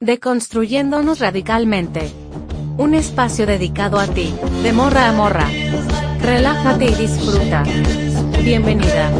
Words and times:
Deconstruyéndonos 0.00 1.20
radicalmente. 1.20 2.12
Un 2.76 2.92
espacio 2.92 3.46
dedicado 3.46 3.98
a 3.98 4.06
ti, 4.06 4.30
de 4.62 4.74
morra 4.74 5.08
a 5.08 5.12
morra. 5.12 5.48
Relájate 6.20 6.84
y 6.90 6.94
disfruta. 6.94 7.64
Bienvenida. 8.44 9.10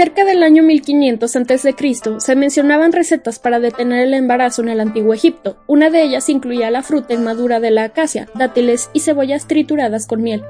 Cerca 0.00 0.24
del 0.24 0.42
año 0.42 0.62
1500 0.62 1.36
a.C. 1.36 1.74
se 2.20 2.34
mencionaban 2.34 2.90
recetas 2.90 3.38
para 3.38 3.60
detener 3.60 4.06
el 4.06 4.14
embarazo 4.14 4.62
en 4.62 4.70
el 4.70 4.80
antiguo 4.80 5.12
Egipto. 5.12 5.58
Una 5.66 5.90
de 5.90 6.02
ellas 6.02 6.30
incluía 6.30 6.70
la 6.70 6.82
fruta 6.82 7.12
inmadura 7.12 7.60
de 7.60 7.70
la 7.70 7.84
acacia, 7.84 8.26
dátiles 8.34 8.88
y 8.94 9.00
cebollas 9.00 9.46
trituradas 9.46 10.06
con 10.06 10.22
miel. 10.22 10.42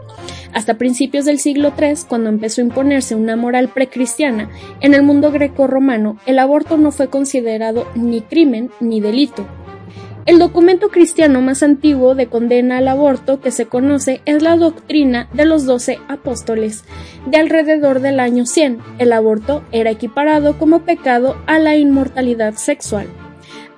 Hasta 0.52 0.78
principios 0.78 1.24
del 1.24 1.40
siglo 1.40 1.72
III, 1.76 1.94
cuando 2.08 2.28
empezó 2.28 2.60
a 2.60 2.64
imponerse 2.66 3.16
una 3.16 3.34
moral 3.34 3.70
precristiana, 3.70 4.48
en 4.80 4.94
el 4.94 5.02
mundo 5.02 5.32
greco-romano 5.32 6.16
el 6.26 6.38
aborto 6.38 6.76
no 6.76 6.92
fue 6.92 7.10
considerado 7.10 7.88
ni 7.96 8.20
crimen 8.20 8.70
ni 8.78 9.00
delito. 9.00 9.48
El 10.26 10.38
documento 10.38 10.90
cristiano 10.90 11.40
más 11.40 11.62
antiguo 11.62 12.14
de 12.14 12.26
condena 12.26 12.78
al 12.78 12.88
aborto 12.88 13.40
que 13.40 13.50
se 13.50 13.66
conoce 13.66 14.20
es 14.26 14.42
la 14.42 14.56
doctrina 14.56 15.28
de 15.32 15.46
los 15.46 15.64
doce 15.64 15.98
apóstoles. 16.08 16.84
De 17.26 17.38
alrededor 17.38 18.00
del 18.00 18.20
año 18.20 18.44
100, 18.44 18.78
el 18.98 19.12
aborto 19.12 19.64
era 19.72 19.90
equiparado 19.90 20.58
como 20.58 20.84
pecado 20.84 21.36
a 21.46 21.58
la 21.58 21.76
inmortalidad 21.76 22.54
sexual. 22.54 23.06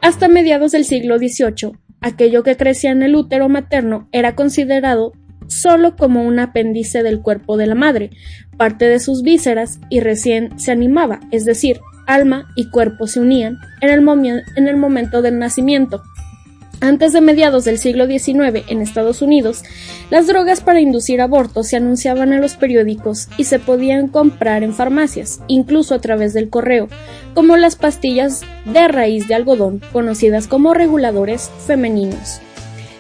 Hasta 0.01 0.27
mediados 0.27 0.73
del 0.73 0.85
siglo 0.85 1.17
XVIII, 1.19 1.79
aquello 2.01 2.43
que 2.43 2.57
crecía 2.57 2.91
en 2.91 3.03
el 3.03 3.15
útero 3.15 3.49
materno 3.49 4.09
era 4.11 4.35
considerado 4.35 5.13
solo 5.47 5.95
como 5.97 6.25
un 6.25 6.41
apéndice 6.41 7.05
del 7.05 7.21
cuerpo 7.21 7.57
de 7.57 7.67
la 7.67 7.77
madre, 7.77 8.11
parte 8.57 8.87
de 8.87 8.99
sus 8.99 9.23
vísceras 9.23 9.79
y 9.91 10.01
recién 10.01 10.59
se 10.59 10.73
animaba, 10.73 11.21
es 11.31 11.45
decir, 11.45 11.81
alma 12.07 12.49
y 12.57 12.69
cuerpo 12.71 13.07
se 13.07 13.21
unían 13.21 13.59
en 13.81 13.91
el, 13.91 14.43
en 14.57 14.69
el 14.69 14.77
momento 14.77 15.23
del 15.23 15.39
nacimiento 15.39 16.03
antes 16.83 17.13
de 17.13 17.21
mediados 17.21 17.65
del 17.65 17.79
siglo 17.79 18.07
XIX 18.07 18.65
en 18.69 18.83
Estados 18.83 19.23
Unidos, 19.23 19.63
las 20.11 20.27
drogas 20.27 20.61
para 20.61 20.81
inducir 20.81 21.21
abortos 21.21 21.69
se 21.69 21.77
anunciaban 21.77 22.33
en 22.33 22.43
los 22.43 22.57
periódicos 22.57 23.29
y 23.39 23.45
se 23.45 23.59
podían 23.59 24.09
comprar 24.09 24.65
en 24.65 24.75
farmacias, 24.75 25.41
incluso 25.47 25.95
a 25.95 26.01
través 26.01 26.35
del 26.35 26.51
correo, 26.51 26.89
como 27.35 27.57
las 27.57 27.77
pastillas 27.77 28.43
de 28.65 28.89
raíz 28.89 29.29
de 29.29 29.37
algodón, 29.37 29.81
conocidas 29.93 30.49
como 30.49 30.75
reguladores 30.75 31.51
femeninos. 31.67 32.41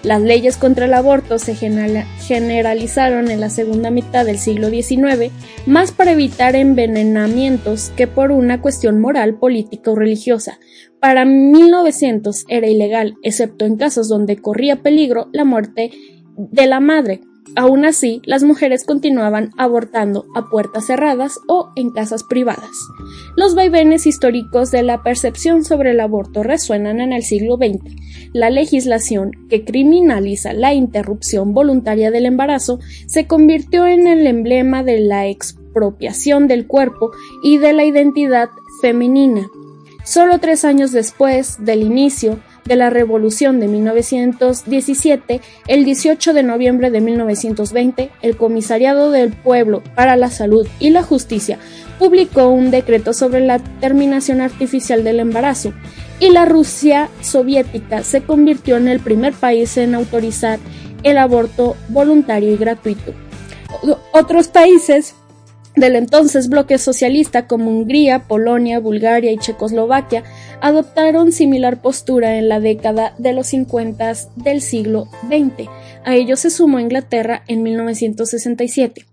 Las 0.03 0.21
leyes 0.21 0.57
contra 0.57 0.87
el 0.87 0.95
aborto 0.95 1.39
se 1.39 1.55
generalizaron 1.55 3.31
en 3.31 3.41
la 3.41 3.51
segunda 3.51 3.91
mitad 3.91 4.27
del 4.27 4.39
siglo 4.39 4.69
XIX, 4.69 5.31
más 5.65 5.93
para 5.93 6.11
evitar 6.11 6.57
envenenamientos 6.57 7.93
que 7.97 8.09
por 8.09 8.33
una 8.33 8.61
cuestión 8.61 9.01
moral, 9.01 9.39
política 9.39 9.93
o 9.93 9.95
religiosa. 9.95 10.59
Para 10.99 11.25
1900 11.25 12.47
era 12.49 12.67
ilegal, 12.67 13.15
excepto 13.23 13.65
en 13.65 13.77
casos 13.77 14.09
donde 14.09 14.39
corría 14.39 14.83
peligro 14.83 15.29
la 15.33 15.45
muerte 15.45 15.93
de 16.37 16.67
la 16.67 16.81
madre, 16.81 17.21
Aún 17.55 17.85
así, 17.85 18.23
las 18.25 18.43
mujeres 18.43 18.85
continuaban 18.85 19.51
abortando 19.59 20.27
a 20.35 20.49
puertas 20.49 20.87
cerradas 20.87 21.39
o 21.49 21.71
en 21.77 21.91
casas 21.91 22.23
privadas. 22.25 22.71
Los 23.37 23.55
vaivenes 23.55 24.07
históricos 24.07 24.71
de 24.71 24.83
la 24.83 25.03
percepción 25.03 25.65
sobre 25.65 25.91
el 25.91 26.01
aborto 26.01 26.43
resuenan 26.43 27.01
en 27.01 27.13
el 27.13 27.23
siglo 27.23 27.57
XX. 27.57 27.95
La 28.33 28.49
legislación 28.49 29.33
que 29.51 29.65
criminaliza 29.65 30.55
la 30.55 30.73
interrupción 30.73 31.53
voluntaria 31.53 32.11
del 32.11 32.27
embarazo 32.27 32.79
se 33.07 33.27
convirtió 33.27 33.87
en 33.87 34.07
el 34.07 34.27
emblema 34.27 34.83
de 34.83 35.01
la 35.01 35.27
expropiación 35.27 36.49
del 36.49 36.67
cuerpo 36.67 37.11
y 37.43 37.59
de 37.59 37.73
la 37.75 37.85
identidad 37.85 38.49
femenina. 38.81 39.47
Solo 40.05 40.39
tres 40.39 40.65
años 40.65 40.91
después 40.93 41.65
del 41.65 41.83
inicio 41.83 42.41
de 42.65 42.77
la 42.77 42.91
Revolución 42.91 43.61
de 43.61 43.69
1917, 43.69 45.41
el 45.67 45.85
18 45.85 46.33
de 46.33 46.43
noviembre 46.43 46.91
de 46.91 47.01
1920, 47.01 48.11
el 48.23 48.37
Comisariado 48.37 49.11
del 49.11 49.33
Pueblo 49.33 49.83
para 49.95 50.17
la 50.17 50.31
Salud 50.31 50.67
y 50.79 50.91
la 50.91 51.03
Justicia 51.03 51.59
publicó 51.99 52.49
un 52.49 52.71
decreto 52.71 53.13
sobre 53.13 53.41
la 53.41 53.59
terminación 53.59 54.41
artificial 54.41 55.05
del 55.05 55.21
embarazo 55.21 55.73
y 56.21 56.31
la 56.31 56.45
Rusia 56.45 57.09
soviética 57.21 58.03
se 58.03 58.23
convirtió 58.23 58.77
en 58.77 58.89
el 58.89 59.01
primer 59.01 59.33
país 59.33 59.77
en 59.77 59.95
autorizar 59.95 60.59
el 61.03 61.19
aborto 61.19 61.77
voluntario 61.89 62.53
y 62.53 62.57
gratuito. 62.57 63.13
Otros 64.13 64.49
países 64.49 65.15
del 65.77 65.97
entonces 65.97 66.49
bloque 66.49 66.79
socialista 66.79 67.47
como 67.47 67.71
Hungría, 67.71 68.21
Polonia, 68.29 68.79
Bulgaria 68.79 69.33
y 69.33 69.39
Checoslovaquia 69.39 70.23
adoptaron 70.61 71.33
similar 71.33 71.81
postura 71.81 72.37
en 72.37 72.49
la 72.49 72.61
década 72.61 73.15
de 73.19 73.33
los 73.33 73.47
50 73.49 74.13
del 74.37 74.61
siglo 74.61 75.09
XX. 75.29 75.69
A 76.05 76.15
ello 76.15 76.37
se 76.37 76.51
sumó 76.51 76.79
Inglaterra 76.79 77.43
en 77.49 77.63
1967. 77.63 79.07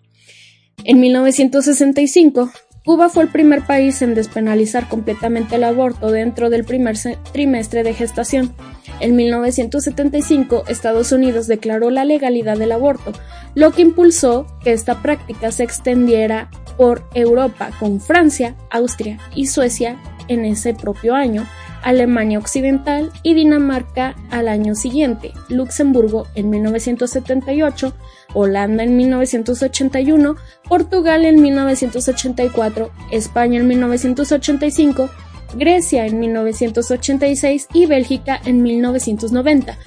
En 0.83 0.99
1965, 0.99 2.51
Cuba 2.89 3.07
fue 3.07 3.21
el 3.21 3.29
primer 3.29 3.67
país 3.67 4.01
en 4.01 4.15
despenalizar 4.15 4.89
completamente 4.89 5.57
el 5.57 5.63
aborto 5.63 6.09
dentro 6.09 6.49
del 6.49 6.65
primer 6.65 6.97
trimestre 7.31 7.83
de 7.83 7.93
gestación. 7.93 8.51
En 8.99 9.15
1975, 9.15 10.63
Estados 10.67 11.11
Unidos 11.11 11.45
declaró 11.45 11.91
la 11.91 12.03
legalidad 12.03 12.57
del 12.57 12.71
aborto, 12.71 13.11
lo 13.53 13.73
que 13.73 13.83
impulsó 13.83 14.47
que 14.63 14.73
esta 14.73 15.03
práctica 15.03 15.51
se 15.51 15.65
extendiera 15.65 16.49
por 16.77 17.07
Europa 17.13 17.69
con 17.79 18.01
Francia, 18.01 18.55
Austria 18.71 19.19
y 19.35 19.45
Suecia 19.45 20.01
en 20.27 20.43
ese 20.43 20.73
propio 20.73 21.13
año, 21.13 21.45
Alemania 21.83 22.39
Occidental 22.39 23.11
y 23.21 23.35
Dinamarca 23.35 24.15
al 24.31 24.47
año 24.47 24.73
siguiente, 24.73 25.31
Luxemburgo 25.47 26.25
en 26.33 26.49
1978, 26.49 27.93
Holanda 28.33 28.83
en 28.83 28.95
1981, 28.97 30.35
Portugal 30.67 31.25
en 31.25 31.41
1984, 31.41 32.91
España 33.11 33.59
en 33.59 33.67
1985, 33.67 35.09
Grecia 35.55 36.05
en 36.05 36.19
1986 36.19 37.67
y 37.73 37.85
Bélgica 37.85 38.39
en 38.45 38.61
1990. 38.61 39.77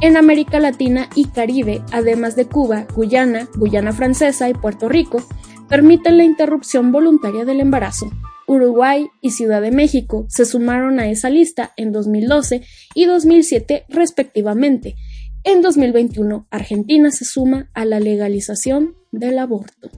En 0.00 0.16
América 0.16 0.58
Latina 0.58 1.08
y 1.14 1.26
Caribe, 1.26 1.82
además 1.92 2.34
de 2.34 2.46
Cuba, 2.46 2.86
Guyana, 2.94 3.48
Guyana 3.54 3.92
Francesa 3.92 4.48
y 4.48 4.54
Puerto 4.54 4.88
Rico, 4.88 5.22
permiten 5.68 6.18
la 6.18 6.24
interrupción 6.24 6.90
voluntaria 6.90 7.44
del 7.44 7.60
embarazo. 7.60 8.10
Uruguay 8.46 9.10
y 9.20 9.30
Ciudad 9.30 9.62
de 9.62 9.70
México 9.70 10.26
se 10.28 10.44
sumaron 10.44 10.98
a 10.98 11.08
esa 11.08 11.30
lista 11.30 11.72
en 11.76 11.92
2012 11.92 12.62
y 12.94 13.04
2007 13.04 13.86
respectivamente. 13.88 14.96
En 15.44 15.60
2021, 15.60 16.46
Argentina 16.50 17.10
se 17.10 17.24
suma 17.24 17.68
a 17.74 17.84
la 17.84 17.98
legalización 17.98 18.94
del 19.10 19.40
aborto. 19.40 19.90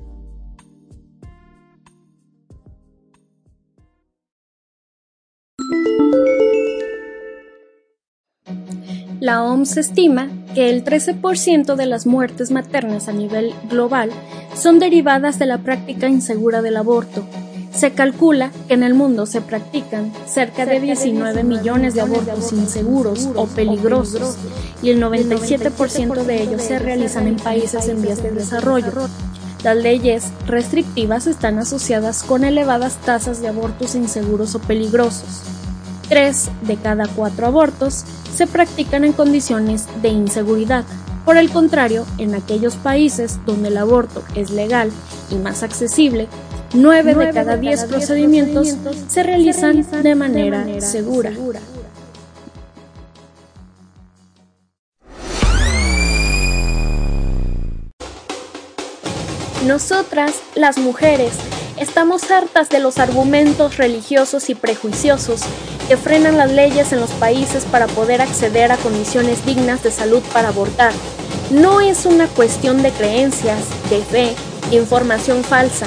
La 9.21 9.45
OMS 9.45 9.77
estima 9.77 10.31
que 10.55 10.71
el 10.71 10.83
13% 10.83 11.77
de 11.77 11.87
las 11.87 12.07
muertes 12.07 12.51
maternas 12.51 13.09
a 13.09 13.13
nivel 13.13 13.53
global 13.69 14.11
son 14.55 14.79
derivadas 14.79 15.39
de 15.39 15.45
la 15.45 15.59
práctica 15.59 16.09
insegura 16.09 16.63
del 16.63 16.79
aborto, 16.79 17.27
se 17.75 17.93
calcula 17.93 18.51
que 18.69 18.75
en 18.75 18.83
el 18.83 18.95
mundo 18.95 19.27
se 19.27 19.41
practican 19.41 20.13
cerca 20.27 20.65
de 20.65 20.81
19 20.81 21.43
millones 21.43 21.95
de 21.95 22.03
abortos 22.03 22.53
inseguros 22.53 23.29
o 23.35 23.47
peligrosos 23.47 24.37
y 24.83 24.91
el 24.91 25.03
97% 25.03 26.25
de 26.25 26.43
ellos 26.43 26.63
se 26.63 26.79
realizan 26.79 27.27
en 27.27 27.37
países 27.37 27.89
en 27.89 28.01
vías 28.01 28.23
de 28.23 28.31
desarrollo. 28.31 28.93
Las 29.65 29.77
leyes 29.77 30.25
restrictivas 30.47 31.27
están 31.27 31.59
asociadas 31.59 32.23
con 32.23 32.45
elevadas 32.45 32.97
tasas 32.99 33.41
de 33.41 33.49
abortos 33.49 33.95
inseguros 33.95 34.55
o 34.55 34.61
peligrosos. 34.61 35.43
Tres 36.09 36.51
de 36.63 36.77
cada 36.77 37.07
cuatro 37.07 37.47
abortos 37.47 38.05
se 38.37 38.47
practican 38.47 39.05
en 39.05 39.15
condiciones 39.15 39.87
de 40.03 40.11
inseguridad. 40.11 40.85
Por 41.25 41.39
el 41.39 41.51
contrario, 41.51 42.05
en 42.19 42.35
aquellos 42.35 42.77
países 42.77 43.41
donde 43.47 43.69
el 43.69 43.79
aborto 43.79 44.23
es 44.35 44.51
legal 44.51 44.91
y 45.31 45.37
más 45.37 45.63
accesible, 45.63 46.29
9 46.75 47.15
de 47.15 47.33
cada 47.33 47.57
10 47.57 47.85
procedimientos 47.85 48.75
se 49.07 49.23
realizan 49.23 49.87
de 50.03 50.15
manera 50.17 50.67
segura. 50.81 51.31
Nosotras, 59.65 60.43
las 60.57 60.77
mujeres, 60.79 61.35
estamos 61.79 62.29
hartas 62.33 62.69
de 62.71 62.81
los 62.81 62.99
argumentos 62.99 63.77
religiosos 63.77 64.51
y 64.51 64.57
prejuiciosos 64.57 65.43
que 65.87 65.97
frenan 65.97 66.37
las 66.37 66.51
leyes 66.51 66.93
en 66.93 67.01
los 67.01 67.11
países 67.11 67.67
para 67.67 67.87
poder 67.87 68.21
acceder 68.21 68.73
a 68.73 68.77
condiciones 68.79 69.47
dignas 69.47 69.85
de 69.85 69.93
salud 69.93 70.23
para 70.33 70.49
abortar. 70.49 70.93
No 71.53 71.81
es 71.81 72.05
una 72.05 72.27
cuestión 72.27 72.83
de 72.83 72.91
creencias, 72.91 73.61
de 73.91 74.03
fe, 74.03 74.35
información 74.73 75.45
falsa, 75.45 75.87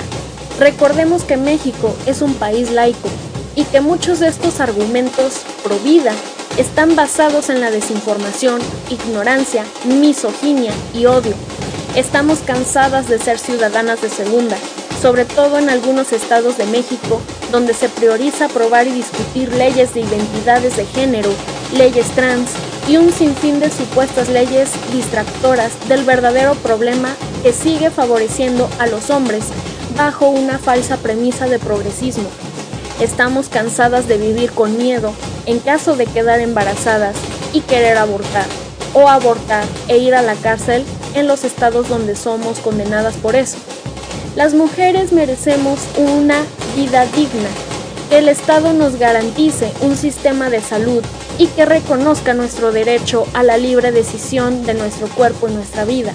Recordemos 0.59 1.23
que 1.23 1.37
México 1.37 1.95
es 2.07 2.23
un 2.23 2.33
país 2.33 2.71
laico 2.71 3.09
y 3.55 3.63
que 3.65 3.79
muchos 3.79 4.19
de 4.19 4.27
estos 4.27 4.59
argumentos 4.59 5.41
pro 5.63 5.77
vida 5.79 6.13
están 6.57 6.95
basados 6.95 7.49
en 7.49 7.61
la 7.61 7.69
desinformación, 7.69 8.59
ignorancia, 8.89 9.63
misoginia 9.85 10.71
y 10.95 11.05
odio. 11.05 11.35
Estamos 11.95 12.39
cansadas 12.39 13.07
de 13.07 13.19
ser 13.19 13.37
ciudadanas 13.37 14.01
de 14.01 14.09
segunda, 14.09 14.57
sobre 14.99 15.25
todo 15.25 15.59
en 15.59 15.69
algunos 15.69 16.11
estados 16.11 16.57
de 16.57 16.65
México, 16.65 17.21
donde 17.51 17.75
se 17.75 17.87
prioriza 17.87 18.45
aprobar 18.45 18.87
y 18.87 18.91
discutir 18.91 19.53
leyes 19.53 19.93
de 19.93 20.01
identidades 20.01 20.75
de 20.75 20.87
género, 20.87 21.29
leyes 21.77 22.07
trans 22.15 22.49
y 22.87 22.97
un 22.97 23.11
sinfín 23.11 23.59
de 23.59 23.69
supuestas 23.69 24.27
leyes 24.29 24.71
distractoras 24.91 25.71
del 25.87 26.03
verdadero 26.03 26.55
problema 26.55 27.09
que 27.43 27.53
sigue 27.53 27.91
favoreciendo 27.91 28.67
a 28.79 28.87
los 28.87 29.11
hombres 29.11 29.43
bajo 29.97 30.29
una 30.29 30.59
falsa 30.59 30.97
premisa 30.97 31.47
de 31.47 31.57
progresismo. 31.57 32.29
Estamos 33.01 33.49
cansadas 33.49 34.07
de 34.07 34.17
vivir 34.17 34.51
con 34.51 34.77
miedo 34.77 35.11
en 35.47 35.59
caso 35.59 35.95
de 35.95 36.05
quedar 36.05 36.39
embarazadas 36.39 37.15
y 37.51 37.61
querer 37.61 37.97
abortar, 37.97 38.45
o 38.93 39.09
abortar 39.09 39.65
e 39.87 39.97
ir 39.97 40.13
a 40.13 40.21
la 40.21 40.35
cárcel 40.35 40.85
en 41.15 41.27
los 41.27 41.43
estados 41.43 41.89
donde 41.89 42.15
somos 42.15 42.59
condenadas 42.59 43.15
por 43.15 43.35
eso. 43.35 43.57
Las 44.35 44.53
mujeres 44.53 45.13
merecemos 45.13 45.79
una 45.97 46.43
vida 46.75 47.05
digna, 47.07 47.49
que 48.09 48.19
el 48.19 48.29
Estado 48.29 48.73
nos 48.73 48.97
garantice 48.97 49.71
un 49.81 49.97
sistema 49.97 50.51
de 50.51 50.61
salud 50.61 51.03
y 51.39 51.47
que 51.47 51.65
reconozca 51.65 52.35
nuestro 52.35 52.71
derecho 52.71 53.25
a 53.33 53.41
la 53.41 53.57
libre 53.57 53.91
decisión 53.91 54.63
de 54.63 54.75
nuestro 54.75 55.07
cuerpo 55.07 55.47
y 55.47 55.53
nuestra 55.53 55.85
vida. 55.85 56.13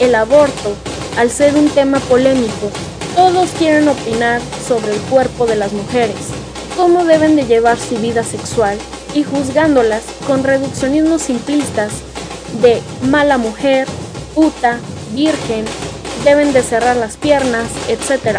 El 0.00 0.14
aborto, 0.14 0.74
al 1.16 1.30
ser 1.30 1.54
un 1.54 1.68
tema 1.70 1.98
polémico, 2.00 2.70
todos 3.16 3.48
quieren 3.58 3.88
opinar 3.88 4.42
sobre 4.68 4.92
el 4.92 5.00
cuerpo 5.02 5.46
de 5.46 5.56
las 5.56 5.72
mujeres, 5.72 6.16
cómo 6.76 7.06
deben 7.06 7.34
de 7.34 7.46
llevar 7.46 7.78
su 7.78 7.96
vida 7.96 8.22
sexual 8.22 8.78
y 9.14 9.24
juzgándolas 9.24 10.02
con 10.26 10.44
reduccionismos 10.44 11.22
simplistas 11.22 11.92
de 12.60 12.82
mala 13.08 13.38
mujer, 13.38 13.88
puta, 14.34 14.78
virgen, 15.14 15.64
deben 16.24 16.52
de 16.52 16.62
cerrar 16.62 16.96
las 16.96 17.16
piernas, 17.16 17.68
etc. 17.88 18.38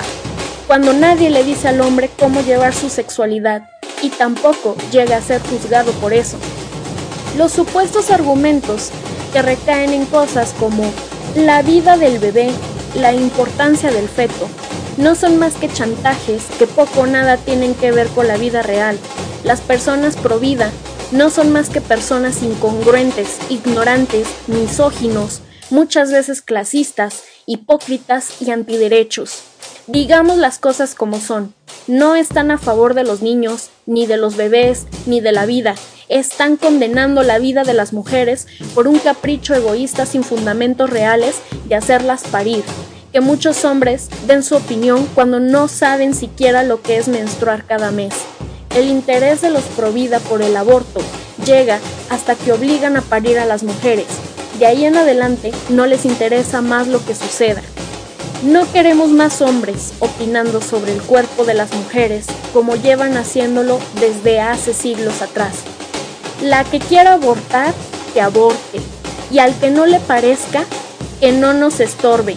Cuando 0.68 0.94
nadie 0.94 1.31
le 1.31 1.44
dice 1.44 1.69
al 1.69 1.81
hombre 1.81 2.12
cómo 2.19 2.41
llevar 2.41 2.75
su 2.75 2.89
sexualidad 2.89 3.68
y 4.03 4.09
tampoco 4.09 4.75
llega 4.91 5.18
a 5.18 5.21
ser 5.21 5.41
juzgado 5.41 5.91
por 5.94 6.13
eso. 6.13 6.38
Los 7.35 7.51
supuestos 7.51 8.12
argumentos 8.12 8.91
que 9.33 9.41
recaen 9.41 9.94
en 9.94 10.06
cosas 10.06 10.53
como 10.59 10.83
la 11.35 11.63
vida 11.63 11.97
del 11.97 12.19
bebé, 12.19 12.51
la 12.95 13.13
importancia 13.13 13.91
del 13.91 14.07
feto, 14.07 14.47
no 14.97 15.13
son 15.13 15.38
más 15.38 15.53
que 15.53 15.69
chantajes 15.69 16.44
que 16.57 16.65
poco 16.67 17.01
o 17.01 17.05
nada 17.05 17.38
tienen 17.38 17.75
que 17.75 17.91
ver 17.91 18.07
con 18.07 18.27
la 18.27 18.38
vida 18.38 18.63
real. 18.63 18.97
Las 19.44 19.61
personas 19.61 20.17
pro 20.17 20.39
vida 20.39 20.71
no 21.11 21.29
son 21.29 21.51
más 21.51 21.69
que 21.69 21.81
personas 21.81 22.41
incongruentes, 22.41 23.38
ignorantes, 23.49 24.27
misóginos, 24.47 25.41
muchas 25.69 26.11
veces 26.11 26.41
clasistas, 26.41 27.23
hipócritas 27.45 28.41
y 28.41 28.51
antiderechos. 28.51 29.44
Digamos 29.85 30.38
las 30.38 30.59
cosas 30.59 30.95
como 30.95 31.19
son. 31.19 31.53
No 31.88 32.15
están 32.15 32.51
a 32.51 32.57
favor 32.57 32.93
de 32.93 33.05
los 33.05 33.21
niños, 33.21 33.69
ni 33.85 34.05
de 34.05 34.17
los 34.17 34.35
bebés, 34.35 34.88
ni 35.05 35.21
de 35.21 35.31
la 35.31 35.45
vida. 35.45 35.75
Están 36.09 36.57
condenando 36.57 37.23
la 37.23 37.39
vida 37.39 37.63
de 37.63 37.73
las 37.73 37.93
mujeres 37.93 38.47
por 38.73 38.88
un 38.88 39.00
capricho 39.00 39.53
egoísta 39.53 40.05
sin 40.05 40.23
fundamentos 40.23 40.89
reales 40.89 41.35
de 41.65 41.75
hacerlas 41.75 42.23
parir 42.23 42.63
que 43.12 43.21
muchos 43.21 43.65
hombres 43.65 44.09
den 44.27 44.44
su 44.44 44.56
opinión 44.56 45.07
cuando 45.15 45.39
no 45.39 45.68
saben 45.68 46.13
siquiera 46.13 46.63
lo 46.63 46.81
que 46.81 46.98
es 46.98 47.07
menstruar 47.07 47.65
cada 47.65 47.92
mes. 47.92 48.13
El 48.75 48.88
interés 48.88 49.42
de 49.42 49.50
los 49.50 49.63
provida 49.63 50.19
por 50.19 50.42
el 50.42 50.56
aborto 50.56 51.01
llega 51.45 51.80
hasta 52.09 52.36
que 52.36 52.51
obligan 52.51 52.98
a 52.98 53.01
parir 53.01 53.39
a 53.39 53.45
las 53.45 53.63
mujeres. 53.63 54.07
De 54.59 54.65
ahí 54.65 54.86
en 54.86 54.98
adelante 54.98 55.51
no 55.69 55.86
les 55.86 56.06
interesa 56.06 56.62
más 56.62 56.88
lo 56.88 57.04
que 57.06 57.15
suceda. 57.15 57.62
No 58.44 58.71
queremos 58.71 59.10
más 59.10 59.42
hombres 59.42 59.94
opinando 60.00 60.62
sobre 60.62 60.94
el 60.94 61.01
cuerpo 61.01 61.44
de 61.44 61.56
las 61.56 61.74
mujeres 61.74 62.27
como 62.53 62.75
llevan 62.75 63.18
haciéndolo 63.18 63.80
desde 64.00 64.39
hace 64.42 64.74
siglos 64.74 65.21
atrás. 65.21 65.56
La 66.42 66.63
que 66.63 66.80
quiera 66.80 67.13
abortar, 67.13 67.74
que 68.13 68.21
aborte. 68.21 68.80
Y 69.31 69.39
al 69.39 69.57
que 69.60 69.71
no 69.71 69.86
le 69.88 70.00
parezca, 70.00 70.65
que 71.19 71.31
no 71.31 71.53
nos 71.53 71.80
estorbe, 71.80 72.36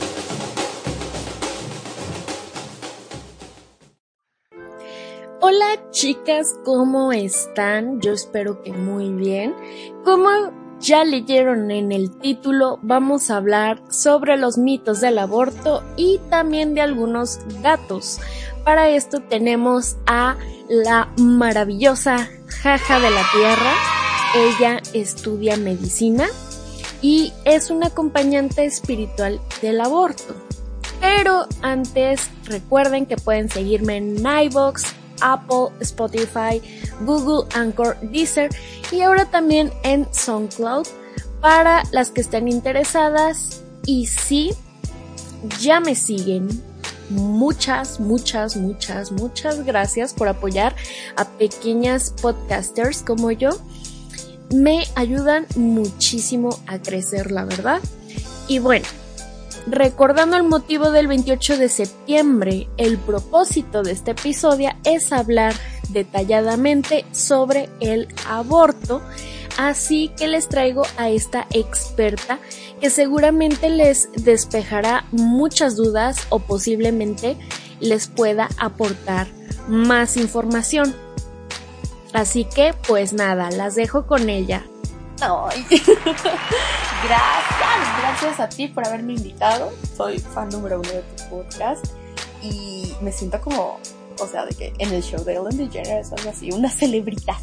Hola 5.53 5.91
chicas, 5.91 6.55
¿cómo 6.65 7.11
están? 7.11 8.01
Yo 8.01 8.13
espero 8.13 8.63
que 8.63 8.73
muy 8.73 9.11
bien. 9.11 9.53
Como 10.05 10.29
ya 10.79 11.03
leyeron 11.03 11.73
en 11.73 11.91
el 11.91 12.17
título, 12.19 12.79
vamos 12.83 13.31
a 13.31 13.39
hablar 13.39 13.83
sobre 13.91 14.37
los 14.37 14.59
mitos 14.59 15.01
del 15.01 15.19
aborto 15.19 15.83
y 15.97 16.21
también 16.31 16.75
de 16.75 16.83
algunos 16.83 17.41
datos. 17.63 18.21
Para 18.63 18.91
esto 18.91 19.23
tenemos 19.23 19.97
a 20.07 20.37
la 20.69 21.13
maravillosa 21.17 22.31
Jaja 22.47 23.01
de 23.01 23.11
la 23.11 23.25
Tierra. 23.33 23.73
Ella 24.37 24.81
estudia 24.93 25.57
medicina 25.57 26.29
y 27.03 27.33
es 27.45 27.71
una 27.71 27.89
acompañante 27.89 28.65
espiritual 28.67 29.41
del 29.63 29.81
aborto. 29.81 30.33
Pero 31.01 31.47
antes 31.61 32.31
recuerden 32.45 33.07
que 33.07 33.17
pueden 33.17 33.49
seguirme 33.49 33.97
en 33.97 34.25
iBox, 34.45 35.00
Apple, 35.21 35.69
Spotify, 35.81 36.61
Google, 37.01 37.49
Anchor, 37.55 37.97
Deezer 38.01 38.51
y 38.91 39.03
ahora 39.03 39.25
también 39.25 39.73
en 39.83 40.07
SoundCloud 40.13 40.87
para 41.41 41.83
las 41.93 42.11
que 42.11 42.21
estén 42.21 42.49
interesadas. 42.49 43.63
Y 43.87 44.07
si 44.07 44.53
ya 45.61 45.81
me 45.81 45.95
siguen, 45.95 46.49
muchas, 47.11 48.01
muchas, 48.01 48.57
muchas, 48.57 49.13
muchas 49.13 49.65
gracias 49.65 50.15
por 50.15 50.29
apoyar 50.29 50.75
a 51.17 51.25
pequeñas 51.25 52.15
podcasters 52.21 53.03
como 53.03 53.31
yo. 53.31 53.51
Me 54.55 54.85
ayudan 54.97 55.47
muchísimo 55.57 56.59
a 56.67 56.79
crecer, 56.79 57.31
la 57.31 57.45
verdad. 57.45 57.81
Y 58.49 58.59
bueno, 58.59 58.87
Recordando 59.67 60.37
el 60.37 60.43
motivo 60.43 60.91
del 60.91 61.07
28 61.07 61.59
de 61.59 61.69
septiembre, 61.69 62.69
el 62.77 62.99
propósito 62.99 63.83
de 63.83 63.93
este 63.93 64.13
episodio 64.13 64.71
es 64.85 65.13
hablar 65.13 65.55
detalladamente 65.91 67.05
sobre 67.13 67.69
el 67.81 68.09
aborto, 68.27 69.03
así 69.59 70.11
que 70.17 70.29
les 70.29 70.49
traigo 70.49 70.83
a 70.97 71.11
esta 71.11 71.47
experta 71.53 72.39
que 72.81 72.91
seguramente 72.91 73.69
les 73.69 74.09
despejará 74.13 75.05
muchas 75.11 75.77
dudas 75.77 76.27
o 76.31 76.39
posiblemente 76.39 77.37
les 77.81 78.09
pueda 78.09 78.49
aportar 78.59 79.29
más 79.69 80.17
información. 80.17 80.95
Así 82.13 82.45
que 82.45 82.75
pues 82.89 83.13
nada, 83.13 83.51
las 83.51 83.75
dejo 83.75 84.07
con 84.07 84.31
ella. 84.31 84.65
gracias, 85.21 86.01
gracias 88.01 88.41
a 88.41 88.49
ti 88.49 88.69
por 88.69 88.87
haberme 88.87 89.13
invitado. 89.15 89.71
Soy 89.95 90.19
fan 90.19 90.49
número 90.49 90.81
uno 90.81 90.89
de 90.89 91.03
tu 91.03 91.29
podcast 91.29 91.85
y 92.41 92.95
me 93.03 93.13
siento 93.13 93.39
como, 93.43 93.79
o 94.19 94.27
sea, 94.27 94.47
de 94.47 94.55
que 94.55 94.73
en 94.79 94.95
el 94.95 95.03
show 95.03 95.23
de 95.23 95.35
Ellen 95.35 95.59
DeGeneres 95.59 96.11
algo 96.13 96.31
así, 96.31 96.51
una 96.53 96.71
celebridad 96.71 97.37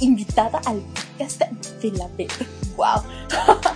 invitada 0.00 0.60
al 0.66 0.80
podcast 0.80 1.40
de 1.80 1.90
la 1.92 2.06
B. 2.08 2.28
¡Wow! 2.76 3.02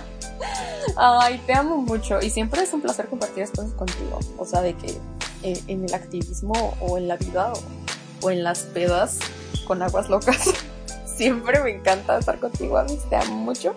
Ay, 0.95 1.41
te 1.47 1.53
amo 1.53 1.77
mucho 1.77 2.21
y 2.21 2.29
siempre 2.29 2.61
es 2.61 2.71
un 2.73 2.81
placer 2.81 3.07
compartir 3.07 3.41
estas 3.41 3.65
cosas 3.65 3.77
contigo. 3.77 4.19
O 4.37 4.45
sea, 4.45 4.61
de 4.61 4.75
que 4.75 4.95
eh, 5.41 5.59
en 5.67 5.83
el 5.83 5.95
activismo 5.95 6.77
o 6.79 6.99
en 6.99 7.07
la 7.07 7.17
vida 7.17 7.53
o, 7.53 8.25
o 8.27 8.29
en 8.29 8.43
las 8.43 8.59
pedas 8.59 9.17
con 9.65 9.81
aguas 9.81 10.09
locas 10.09 10.53
siempre 11.17 11.59
me 11.61 11.71
encanta 11.71 12.19
estar 12.19 12.39
contigo, 12.39 12.81
mí 12.83 12.97
te 13.09 13.15
amo 13.15 13.35
mucho. 13.35 13.75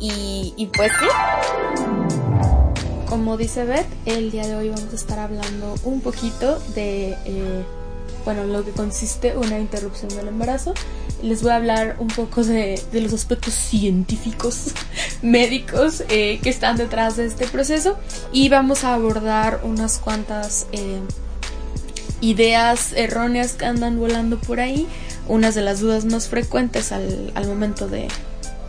Y, 0.00 0.54
y 0.56 0.66
pues 0.66 0.90
sí. 0.98 1.06
Como 3.08 3.36
dice 3.36 3.64
Beth, 3.64 3.86
el 4.06 4.30
día 4.30 4.46
de 4.46 4.56
hoy 4.56 4.70
vamos 4.70 4.92
a 4.92 4.96
estar 4.96 5.18
hablando 5.18 5.74
un 5.84 6.00
poquito 6.00 6.58
de, 6.74 7.10
eh, 7.26 7.62
bueno, 8.24 8.44
lo 8.44 8.64
que 8.64 8.70
consiste 8.70 9.36
una 9.36 9.58
interrupción 9.58 10.08
del 10.16 10.28
embarazo. 10.28 10.74
les 11.22 11.42
voy 11.42 11.52
a 11.52 11.56
hablar 11.56 11.96
un 11.98 12.08
poco 12.08 12.42
de, 12.42 12.82
los 12.92 13.12
aspectos 13.12 13.54
científicos, 13.54 14.72
médicos 15.22 16.02
eh, 16.08 16.40
que 16.42 16.50
están 16.50 16.76
detrás 16.76 17.16
de 17.16 17.26
este 17.26 17.46
proceso 17.46 17.98
y 18.32 18.48
vamos 18.48 18.82
a 18.82 18.94
abordar 18.94 19.60
unas 19.62 19.98
cuantas 19.98 20.66
eh, 20.72 21.00
ideas 22.20 22.92
erróneas 22.94 23.52
que 23.52 23.66
andan 23.66 23.98
volando 23.98 24.38
por 24.38 24.58
ahí, 24.60 24.88
unas 25.28 25.54
de 25.54 25.62
las 25.62 25.80
dudas 25.80 26.04
más 26.04 26.28
frecuentes 26.28 26.92
al, 26.92 27.32
momento 27.46 27.88
de, 27.88 28.08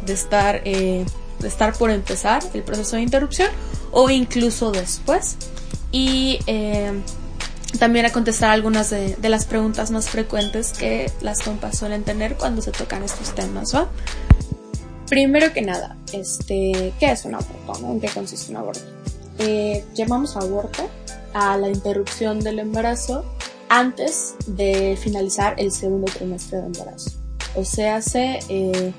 estar, 0.07 0.63
de 0.63 1.05
estar 1.43 1.73
por 1.73 1.91
empezar 1.91 2.43
el 2.53 2.63
proceso 2.63 2.95
de 2.95 3.03
interrupción 3.03 3.49
o 3.91 4.09
incluso 4.09 4.71
después. 4.71 5.37
Y 5.91 6.39
también 7.79 8.05
a 8.05 8.11
contestar 8.11 8.51
algunas 8.51 8.89
de, 8.89 9.17
las 9.21 9.45
preguntas 9.45 9.91
más 9.91 10.09
frecuentes 10.09 10.73
que 10.73 11.11
las 11.21 11.41
compas 11.41 11.77
suelen 11.77 12.03
tener 12.03 12.35
cuando 12.35 12.61
se 12.61 12.71
tocan 12.71 13.03
estos 13.03 13.33
temas, 13.33 13.73
¿va? 13.73 13.89
Primero 15.07 15.53
que 15.53 15.61
nada, 15.61 15.97
este, 16.11 16.93
¿qué 16.99 17.11
es 17.11 17.25
un 17.25 17.35
aborto? 17.35 17.91
¿En 17.91 17.99
qué 17.99 18.07
consiste 18.09 18.51
un 18.51 18.57
aborto? 18.57 18.81
Eh, 19.39 19.83
llamamos 19.93 20.37
aborto 20.37 20.89
a 21.33 21.57
la 21.57 21.69
interrupción 21.69 22.39
del 22.39 22.59
embarazo 22.59 23.25
antes 23.73 24.35
de 24.45 24.95
finalizar 25.01 25.55
el 25.57 25.71
segundo 25.71 26.05
trimestre 26.13 26.59
de 26.59 26.67
embarazo. 26.67 27.09
O 27.55 27.65
sea, 27.65 28.03
se 28.03 28.39
eh, 28.47 28.93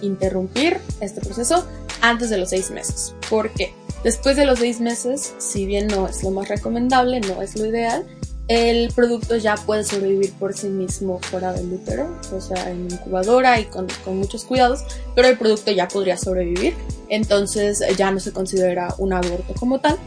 interrumpir 0.00 0.78
este 1.00 1.20
proceso 1.20 1.66
antes 2.02 2.30
de 2.30 2.38
los 2.38 2.50
seis 2.50 2.70
meses. 2.70 3.16
¿Por 3.28 3.50
qué? 3.50 3.74
Después 4.04 4.36
de 4.36 4.44
los 4.44 4.60
seis 4.60 4.80
meses, 4.80 5.34
si 5.38 5.66
bien 5.66 5.88
no 5.88 6.06
es 6.06 6.22
lo 6.22 6.30
más 6.30 6.48
recomendable, 6.48 7.18
no 7.18 7.42
es 7.42 7.58
lo 7.58 7.66
ideal, 7.66 8.06
el 8.46 8.92
producto 8.94 9.36
ya 9.36 9.56
puede 9.56 9.82
sobrevivir 9.82 10.32
por 10.34 10.54
sí 10.54 10.68
mismo 10.68 11.18
fuera 11.18 11.52
del 11.52 11.72
útero, 11.72 12.16
o 12.32 12.40
sea, 12.40 12.70
en 12.70 12.88
incubadora 12.92 13.58
y 13.58 13.64
con, 13.64 13.88
muchos 14.06 14.44
cuidados, 14.44 14.84
pero 15.16 15.26
el 15.26 15.36
producto 15.36 15.72
ya 15.72 15.88
podría 15.88 16.16
sobrevivir, 16.16 16.74
entonces 17.08 17.82
ya 17.96 18.12
no 18.12 18.20
se 18.20 18.32
considera 18.32 18.94
un 18.98 19.14
aborto 19.14 19.52
como 19.58 19.80
tal. 19.80 19.98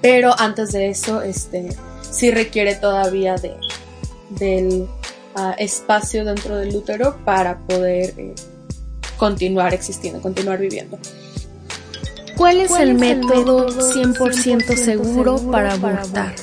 Pero 0.00 0.34
antes 0.38 0.72
de 0.72 0.88
eso, 0.88 1.20
este, 1.22 1.68
sí 2.16 2.30
requiere 2.30 2.74
todavía 2.74 3.36
de, 3.36 3.54
del 4.30 4.88
ah, 5.34 5.54
espacio 5.58 6.24
dentro 6.24 6.56
del 6.56 6.74
útero 6.74 7.18
para 7.24 7.58
poder 7.58 8.14
eh, 8.16 8.34
continuar 9.16 9.74
existiendo, 9.74 10.20
continuar 10.20 10.58
viviendo. 10.58 10.98
¿Cuál 12.36 12.60
es, 12.60 12.70
el, 12.72 12.94
método 12.94 13.68
100%, 13.68 14.76
seguro 14.76 15.38
para 15.50 15.72
abortar? 15.72 16.34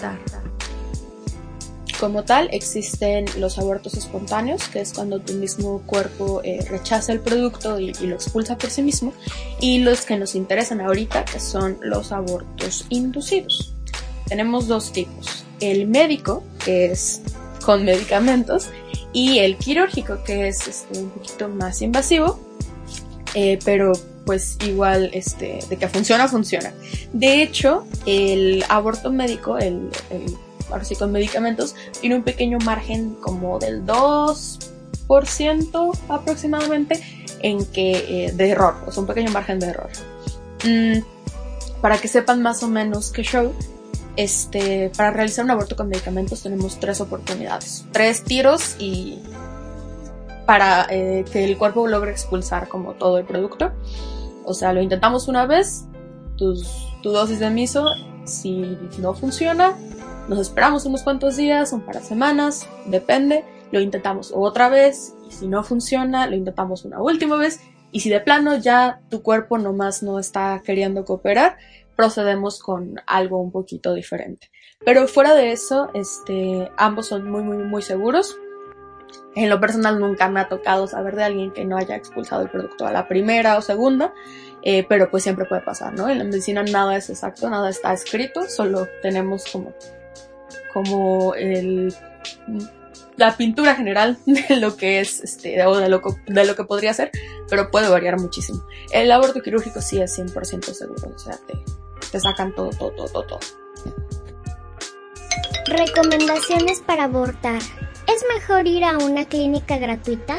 Como 2.00 2.24
tal, 2.24 2.50
existen 2.52 3.26
los 3.38 3.60
abortos 3.60 3.94
espontáneos, 3.94 4.68
que 4.70 4.82
es 4.82 4.92
cuando 4.92 5.20
tu 5.20 5.34
mismo 5.34 5.84
cuerpo 5.86 6.42
eh, 6.44 6.66
rechaza 6.68 7.14
el 7.14 7.20
producto 7.20 7.80
y, 7.80 7.94
lo 7.94 8.16
expulsa 8.16 8.58
por 8.58 8.72
sí 8.72 8.82
mismo, 8.82 9.14
y 9.62 9.80
los 9.80 10.02
que 10.02 10.18
nos 10.18 10.34
interesan 10.34 10.82
ahorita, 10.82 11.26
que 11.26 11.40
son 11.40 11.78
los 11.82 12.12
abortos 12.12 12.86
inducidos. 12.90 13.74
Tenemos 14.28 14.68
dos 14.68 14.92
tipos, 14.92 15.43
el 15.72 15.88
médico, 15.88 16.44
que 16.64 16.92
es 16.92 17.22
con 17.66 17.86
medicamentos, 17.86 18.70
y 19.14 19.40
el 19.40 19.58
quirúrgico, 19.58 20.24
que 20.24 20.48
es 20.48 20.68
este, 20.68 21.00
un 21.00 21.10
poquito 21.12 21.48
más 21.48 21.82
invasivo, 21.82 22.40
eh, 23.36 23.60
pero 23.64 23.94
pues 24.26 24.58
igual 24.66 25.12
este, 25.14 25.60
de 25.70 25.78
que 25.78 25.88
funciona, 25.88 26.28
funciona. 26.28 26.74
De 27.12 27.44
hecho, 27.44 27.86
el 28.06 28.64
aborto 28.70 29.12
médico, 29.12 29.58
el, 29.58 29.90
ahora 30.70 30.84
sí 30.84 30.96
con 30.96 31.12
medicamentos, 31.12 31.76
tiene 32.00 32.16
un 32.16 32.24
pequeño 32.24 32.60
margen 32.60 33.16
como 33.22 33.60
del 33.60 33.86
2% 33.86 35.98
aproximadamente 36.10 37.02
en 37.42 37.66
que, 37.66 38.26
eh, 38.26 38.32
de 38.32 38.50
error, 38.50 38.76
o 38.88 38.92
sea, 38.92 39.02
un 39.02 39.08
pequeño 39.08 39.32
margen 39.32 39.60
de 39.60 39.68
error. 39.68 39.90
Mm, 40.64 41.00
para 41.82 41.98
que 41.98 42.08
sepan 42.08 42.42
más 42.42 42.64
o 42.64 42.70
menos 42.70 43.12
qué 43.12 43.24
show, 43.24 43.54
este, 44.16 44.92
para 44.96 45.12
realizar 45.12 45.46
un 45.46 45.52
aborto 45.52 45.76
con 45.76 45.90
medicamentos 45.90 46.44
tenemos 46.44 46.80
tres 46.80 47.02
oportunidades, 47.02 47.86
tres 47.92 48.24
tiros 48.24 48.76
y 48.80 49.20
para 50.46 50.86
eh, 50.90 51.26
que 51.32 51.46
el 51.46 51.58
cuerpo 51.58 51.88
logre 51.88 52.12
expulsar 52.12 52.68
como 52.68 52.94
todo 52.94 53.18
el 53.18 53.26
producto. 53.26 53.72
O 54.46 54.54
sea, 54.54 54.74
lo 54.74 54.82
intentamos 54.82 55.28
una 55.28 55.46
vez, 55.46 55.86
tu 56.38 56.56
dosis 57.04 57.40
de 57.40 57.50
miso, 57.50 57.86
si 58.26 58.78
no 59.00 59.14
funciona, 59.14 59.76
nos 60.28 60.40
esperamos 60.40 60.86
unos 60.86 61.04
cuantos 61.04 61.38
días, 61.38 61.74
un 61.74 61.82
par 61.82 61.96
de 61.96 62.02
semanas, 62.02 62.68
depende, 62.86 63.44
lo 63.72 63.80
intentamos 63.80 64.32
otra 64.34 64.70
vez, 64.70 65.14
y 65.28 65.32
si 65.32 65.48
no 65.48 65.64
funciona, 65.64 66.28
lo 66.28 66.36
intentamos 66.36 66.86
una 66.86 67.02
última 67.02 67.38
vez, 67.38 67.60
y 67.92 68.00
si 68.00 68.10
de 68.10 68.20
plano 68.20 68.56
ya 68.58 69.02
tu 69.10 69.22
cuerpo 69.22 69.58
nomás 69.58 70.02
no 70.02 70.20
está 70.20 70.62
queriendo 70.64 71.06
cooperar, 71.06 71.58
procedemos 71.96 72.60
con 72.60 72.96
algo 73.06 73.40
un 73.42 73.52
poquito 73.52 73.94
diferente. 73.94 74.50
Pero 74.86 75.08
fuera 75.08 75.34
de 75.34 75.52
eso, 75.52 75.90
este, 75.94 76.72
ambos 76.78 77.08
son 77.08 77.30
muy, 77.30 77.44
muy, 77.44 77.58
muy 77.58 77.82
seguros. 77.82 78.38
En 79.36 79.50
lo 79.50 79.60
personal 79.60 80.00
nunca 80.00 80.30
me 80.30 80.40
ha 80.40 80.50
tocado 80.50 80.88
saber 80.88 81.16
de 81.16 81.24
alguien 81.24 81.52
que 81.52 81.66
no 81.66 81.78
haya 81.78 81.96
expulsado 81.96 82.42
el 82.42 82.50
producto 82.50 82.86
a 82.86 82.92
la 82.92 83.08
primera 83.08 83.58
o 83.58 83.62
segunda, 83.62 84.14
eh, 84.62 84.86
pero 84.88 85.10
pues 85.10 85.24
siempre 85.24 85.46
puede 85.46 85.62
pasar, 85.62 85.94
¿no? 85.94 86.10
En 86.10 86.20
la 86.20 86.24
medicina 86.24 86.64
nada 86.64 86.96
es 86.96 87.10
exacto, 87.10 87.50
nada 87.50 87.70
está 87.70 87.94
escrito, 87.94 88.48
solo 88.48 88.88
tenemos 89.02 89.46
como, 89.52 89.74
como 90.74 91.34
el, 91.36 91.94
la 93.18 93.36
pintura 93.36 93.76
general 93.76 94.18
de 94.26 94.56
lo 94.58 94.76
que 94.78 95.00
es, 95.00 95.22
este, 95.22 95.66
o 95.66 95.78
de 95.78 95.90
lo, 95.90 96.02
de 96.28 96.46
lo 96.46 96.56
que 96.56 96.64
podría 96.64 96.94
ser, 96.94 97.12
pero 97.50 97.72
puede 97.72 97.90
variar 97.90 98.20
muchísimo. 98.20 98.64
El 98.92 99.12
aborto 99.12 99.42
quirúrgico 99.42 99.82
sí 99.82 100.02
es 100.02 100.18
100% 100.18 100.64
seguro, 100.74 101.14
o 101.16 101.20
sea, 101.20 101.38
te, 101.48 101.54
te 102.14 102.20
sacan 102.20 102.54
todo, 102.54 102.70
todo, 102.70 102.92
todo, 102.92 103.24
todo. 103.26 103.40
Recomendaciones 105.66 106.80
para 106.82 107.06
abortar. 107.06 107.60
¿Es 108.08 108.24
mejor 108.36 108.68
ir 108.68 108.84
a 108.84 109.00
una 109.00 109.26
clínica 109.26 109.80
gratuita? 109.80 110.38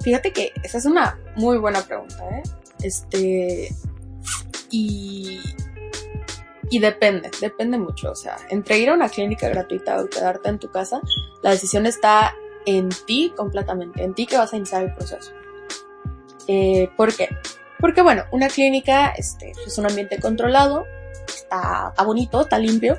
Fíjate 0.00 0.32
que 0.32 0.52
esa 0.64 0.78
es 0.78 0.84
una 0.84 1.20
muy 1.36 1.58
buena 1.58 1.80
pregunta, 1.82 2.28
¿eh? 2.28 2.42
Este. 2.82 3.72
Y. 4.70 5.38
Y 6.72 6.78
depende, 6.80 7.30
depende 7.40 7.78
mucho. 7.78 8.10
O 8.10 8.16
sea, 8.16 8.36
entre 8.48 8.78
ir 8.78 8.90
a 8.90 8.94
una 8.94 9.08
clínica 9.08 9.48
gratuita 9.48 10.00
o 10.00 10.08
quedarte 10.08 10.48
en 10.48 10.58
tu 10.58 10.72
casa, 10.72 11.00
la 11.42 11.50
decisión 11.50 11.86
está 11.86 12.34
en 12.66 12.88
ti 13.06 13.32
completamente, 13.36 14.02
en 14.02 14.12
ti 14.12 14.26
que 14.26 14.36
vas 14.36 14.52
a 14.52 14.56
iniciar 14.56 14.82
el 14.82 14.94
proceso. 14.94 15.32
Eh, 16.48 16.90
¿Por 16.96 17.14
qué? 17.14 17.28
Porque, 17.80 18.02
bueno, 18.02 18.24
una 18.30 18.48
clínica 18.48 19.08
este, 19.16 19.52
es 19.66 19.78
un 19.78 19.86
ambiente 19.86 20.18
controlado, 20.18 20.86
está, 21.26 21.88
está 21.90 22.02
bonito, 22.02 22.42
está 22.42 22.58
limpio, 22.58 22.98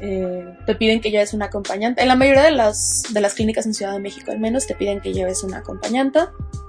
eh, 0.00 0.56
te 0.64 0.74
piden 0.74 1.00
que 1.00 1.10
lleves 1.10 1.32
un 1.34 1.42
acompañante. 1.42 2.02
En 2.02 2.08
la 2.08 2.14
mayoría 2.14 2.42
de 2.42 2.52
las, 2.52 3.04
de 3.10 3.20
las 3.20 3.34
clínicas 3.34 3.66
en 3.66 3.74
Ciudad 3.74 3.92
de 3.92 4.00
México 4.00 4.30
al 4.30 4.38
menos 4.38 4.66
te 4.66 4.74
piden 4.74 5.00
que 5.00 5.12
lleves 5.12 5.42
un 5.42 5.54
acompañante. 5.54 6.20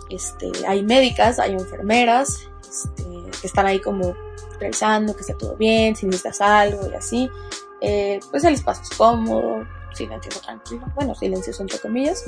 Este, 0.09 0.51
hay 0.67 0.83
médicas, 0.83 1.39
hay 1.39 1.51
enfermeras 1.51 2.39
este, 2.67 3.03
que 3.39 3.47
están 3.47 3.67
ahí 3.67 3.79
como 3.79 4.15
revisando 4.59 5.15
que 5.15 5.21
esté 5.21 5.35
todo 5.35 5.55
bien, 5.55 5.95
si 5.95 6.05
necesitas 6.05 6.41
algo 6.41 6.89
y 6.91 6.95
así. 6.95 7.29
Eh, 7.81 8.19
pues 8.31 8.43
el 8.43 8.55
espacio 8.55 8.83
es 8.83 8.97
cómodo, 8.97 9.65
silencioso 9.93 10.41
tranquilo, 10.41 10.85
bueno, 10.95 11.15
silencioso 11.15 11.61
entre 11.61 11.79
comillas. 11.79 12.23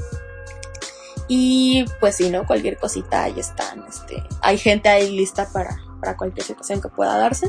Y 1.34 1.86
pues 2.02 2.18
si 2.18 2.30
¿no? 2.30 2.46
Cualquier 2.46 2.78
cosita 2.78 3.24
ahí 3.24 3.40
están, 3.40 3.86
este, 3.88 4.22
hay 4.42 4.58
gente 4.58 4.90
ahí 4.90 5.16
lista 5.16 5.48
para, 5.54 5.78
para 6.02 6.18
cualquier 6.18 6.46
situación 6.46 6.82
que 6.82 6.90
pueda 6.90 7.18
darse, 7.18 7.48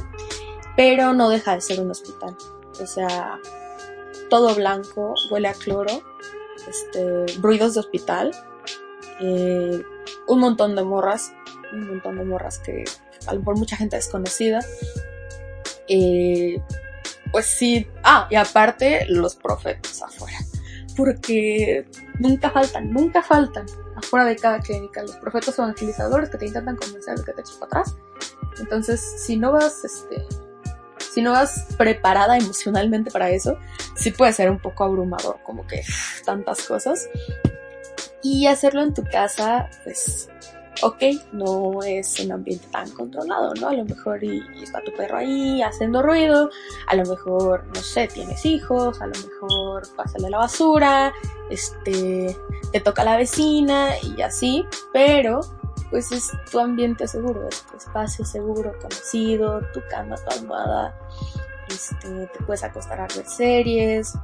pero 0.77 1.15
no 1.15 1.29
deja 1.29 1.57
de 1.57 1.62
ser 1.62 1.81
un 1.81 1.91
hospital 1.91 2.37
o 2.81 2.87
sea, 2.87 3.39
todo 4.31 4.55
blanco, 4.55 5.15
huele 5.31 5.49
a 5.49 5.55
cloro, 5.55 6.03
este, 6.69 7.27
ruidos 7.41 7.75
de 7.75 7.81
hospital, 7.81 8.33
eh, 9.21 9.83
un 10.27 10.39
montón 10.39 10.75
de 10.75 10.83
morras, 10.83 11.33
un 11.73 11.89
montón 11.89 12.19
de 12.19 12.25
morras 12.25 12.59
que 12.59 12.85
a 13.27 13.35
lo 13.35 13.41
mejor 13.41 13.59
mucha 13.59 13.77
gente 13.77 13.97
desconocida. 13.97 14.61
Eh, 15.89 16.61
pues 17.31 17.47
sí, 17.47 17.89
ah, 18.03 18.27
y 18.31 18.37
aparte 18.37 19.07
los 19.09 19.35
profetas 19.37 20.03
afuera, 20.03 20.39
porque 20.97 21.87
nunca 22.19 22.51
faltan, 22.51 22.91
nunca 22.93 23.23
faltan 23.23 23.67
afuera 23.97 24.25
de 24.25 24.37
cada 24.37 24.61
clínica 24.61 25.03
los 25.03 25.17
profetas 25.17 25.59
evangelizadores 25.59 26.31
que 26.31 26.39
te 26.39 26.47
intentan 26.47 26.77
convencer 26.77 27.19
de 27.19 27.25
que 27.25 27.33
te 27.33 27.41
eches 27.41 27.57
para 27.57 27.81
atrás. 27.81 27.97
Entonces, 28.59 29.01
si 29.01 29.37
no 29.37 29.53
vas, 29.53 29.85
este, 29.85 30.27
si 30.99 31.23
no 31.23 31.33
vas 31.33 31.67
preparada 31.77 32.37
emocionalmente 32.37 33.11
para 33.11 33.31
eso, 33.31 33.59
sí 33.97 34.11
puede 34.11 34.33
ser 34.33 34.51
un 34.51 34.59
poco 34.59 34.85
abrumador, 34.85 35.39
como 35.43 35.67
que 35.67 35.83
tantas 36.25 36.63
cosas. 36.67 37.09
Y 38.23 38.47
hacerlo 38.47 38.83
en 38.83 38.95
tu 38.95 39.05
casa, 39.05 39.69
pues 39.85 40.29
ok, 40.81 41.02
no 41.33 41.83
es 41.83 42.19
un 42.21 42.33
ambiente 42.33 42.67
tan 42.71 42.91
controlado, 42.91 43.52
¿no? 43.61 43.69
A 43.69 43.75
lo 43.75 43.85
mejor 43.85 44.23
y, 44.25 44.43
está 44.62 44.83
tu 44.83 44.93
perro 44.93 45.19
ahí 45.19 45.62
haciendo 45.62 46.02
ruido, 46.02 46.50
a 46.87 46.97
lo 46.97 47.05
mejor, 47.05 47.64
no 47.67 47.81
sé, 47.83 48.09
tienes 48.09 48.45
hijos, 48.47 49.00
a 49.00 49.07
lo 49.07 49.12
mejor 49.12 49.83
pásale 49.97 50.31
la 50.31 50.38
basura, 50.38 51.12
este, 51.50 52.37
te 52.73 52.81
toca 52.81 53.05
la 53.05 53.17
vecina 53.17 53.91
y 54.02 54.23
así, 54.23 54.64
pero 54.93 55.41
pues 55.91 56.11
es 56.11 56.33
tu 56.50 56.59
ambiente 56.59 57.07
seguro, 57.07 57.47
es 57.49 57.62
tu 57.67 57.76
espacio 57.76 58.25
seguro, 58.25 58.73
conocido, 58.81 59.61
tu 59.75 59.83
cama, 59.91 60.17
tu 60.17 60.38
almohada, 60.38 60.99
este, 61.69 62.26
te 62.29 62.45
puedes 62.45 62.64
acostar 62.64 62.99
a 62.99 63.07
ver 63.14 63.26
series, 63.26 64.14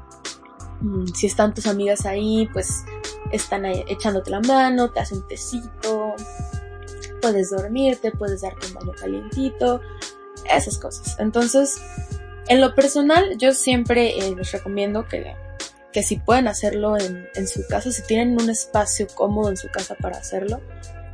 mm, 0.80 1.08
si 1.08 1.26
están 1.26 1.52
tus 1.52 1.66
amigas 1.66 2.06
ahí, 2.06 2.48
pues 2.54 2.84
están 3.32 3.64
ahí 3.64 3.84
echándote 3.88 4.30
la 4.30 4.40
mano, 4.40 4.90
te 4.90 5.00
hacen 5.00 5.26
tecito, 5.28 6.14
puedes 7.20 7.50
dormirte, 7.50 8.10
puedes 8.12 8.42
darte 8.42 8.66
un 8.68 8.74
baño 8.74 8.92
calientito, 8.98 9.80
esas 10.50 10.78
cosas. 10.78 11.16
Entonces, 11.18 11.80
en 12.48 12.60
lo 12.60 12.74
personal, 12.74 13.36
yo 13.38 13.52
siempre 13.52 14.18
eh, 14.18 14.34
les 14.36 14.52
recomiendo 14.52 15.06
que, 15.06 15.34
que 15.92 16.02
si 16.02 16.16
pueden 16.16 16.48
hacerlo 16.48 16.96
en, 16.96 17.28
en, 17.34 17.46
su 17.46 17.66
casa, 17.66 17.92
si 17.92 18.02
tienen 18.02 18.40
un 18.40 18.50
espacio 18.50 19.06
cómodo 19.14 19.50
en 19.50 19.56
su 19.56 19.68
casa 19.68 19.94
para 19.94 20.18
hacerlo, 20.18 20.60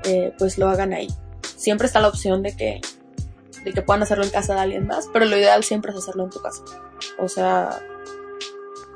eh, 0.04 0.32
pues 0.38 0.58
lo 0.58 0.68
hagan 0.68 0.92
ahí. 0.92 1.08
Siempre 1.56 1.86
está 1.86 2.00
la 2.00 2.08
opción 2.08 2.42
de 2.42 2.56
que, 2.56 2.80
de 3.64 3.72
que 3.72 3.82
puedan 3.82 4.02
hacerlo 4.02 4.24
en 4.24 4.30
casa 4.30 4.54
de 4.54 4.60
alguien 4.60 4.86
más, 4.86 5.08
pero 5.12 5.24
lo 5.24 5.36
ideal 5.36 5.64
siempre 5.64 5.92
es 5.92 5.98
hacerlo 5.98 6.24
en 6.24 6.30
tu 6.30 6.40
casa. 6.40 6.62
O 7.18 7.28
sea, 7.28 7.80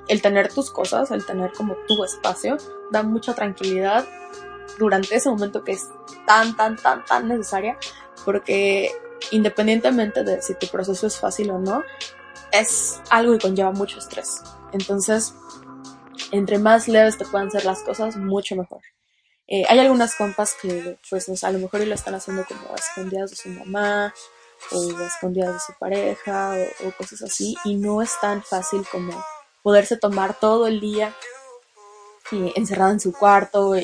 el 0.08 0.22
tener 0.22 0.52
tus 0.52 0.70
cosas, 0.70 1.10
el 1.10 1.24
tener 1.24 1.52
como 1.52 1.76
tu 1.86 2.04
espacio, 2.04 2.56
da 2.90 3.02
mucha 3.02 3.34
tranquilidad 3.34 4.04
durante 4.78 5.16
ese 5.16 5.30
momento 5.30 5.64
que 5.64 5.72
es 5.72 5.88
tan, 6.26 6.56
tan, 6.56 6.76
tan, 6.76 7.04
tan 7.04 7.28
necesaria, 7.28 7.76
porque 8.24 8.90
independientemente 9.30 10.24
de 10.24 10.42
si 10.42 10.54
tu 10.54 10.66
proceso 10.68 11.06
es 11.06 11.18
fácil 11.18 11.50
o 11.50 11.58
no, 11.58 11.82
es 12.52 13.00
algo 13.10 13.32
que 13.32 13.40
conlleva 13.40 13.72
mucho 13.72 13.98
estrés. 13.98 14.42
Entonces, 14.72 15.34
entre 16.32 16.58
más 16.58 16.88
leves 16.88 17.18
te 17.18 17.24
puedan 17.24 17.50
ser 17.50 17.64
las 17.64 17.82
cosas, 17.82 18.16
mucho 18.16 18.56
mejor. 18.56 18.80
Eh, 19.46 19.64
hay 19.68 19.78
algunas 19.78 20.14
compas 20.14 20.54
que, 20.60 20.98
pues, 21.08 21.42
a 21.42 21.50
lo 21.50 21.58
mejor 21.58 21.80
lo 21.80 21.94
están 21.94 22.14
haciendo 22.14 22.44
como 22.44 22.74
escondidas 22.74 23.30
de 23.30 23.36
su 23.36 23.48
mamá, 23.48 24.14
o 24.72 25.00
escondidas 25.00 25.54
de 25.54 25.60
su 25.60 25.72
pareja, 25.78 26.54
o 26.86 26.90
cosas 26.96 27.22
así, 27.22 27.56
y 27.64 27.76
no 27.76 28.02
es 28.02 28.12
tan 28.20 28.42
fácil 28.42 28.84
como 28.90 29.24
poderse 29.62 29.96
tomar 29.96 30.38
todo 30.38 30.66
el 30.66 30.80
día 30.80 31.14
eh, 32.32 32.52
encerrado 32.56 32.92
en 32.92 33.00
su 33.00 33.12
cuarto 33.12 33.74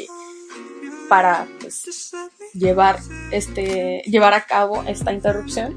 para 1.14 1.46
pues, 1.60 2.10
llevar 2.54 2.98
este 3.30 4.02
llevar 4.04 4.34
a 4.34 4.46
cabo 4.46 4.82
esta 4.88 5.12
interrupción. 5.12 5.76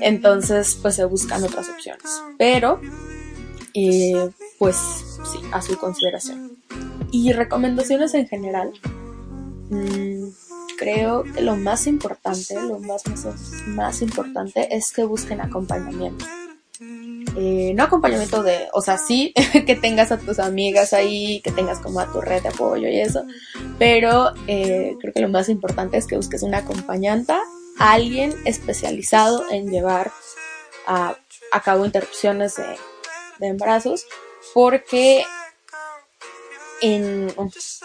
Entonces 0.00 0.78
pues 0.80 0.94
se 0.94 1.04
buscan 1.04 1.44
otras 1.44 1.68
opciones. 1.68 2.22
Pero 2.38 2.80
eh, 3.74 4.30
pues 4.58 4.76
sí 4.76 5.40
a 5.52 5.60
su 5.60 5.76
consideración. 5.76 6.56
Y 7.10 7.34
recomendaciones 7.34 8.14
en 8.14 8.26
general 8.26 8.72
mm, 9.68 10.28
creo 10.78 11.24
que 11.24 11.42
lo 11.42 11.56
más 11.56 11.86
importante 11.86 12.54
lo 12.54 12.78
más, 12.78 13.06
más, 13.08 13.26
más 13.66 14.00
importante 14.00 14.74
es 14.74 14.90
que 14.90 15.04
busquen 15.04 15.42
acompañamiento 15.42 16.24
eh, 17.36 17.72
no 17.74 17.84
acompañamiento 17.84 18.42
de, 18.42 18.68
o 18.72 18.80
sea, 18.80 18.98
sí, 18.98 19.32
que 19.66 19.74
tengas 19.74 20.12
a 20.12 20.18
tus 20.18 20.38
amigas 20.38 20.92
ahí, 20.92 21.40
que 21.42 21.50
tengas 21.50 21.78
como 21.78 22.00
a 22.00 22.10
tu 22.10 22.20
red 22.20 22.42
de 22.42 22.48
apoyo 22.48 22.88
y 22.88 23.00
eso, 23.00 23.24
pero 23.78 24.32
eh, 24.46 24.96
creo 25.00 25.12
que 25.12 25.20
lo 25.20 25.28
más 25.28 25.48
importante 25.48 25.96
es 25.96 26.06
que 26.06 26.16
busques 26.16 26.42
una 26.42 26.58
acompañanta, 26.58 27.40
alguien 27.78 28.34
especializado 28.44 29.44
en 29.50 29.70
llevar 29.70 30.12
a, 30.86 31.16
cabo 31.64 31.84
interrupciones 31.84 32.56
de, 32.56 33.46
embarazos, 33.46 34.06
porque 34.54 35.24
en, 36.80 37.32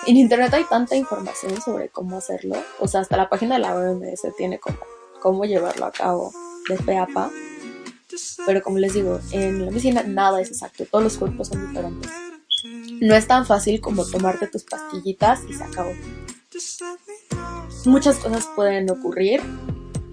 internet 0.05 0.53
hay 0.53 0.65
tanta 0.65 0.95
información 0.95 1.61
sobre 1.61 1.89
cómo 1.89 2.17
hacerlo, 2.17 2.55
o 2.79 2.87
sea, 2.87 3.01
hasta 3.01 3.17
la 3.17 3.29
página 3.29 3.55
de 3.55 3.61
la 3.61 3.75
OMS 3.75 4.21
tiene 4.37 4.59
como 4.59 4.77
cómo 5.19 5.45
llevarlo 5.45 5.85
a 5.85 5.91
cabo 5.91 6.31
de 6.69 6.77
fe 6.77 6.97
a 6.97 7.07
pa 7.07 7.31
pero 8.45 8.61
como 8.61 8.77
les 8.77 8.93
digo, 8.93 9.19
en 9.31 9.65
la 9.65 9.71
medicina 9.71 10.03
nada 10.03 10.41
es 10.41 10.49
exacto, 10.49 10.85
todos 10.85 11.03
los 11.03 11.17
cuerpos 11.17 11.47
son 11.47 11.67
diferentes. 11.67 12.11
No 13.01 13.15
es 13.15 13.27
tan 13.27 13.45
fácil 13.45 13.79
como 13.81 14.05
tomarte 14.05 14.47
tus 14.47 14.63
pastillitas 14.63 15.41
y 15.47 15.53
se 15.53 15.63
acabó. 15.63 15.93
Muchas 17.85 18.17
cosas 18.17 18.47
pueden 18.55 18.89
ocurrir, 18.89 19.41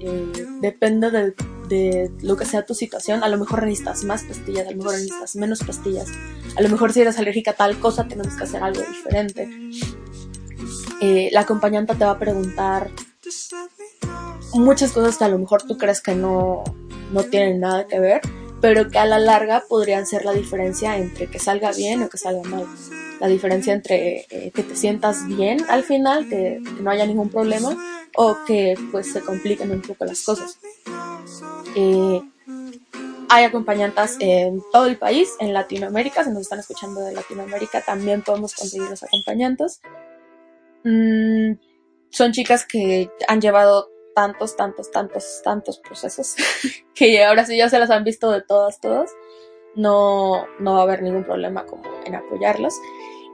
eh, 0.00 0.46
depende 0.60 1.10
de, 1.10 1.34
de, 1.68 2.12
lo 2.20 2.36
que 2.36 2.44
sea 2.44 2.66
tu 2.66 2.74
situación. 2.74 3.24
A 3.24 3.28
lo 3.28 3.38
mejor 3.38 3.62
necesitas 3.62 4.04
más 4.04 4.22
pastillas, 4.24 4.66
a 4.66 4.70
lo 4.70 4.76
mejor 4.76 4.92
necesitas 4.92 5.36
menos 5.36 5.60
pastillas. 5.60 6.08
A 6.56 6.62
lo 6.62 6.68
mejor 6.68 6.92
si 6.92 7.00
eres 7.00 7.18
alérgica 7.18 7.52
a 7.52 7.54
tal 7.54 7.78
cosa 7.78 8.06
tenemos 8.06 8.34
que 8.34 8.44
hacer 8.44 8.62
algo 8.62 8.82
diferente. 8.82 9.48
Eh, 11.00 11.30
la 11.32 11.40
acompañante 11.40 11.94
te 11.94 12.04
va 12.04 12.12
a 12.12 12.18
preguntar 12.18 12.90
muchas 14.52 14.92
cosas 14.92 15.16
que 15.16 15.24
a 15.24 15.28
lo 15.28 15.38
mejor 15.38 15.62
tú 15.62 15.76
crees 15.76 16.00
que 16.00 16.14
no, 16.14 16.62
no 17.14 17.22
tienen 17.22 17.60
nada 17.60 17.86
que 17.86 18.00
ver, 18.00 18.20
pero 18.60 18.90
que 18.90 18.98
a 18.98 19.06
la 19.06 19.18
larga 19.18 19.64
podrían 19.68 20.04
ser 20.04 20.24
la 20.24 20.32
diferencia 20.32 20.98
entre 20.98 21.28
que 21.28 21.38
salga 21.38 21.70
bien 21.72 22.02
o 22.02 22.08
que 22.08 22.18
salga 22.18 22.42
mal. 22.48 22.66
La 23.20 23.28
diferencia 23.28 23.72
entre 23.72 24.26
eh, 24.28 24.50
que 24.52 24.62
te 24.64 24.76
sientas 24.76 25.26
bien 25.28 25.58
al 25.68 25.84
final, 25.84 26.28
que, 26.28 26.60
no 26.80 26.90
haya 26.90 27.06
ningún 27.06 27.30
problema, 27.30 27.76
o 28.16 28.36
que 28.46 28.74
pues 28.90 29.12
se 29.12 29.20
compliquen 29.20 29.70
un 29.70 29.80
poco 29.80 30.04
las 30.04 30.22
cosas. 30.22 30.58
Eh, 31.76 32.20
hay 33.28 33.44
acompañantes 33.44 34.16
en 34.20 34.60
todo 34.72 34.86
el 34.86 34.96
país, 34.96 35.30
en 35.38 35.52
Latinoamérica, 35.52 36.24
si 36.24 36.30
nos 36.30 36.42
están 36.42 36.58
escuchando 36.58 37.00
de 37.00 37.12
Latinoamérica 37.12 37.80
también 37.80 38.22
podemos 38.22 38.54
conseguir 38.54 38.90
los 38.90 39.02
acompañantes. 39.02 39.80
Mm, 40.82 41.52
son 42.10 42.32
chicas 42.32 42.66
que 42.66 43.08
han 43.28 43.40
llevado 43.40 43.88
tantos, 44.14 44.56
tantos, 44.56 44.90
tantos, 44.90 45.40
tantos 45.42 45.78
procesos 45.78 46.34
que 46.94 47.24
ahora 47.24 47.44
sí 47.44 47.56
ya 47.56 47.68
se 47.68 47.78
las 47.78 47.90
han 47.90 48.04
visto 48.04 48.30
de 48.30 48.42
todas, 48.42 48.80
todas. 48.80 49.10
No, 49.74 50.46
no 50.60 50.74
va 50.74 50.80
a 50.80 50.82
haber 50.82 51.02
ningún 51.02 51.24
problema 51.24 51.66
como 51.66 51.82
en 52.04 52.14
apoyarlos. 52.14 52.74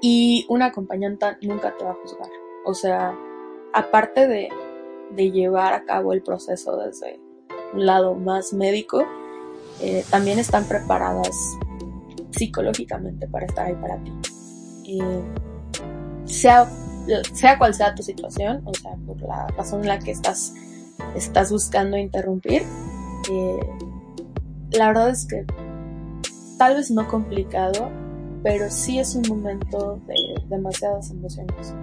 Y 0.01 0.47
una 0.49 0.66
acompañante 0.66 1.37
nunca 1.43 1.77
te 1.77 1.85
va 1.85 1.90
a 1.90 1.95
juzgar. 1.95 2.31
O 2.64 2.73
sea, 2.73 3.14
aparte 3.75 4.27
de, 4.27 4.49
de 5.11 5.31
llevar 5.31 5.75
a 5.75 5.85
cabo 5.85 6.12
el 6.14 6.23
proceso 6.23 6.77
desde 6.79 7.21
un 7.75 7.85
lado 7.85 8.14
más 8.14 8.53
médico, 8.53 9.05
eh, 9.81 10.05
también 10.11 10.38
están 10.38 10.64
preparadas 10.64 11.59
psicológicamente 12.31 13.27
para 13.29 13.47
estar 13.47 13.66
ahí 13.66 13.75
para 13.75 13.97
ti. 14.03 14.12
Eh, 14.87 15.23
sea, 16.25 16.66
sea 17.33 17.59
cual 17.59 17.75
sea 17.75 17.95
tu 17.95 18.03
situación, 18.03 18.62
o 18.64 18.75
sea, 18.75 18.93
por 19.07 19.21
la 19.23 19.47
razón 19.49 19.81
en 19.81 19.88
la 19.88 19.99
que 19.99 20.11
estás 20.11 20.55
estás 21.15 21.51
buscando 21.51 21.97
interrumpir. 21.97 22.63
Eh, 23.31 23.61
la 24.73 24.89
verdad 24.89 25.11
es 25.11 25.27
que 25.27 25.45
tal 26.59 26.77
vez 26.77 26.91
no 26.91 27.09
complicado, 27.09 27.89
pero 28.43 28.71
sí 28.71 28.99
es 28.99 29.15
un 29.15 29.23
momento 29.29 30.01
de 30.07 30.43
demasiadas 30.49 31.11
emociones. 31.11 31.75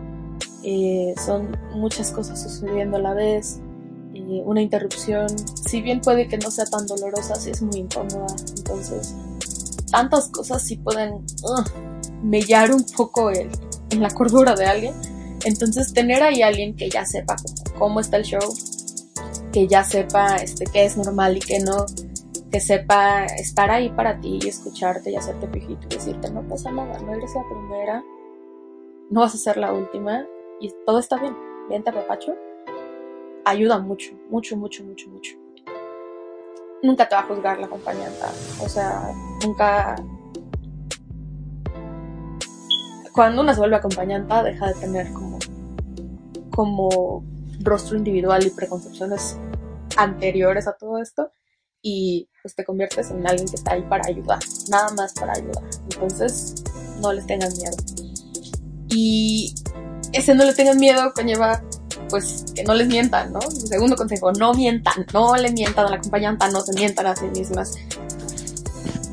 Eh, 0.63 1.13
son 1.23 1.57
muchas 1.73 2.11
cosas 2.11 2.41
sucediendo 2.41 2.97
a 2.97 3.01
la 3.01 3.13
vez. 3.13 3.59
Eh, 4.13 4.41
una 4.45 4.61
interrupción, 4.61 5.27
si 5.69 5.81
bien 5.81 6.01
puede 6.01 6.27
que 6.27 6.37
no 6.37 6.49
sea 6.49 6.65
tan 6.65 6.85
dolorosa, 6.87 7.35
sí 7.35 7.51
es 7.51 7.61
muy 7.61 7.79
incómoda. 7.79 8.27
Entonces, 8.57 9.15
tantas 9.91 10.29
cosas 10.29 10.63
sí 10.63 10.77
pueden 10.77 11.25
mellar 12.23 12.71
un 12.71 12.83
poco 12.95 13.29
el, 13.29 13.49
en 13.89 14.01
la 14.01 14.09
cordura 14.09 14.55
de 14.55 14.65
alguien. 14.65 14.93
Entonces, 15.45 15.93
tener 15.93 16.23
ahí 16.23 16.41
alguien 16.41 16.75
que 16.75 16.89
ya 16.89 17.05
sepa 17.05 17.35
cómo 17.77 17.99
está 17.99 18.17
el 18.17 18.23
show, 18.23 18.41
que 19.57 19.67
ya 19.67 19.83
sepa 19.83 20.35
este, 20.35 20.65
qué 20.65 20.85
es 20.85 20.97
normal 20.97 21.35
y 21.35 21.39
qué 21.39 21.57
no, 21.59 21.87
que 22.51 22.59
sepa 22.59 23.25
estar 23.25 23.71
ahí 23.71 23.89
para 23.89 24.21
ti 24.21 24.37
y 24.39 24.49
escucharte 24.49 25.09
y 25.09 25.15
hacerte 25.15 25.47
pijito 25.47 25.87
y 25.89 25.95
decirte 25.95 26.29
no 26.29 26.47
pasa 26.47 26.71
nada, 26.71 26.99
no 26.99 27.11
eres 27.15 27.33
la 27.33 27.43
primera, 27.49 28.03
no 29.09 29.21
vas 29.21 29.33
a 29.33 29.37
ser 29.39 29.57
la 29.57 29.73
última 29.73 30.27
y 30.61 30.71
todo 30.85 30.99
está 30.99 31.17
bien, 31.17 31.35
vente 31.71 31.91
papacho, 31.91 32.35
ayuda 33.45 33.79
mucho, 33.79 34.11
mucho, 34.29 34.55
mucho, 34.55 34.83
mucho, 34.83 35.09
mucho. 35.09 35.35
Nunca 36.83 37.09
te 37.09 37.15
va 37.15 37.21
a 37.21 37.25
juzgar 37.25 37.57
la 37.57 37.65
acompañante, 37.65 38.25
o 38.63 38.69
sea, 38.69 39.11
nunca... 39.43 39.95
Cuando 43.11 43.41
una 43.41 43.55
se 43.55 43.59
vuelve 43.59 43.77
acompañante 43.77 44.35
deja 44.43 44.67
de 44.67 44.73
tener 44.75 45.11
como, 45.13 45.39
como 46.51 47.23
rostro 47.61 47.97
individual 47.97 48.45
y 48.45 48.51
preconcepciones 48.51 49.39
anteriores 49.97 50.67
a 50.67 50.73
todo 50.73 51.01
esto 51.01 51.31
y 51.81 52.29
pues 52.41 52.55
te 52.55 52.63
conviertes 52.63 53.11
en 53.11 53.27
alguien 53.27 53.47
que 53.47 53.55
está 53.55 53.73
ahí 53.73 53.83
para 53.83 54.07
ayudar, 54.07 54.39
nada 54.69 54.91
más 54.91 55.13
para 55.13 55.33
ayudar. 55.33 55.63
Entonces, 55.91 56.55
no 57.01 57.13
les 57.13 57.25
tengan 57.27 57.51
miedo. 57.53 57.75
Y 58.89 59.53
ese 60.13 60.33
no 60.33 60.45
le 60.45 60.53
tengan 60.53 60.77
miedo 60.77 61.11
conlleva 61.13 61.61
pues 62.09 62.45
que 62.55 62.63
no 62.63 62.73
les 62.73 62.87
mientan, 62.87 63.33
¿no? 63.33 63.41
Segundo 63.41 63.95
consejo, 63.95 64.31
no 64.31 64.53
mientan, 64.53 65.05
no 65.13 65.35
le 65.35 65.51
mientan 65.51 65.87
a 65.87 65.89
la 65.89 65.95
acompañante, 65.97 66.45
no 66.51 66.61
se 66.61 66.73
mientan 66.73 67.05
a 67.07 67.15
sí 67.15 67.25
mismas. 67.25 67.75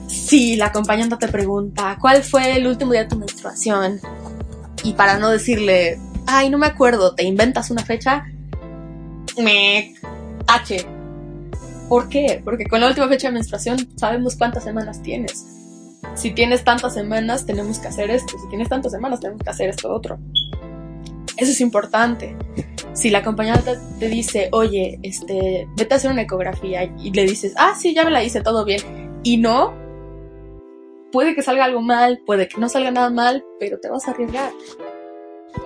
Si 0.06 0.56
la 0.56 0.66
acompañante 0.66 1.16
te 1.16 1.28
pregunta, 1.28 1.98
¿cuál 2.00 2.22
fue 2.22 2.56
el 2.56 2.66
último 2.66 2.92
día 2.92 3.02
de 3.02 3.08
tu 3.08 3.16
menstruación? 3.16 4.00
Y 4.82 4.92
para 4.94 5.18
no 5.18 5.30
decirle, 5.30 5.98
ay, 6.26 6.50
no 6.50 6.58
me 6.58 6.66
acuerdo, 6.66 7.14
te 7.14 7.24
inventas 7.24 7.70
una 7.70 7.84
fecha, 7.84 8.24
me 9.38 9.94
H. 10.46 10.86
¿Por 11.88 12.08
qué? 12.08 12.40
Porque 12.44 12.66
con 12.66 12.80
la 12.80 12.88
última 12.88 13.08
fecha 13.08 13.28
de 13.28 13.34
menstruación 13.34 13.78
sabemos 13.96 14.36
cuántas 14.36 14.64
semanas 14.64 15.02
tienes. 15.02 15.46
Si 16.14 16.32
tienes 16.32 16.64
tantas 16.64 16.94
semanas, 16.94 17.46
tenemos 17.46 17.78
que 17.78 17.88
hacer 17.88 18.10
esto. 18.10 18.38
Si 18.38 18.48
tienes 18.48 18.68
tantas 18.68 18.92
semanas, 18.92 19.20
tenemos 19.20 19.42
que 19.42 19.50
hacer 19.50 19.68
esto 19.68 19.92
otro. 19.92 20.18
Eso 21.36 21.50
es 21.50 21.60
importante. 21.60 22.36
Si 22.92 23.10
la 23.10 23.18
acompañante 23.18 23.76
te 23.98 24.08
dice, 24.08 24.48
oye, 24.52 25.00
este, 25.02 25.66
vete 25.76 25.94
a 25.94 25.96
hacer 25.96 26.10
una 26.10 26.22
ecografía 26.22 26.84
y 26.84 27.10
le 27.10 27.24
dices, 27.24 27.52
ah, 27.56 27.74
sí, 27.76 27.92
ya 27.92 28.04
me 28.04 28.10
la 28.10 28.22
hice, 28.22 28.40
todo 28.40 28.64
bien. 28.64 29.20
Y 29.24 29.38
no, 29.38 29.74
puede 31.10 31.34
que 31.34 31.42
salga 31.42 31.64
algo 31.64 31.80
mal, 31.80 32.20
puede 32.24 32.48
que 32.48 32.60
no 32.60 32.68
salga 32.68 32.90
nada 32.90 33.10
mal, 33.10 33.44
pero 33.58 33.80
te 33.80 33.88
vas 33.88 34.06
a 34.06 34.12
arriesgar. 34.12 34.52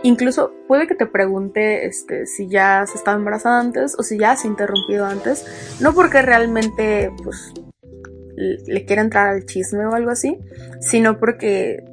Incluso 0.03 0.53
puede 0.67 0.87
que 0.87 0.95
te 0.95 1.07
pregunte 1.07 1.87
este, 1.87 2.27
si 2.27 2.49
ya 2.49 2.85
se 2.87 2.97
estaba 2.97 3.17
embarazada 3.17 3.61
antes 3.61 3.97
o 3.99 4.03
si 4.03 4.19
ya 4.19 4.37
se 4.37 4.47
ha 4.47 4.51
interrumpido 4.51 5.07
antes. 5.07 5.45
No 5.81 5.93
porque 5.93 6.23
realmente 6.23 7.11
pues, 7.25 7.53
le 8.37 8.85
quiera 8.85 9.03
entrar 9.03 9.29
al 9.29 9.45
chisme 9.45 9.87
o 9.87 9.95
algo 9.95 10.11
así, 10.11 10.39
sino 10.81 11.19
porque, 11.19 11.85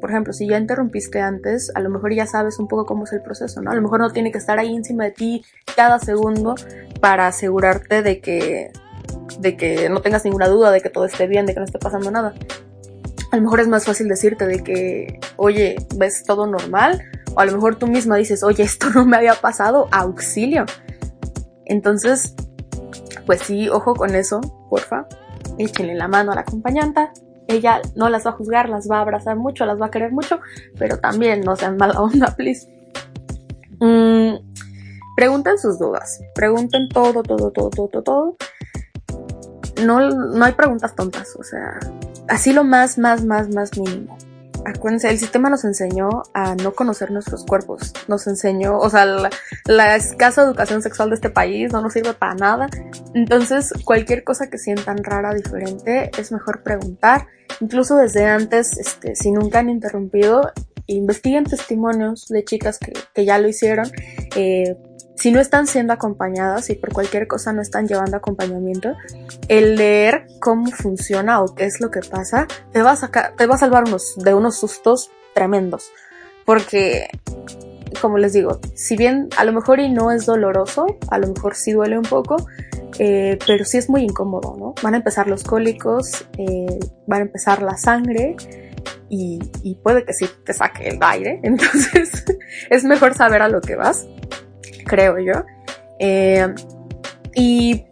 por 0.00 0.10
ejemplo, 0.10 0.32
si 0.32 0.48
ya 0.48 0.58
interrumpiste 0.58 1.20
antes, 1.20 1.70
a 1.74 1.80
lo 1.80 1.90
mejor 1.90 2.14
ya 2.14 2.26
sabes 2.26 2.58
un 2.58 2.68
poco 2.68 2.86
cómo 2.86 3.04
es 3.04 3.12
el 3.12 3.22
proceso, 3.22 3.60
¿no? 3.60 3.70
A 3.70 3.74
lo 3.74 3.82
mejor 3.82 4.00
no 4.00 4.10
tiene 4.10 4.32
que 4.32 4.38
estar 4.38 4.58
ahí 4.58 4.74
encima 4.74 5.04
de 5.04 5.10
ti 5.10 5.44
cada 5.76 5.98
segundo 5.98 6.54
para 7.00 7.26
asegurarte 7.26 8.02
de 8.02 8.20
que, 8.20 8.72
de 9.38 9.56
que 9.56 9.88
no 9.90 10.00
tengas 10.00 10.24
ninguna 10.24 10.48
duda, 10.48 10.70
de 10.70 10.80
que 10.80 10.90
todo 10.90 11.04
esté 11.04 11.26
bien, 11.26 11.46
de 11.46 11.52
que 11.52 11.60
no 11.60 11.66
esté 11.66 11.78
pasando 11.78 12.10
nada. 12.10 12.34
A 13.32 13.36
lo 13.36 13.42
mejor 13.42 13.60
es 13.60 13.68
más 13.68 13.84
fácil 13.84 14.08
decirte 14.08 14.46
de 14.46 14.64
que, 14.64 15.20
oye, 15.36 15.76
ves 15.96 16.24
todo 16.24 16.46
normal, 16.46 17.04
o 17.34 17.40
a 17.40 17.44
lo 17.44 17.52
mejor 17.52 17.76
tú 17.76 17.86
misma 17.86 18.16
dices, 18.16 18.42
oye, 18.42 18.62
esto 18.64 18.90
no 18.90 19.06
me 19.06 19.16
había 19.16 19.34
pasado, 19.34 19.88
auxilio. 19.92 20.64
Entonces, 21.64 22.34
pues 23.26 23.42
sí, 23.42 23.68
ojo 23.68 23.94
con 23.94 24.14
eso, 24.14 24.40
porfa. 24.68 25.06
Échenle 25.58 25.94
la 25.94 26.08
mano 26.08 26.32
a 26.32 26.34
la 26.34 26.40
acompañanta. 26.42 27.12
Ella 27.46 27.80
no 27.96 28.08
las 28.08 28.24
va 28.26 28.30
a 28.30 28.34
juzgar, 28.34 28.68
las 28.68 28.88
va 28.90 28.98
a 28.98 29.00
abrazar 29.00 29.36
mucho, 29.36 29.66
las 29.66 29.80
va 29.80 29.86
a 29.86 29.90
querer 29.90 30.12
mucho, 30.12 30.40
pero 30.78 30.98
también 30.98 31.40
no 31.40 31.56
sean 31.56 31.76
mala 31.76 32.00
onda, 32.00 32.34
please. 32.36 32.68
Mm, 33.80 34.36
pregunten 35.16 35.58
sus 35.58 35.78
dudas. 35.78 36.20
Pregunten 36.34 36.88
todo, 36.88 37.22
todo, 37.22 37.50
todo, 37.50 37.70
todo, 37.70 37.88
todo, 37.88 38.02
todo. 38.02 38.36
No, 39.84 40.00
no 40.10 40.44
hay 40.44 40.52
preguntas 40.52 40.94
tontas, 40.94 41.34
o 41.38 41.42
sea, 41.42 41.78
así 42.28 42.52
lo 42.52 42.64
más, 42.64 42.98
más, 42.98 43.24
más, 43.24 43.48
más 43.48 43.78
mínimo 43.78 44.16
acuérdense, 44.64 45.08
el 45.10 45.18
sistema 45.18 45.50
nos 45.50 45.64
enseñó 45.64 46.08
a 46.34 46.54
no 46.54 46.72
conocer 46.72 47.10
nuestros 47.10 47.44
cuerpos. 47.44 47.92
Nos 48.08 48.26
enseñó, 48.26 48.78
o 48.78 48.90
sea, 48.90 49.06
la, 49.66 49.96
escasa 49.96 50.42
educación 50.42 50.82
sexual 50.82 51.10
de 51.10 51.16
este 51.16 51.30
país 51.30 51.72
no 51.72 51.80
nos 51.80 51.92
sirve 51.92 52.14
para 52.14 52.34
nada. 52.34 52.68
Entonces, 53.14 53.72
cualquier 53.84 54.24
cosa 54.24 54.48
que 54.48 54.58
sientan 54.58 55.02
rara, 55.02 55.34
diferente, 55.34 56.10
es 56.18 56.32
mejor 56.32 56.62
preguntar. 56.62 57.26
Incluso 57.60 57.96
desde 57.96 58.26
antes, 58.26 58.76
este, 58.78 59.16
si 59.16 59.32
nunca 59.32 59.58
han 59.58 59.70
interrumpido, 59.70 60.52
investiguen 60.86 61.44
testimonios 61.44 62.26
de 62.28 62.44
chicas 62.44 62.78
que, 62.78 62.92
que 63.14 63.24
ya 63.24 63.38
lo 63.38 63.48
hicieron. 63.48 63.90
Eh, 64.36 64.76
si 65.20 65.30
no 65.30 65.38
están 65.38 65.66
siendo 65.66 65.92
acompañadas 65.92 66.70
y 66.70 66.76
por 66.76 66.94
cualquier 66.94 67.26
cosa 67.26 67.52
no 67.52 67.60
están 67.60 67.86
llevando 67.86 68.16
acompañamiento, 68.16 68.94
el 69.48 69.76
leer 69.76 70.26
cómo 70.40 70.70
funciona 70.70 71.42
o 71.42 71.54
qué 71.54 71.66
es 71.66 71.78
lo 71.78 71.90
que 71.90 72.00
pasa, 72.00 72.46
te 72.72 72.80
va 72.80 72.92
a 72.92 72.96
sacar, 72.96 73.34
te 73.36 73.46
va 73.46 73.56
a 73.56 73.58
salvar 73.58 73.84
unos, 73.84 74.14
de 74.16 74.32
unos 74.32 74.58
sustos 74.58 75.10
tremendos. 75.34 75.90
Porque, 76.46 77.08
como 78.00 78.16
les 78.16 78.32
digo, 78.32 78.60
si 78.74 78.96
bien 78.96 79.28
a 79.36 79.44
lo 79.44 79.52
mejor 79.52 79.78
y 79.78 79.90
no 79.90 80.10
es 80.10 80.24
doloroso, 80.24 80.86
a 81.10 81.18
lo 81.18 81.26
mejor 81.26 81.54
sí 81.54 81.72
duele 81.72 81.98
un 81.98 82.06
poco, 82.06 82.36
eh, 82.98 83.38
pero 83.46 83.66
sí 83.66 83.76
es 83.76 83.90
muy 83.90 84.02
incómodo, 84.02 84.56
¿no? 84.58 84.74
Van 84.82 84.94
a 84.94 84.96
empezar 84.96 85.26
los 85.26 85.44
cólicos, 85.44 86.26
eh, 86.38 86.78
van 87.06 87.20
a 87.20 87.24
empezar 87.26 87.60
la 87.60 87.76
sangre, 87.76 88.36
y, 89.10 89.38
y, 89.64 89.74
puede 89.74 90.04
que 90.04 90.14
sí 90.14 90.26
te 90.46 90.54
saque 90.54 90.88
el 90.88 90.98
aire. 91.02 91.40
Entonces 91.42 92.24
es 92.70 92.84
mejor 92.84 93.14
saber 93.14 93.42
a 93.42 93.48
lo 93.48 93.60
que 93.60 93.74
vas 93.74 94.06
creo 94.90 95.18
yo. 95.20 95.44
Eh, 96.00 96.52
y 97.34 97.84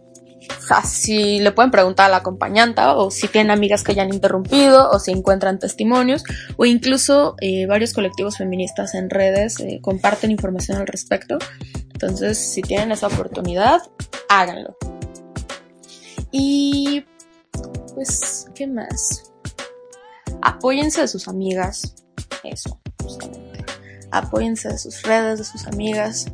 si 0.83 1.39
le 1.39 1.51
pueden 1.51 1.71
preguntar 1.71 2.07
a 2.07 2.09
la 2.09 2.17
acompañanta 2.17 2.95
o 2.95 3.09
si 3.09 3.27
tienen 3.27 3.51
amigas 3.51 3.83
que 3.83 3.93
hayan 3.93 4.13
interrumpido 4.13 4.89
o 4.91 4.99
si 4.99 5.11
encuentran 5.11 5.57
testimonios 5.59 6.23
o 6.57 6.65
incluso 6.65 7.35
eh, 7.41 7.65
varios 7.65 7.93
colectivos 7.93 8.37
feministas 8.37 8.93
en 8.93 9.09
redes 9.09 9.59
eh, 9.59 9.79
comparten 9.81 10.31
información 10.31 10.77
al 10.77 10.87
respecto. 10.87 11.37
Entonces, 11.93 12.37
si 12.37 12.61
tienen 12.61 12.91
esa 12.91 13.07
oportunidad, 13.07 13.81
háganlo. 14.29 14.77
Y 16.31 17.05
pues, 17.95 18.47
¿qué 18.53 18.67
más? 18.67 19.31
Apóyense 20.41 21.01
de 21.01 21.07
sus 21.07 21.27
amigas. 21.27 21.95
Eso, 22.43 22.79
justamente. 23.01 23.65
Apóyense 24.11 24.69
de 24.69 24.77
sus 24.77 25.01
redes, 25.03 25.39
de 25.39 25.45
sus 25.45 25.67
amigas. 25.67 26.27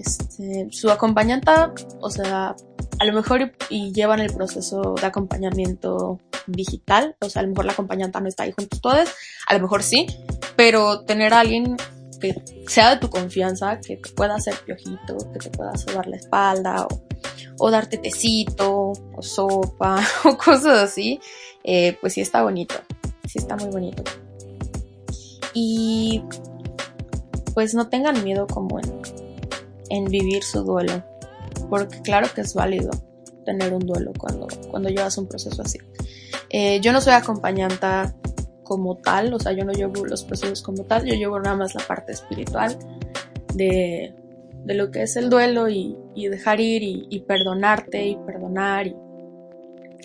Este, 0.00 0.68
su 0.70 0.90
acompañanta, 0.90 1.74
o 2.00 2.10
sea, 2.10 2.56
a 2.98 3.04
lo 3.04 3.12
mejor 3.12 3.52
y, 3.68 3.92
llevan 3.92 4.20
el 4.20 4.32
proceso 4.32 4.94
de 4.98 5.06
acompañamiento 5.06 6.18
digital, 6.46 7.16
o 7.20 7.28
sea, 7.28 7.40
a 7.40 7.42
lo 7.42 7.50
mejor 7.50 7.66
la 7.66 7.72
acompañanta 7.72 8.20
no 8.20 8.28
está 8.28 8.44
ahí 8.44 8.52
juntos 8.52 8.80
todos, 8.80 9.10
a 9.46 9.54
lo 9.54 9.60
mejor 9.60 9.82
sí, 9.82 10.06
pero 10.56 11.02
tener 11.04 11.34
a 11.34 11.40
alguien 11.40 11.76
que 12.18 12.34
sea 12.66 12.90
de 12.90 12.96
tu 12.96 13.10
confianza, 13.10 13.80
que 13.80 13.96
te 13.96 14.10
pueda 14.10 14.36
hacer 14.36 14.54
piojito, 14.64 15.18
que 15.32 15.38
te 15.38 15.50
pueda 15.50 15.76
sobar 15.76 16.06
la 16.06 16.16
espalda, 16.16 16.86
o, 16.86 17.02
o 17.58 17.70
darte 17.70 17.98
tecito, 17.98 18.92
o 19.14 19.22
sopa, 19.22 20.02
o 20.24 20.36
cosas 20.38 20.78
así, 20.78 21.20
eh, 21.62 21.98
pues 22.00 22.14
sí 22.14 22.22
está 22.22 22.42
bonito, 22.42 22.74
sí 23.26 23.38
está 23.38 23.56
muy 23.56 23.68
bonito. 23.68 24.02
Y 25.52 26.22
pues 27.52 27.74
no 27.74 27.88
tengan 27.88 28.22
miedo 28.24 28.46
como 28.46 28.78
en 28.78 29.19
en 29.90 30.06
vivir 30.06 30.42
su 30.42 30.62
duelo, 30.62 31.04
porque 31.68 32.00
claro 32.00 32.28
que 32.34 32.40
es 32.40 32.54
válido 32.54 32.90
tener 33.44 33.74
un 33.74 33.80
duelo 33.80 34.12
cuando, 34.18 34.46
cuando 34.70 34.88
llevas 34.88 35.18
un 35.18 35.26
proceso 35.26 35.62
así. 35.62 35.78
Eh, 36.48 36.80
yo 36.80 36.92
no 36.92 37.00
soy 37.00 37.12
acompañante 37.12 37.86
como 38.62 38.96
tal, 38.96 39.34
o 39.34 39.38
sea, 39.38 39.52
yo 39.52 39.64
no 39.64 39.72
llevo 39.72 40.04
los 40.04 40.24
procesos 40.24 40.62
como 40.62 40.84
tal, 40.84 41.04
yo 41.04 41.14
llevo 41.14 41.40
nada 41.40 41.56
más 41.56 41.74
la 41.74 41.82
parte 41.86 42.12
espiritual 42.12 42.78
de, 43.54 44.14
de 44.64 44.74
lo 44.74 44.90
que 44.90 45.02
es 45.02 45.16
el 45.16 45.30
duelo 45.30 45.68
y, 45.68 45.96
y 46.14 46.28
dejar 46.28 46.60
ir 46.60 46.82
y, 46.82 47.20
perdonarte 47.20 48.06
y 48.06 48.16
perdonar 48.16 48.86
y, 48.86 48.96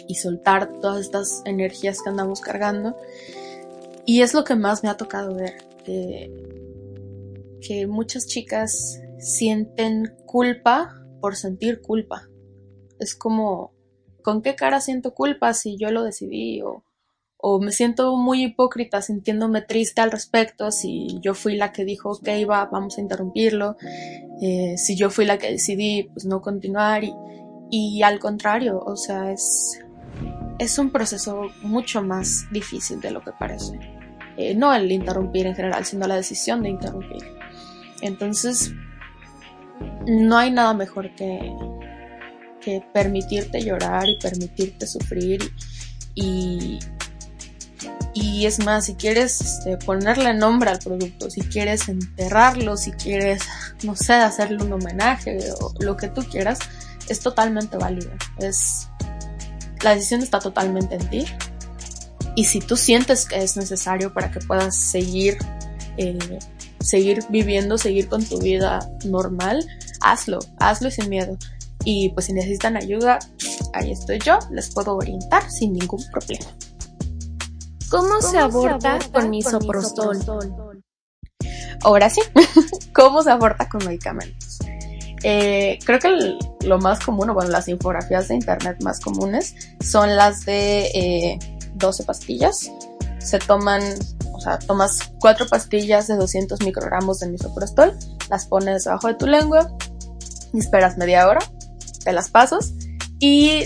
y 0.07 0.15
soltar 0.15 0.79
todas 0.79 1.01
estas 1.01 1.41
energías 1.45 2.01
que 2.01 2.09
andamos 2.09 2.41
cargando. 2.41 2.97
Y 4.05 4.21
es 4.21 4.33
lo 4.33 4.43
que 4.43 4.55
más 4.55 4.83
me 4.83 4.89
ha 4.89 4.97
tocado 4.97 5.35
ver, 5.35 5.55
que, 5.83 6.31
que 7.61 7.87
muchas 7.87 8.27
chicas 8.27 9.01
sienten 9.19 10.15
culpa 10.25 10.89
por 11.21 11.35
sentir 11.35 11.81
culpa. 11.81 12.27
Es 12.99 13.15
como, 13.15 13.73
¿con 14.23 14.41
qué 14.41 14.55
cara 14.55 14.79
siento 14.81 15.13
culpa 15.13 15.53
si 15.53 15.77
yo 15.77 15.91
lo 15.91 16.03
decidí? 16.03 16.61
O, 16.61 16.83
o 17.37 17.59
me 17.59 17.71
siento 17.71 18.15
muy 18.15 18.43
hipócrita 18.43 19.01
sintiéndome 19.01 19.61
triste 19.61 20.01
al 20.01 20.11
respecto 20.11 20.71
si 20.71 21.19
yo 21.21 21.33
fui 21.33 21.55
la 21.55 21.71
que 21.71 21.85
dijo, 21.85 22.11
ok, 22.11 22.27
va, 22.49 22.65
vamos 22.65 22.97
a 22.97 23.01
interrumpirlo. 23.01 23.75
Eh, 24.41 24.77
si 24.77 24.95
yo 24.95 25.09
fui 25.09 25.25
la 25.25 25.37
que 25.37 25.51
decidí, 25.51 26.09
pues 26.13 26.25
no 26.25 26.41
continuar. 26.41 27.03
Y, 27.03 27.13
y 27.69 28.03
al 28.03 28.19
contrario, 28.19 28.79
o 28.79 28.95
sea, 28.95 29.31
es, 29.31 29.79
es 30.59 30.77
un 30.79 30.91
proceso 30.91 31.43
mucho 31.61 32.01
más 32.01 32.45
difícil 32.51 32.99
de 33.01 33.11
lo 33.11 33.21
que 33.21 33.31
parece. 33.31 33.79
Eh, 34.37 34.53
no 34.55 34.73
el 34.73 34.91
interrumpir 34.91 35.47
en 35.47 35.55
general, 35.55 35.85
sino 35.85 36.07
la 36.07 36.15
decisión 36.15 36.61
de 36.63 36.69
interrumpir. 36.69 37.23
Entonces, 38.01 38.73
no 40.07 40.37
hay 40.37 40.51
nada 40.51 40.73
mejor 40.73 41.13
que, 41.15 41.53
que 42.61 42.83
permitirte 42.93 43.61
llorar 43.61 44.07
y 44.07 44.17
permitirte 44.19 44.87
sufrir 44.87 45.51
y, 46.15 46.79
y 48.13 48.45
es 48.45 48.63
más, 48.63 48.85
si 48.85 48.95
quieres 48.95 49.41
este, 49.41 49.77
ponerle 49.77 50.33
nombre 50.33 50.69
al 50.69 50.79
producto, 50.79 51.29
si 51.29 51.41
quieres 51.41 51.89
enterrarlo, 51.89 52.77
si 52.77 52.91
quieres, 52.91 53.43
no 53.83 53.95
sé, 53.95 54.13
hacerle 54.13 54.63
un 54.63 54.71
homenaje 54.71 55.37
o 55.59 55.73
lo 55.79 55.97
que 55.97 56.07
tú 56.07 56.23
quieras, 56.23 56.59
es 57.09 57.19
totalmente 57.19 57.77
válido. 57.77 58.11
Es, 58.39 58.87
la 59.83 59.95
decisión 59.95 60.21
está 60.21 60.39
totalmente 60.39 60.95
en 60.95 61.09
ti. 61.09 61.25
Y 62.37 62.45
si 62.45 62.59
tú 62.59 62.77
sientes 62.77 63.25
que 63.25 63.43
es 63.43 63.57
necesario 63.57 64.13
para 64.13 64.31
que 64.31 64.39
puedas 64.39 64.75
seguir, 64.77 65.37
eh, 65.97 66.39
seguir 66.85 67.23
viviendo, 67.29 67.77
seguir 67.77 68.07
con 68.07 68.23
tu 68.23 68.39
vida 68.39 68.79
normal, 69.05 69.65
hazlo, 70.01 70.39
hazlo 70.59 70.91
sin 70.91 71.09
miedo. 71.09 71.37
Y 71.83 72.09
pues 72.09 72.27
si 72.27 72.33
necesitan 72.33 72.77
ayuda, 72.77 73.19
ahí 73.73 73.91
estoy 73.91 74.19
yo, 74.19 74.39
les 74.51 74.73
puedo 74.73 74.95
orientar 74.95 75.49
sin 75.49 75.73
ningún 75.73 76.03
problema. 76.11 76.45
¿Cómo, 77.89 78.21
se 78.21 78.37
aborta, 78.37 78.99
con 79.13 79.29
misoprostol? 79.29 80.19
Ahora 81.81 82.09
sí, 82.09 82.21
¿cómo 82.93 83.23
se 83.23 83.31
aborta 83.31 83.69
con 83.69 83.85
medicamentos? 83.85 84.59
Eh, 85.23 85.79
creo 85.85 85.99
que 85.99 86.37
lo 86.65 86.79
más 86.79 86.99
común, 86.99 87.29
o 87.29 87.33
bueno, 87.33 87.49
las 87.49 87.67
infografías 87.67 88.27
de 88.27 88.35
internet 88.35 88.77
más 88.83 88.99
comunes 88.99 89.55
son 89.79 90.15
las 90.15 90.45
de 90.45 91.39
12 91.75 92.01
eh, 92.01 92.05
pastillas. 92.05 92.71
Se 93.19 93.39
toman, 93.39 93.81
sea, 94.45 94.59
tomas 94.59 94.99
4 95.19 95.47
pastillas 95.47 96.07
de 96.07 96.15
200 96.15 96.61
microgramos 96.61 97.19
de 97.19 97.27
misoprostol, 97.27 97.97
las 98.29 98.45
pones 98.45 98.83
debajo 98.85 99.07
de 99.07 99.15
tu 99.15 99.27
lengua, 99.27 99.71
y 100.53 100.59
esperas 100.59 100.97
media 100.97 101.27
hora, 101.27 101.39
te 102.03 102.13
las 102.13 102.29
pasas 102.29 102.73
y 103.19 103.65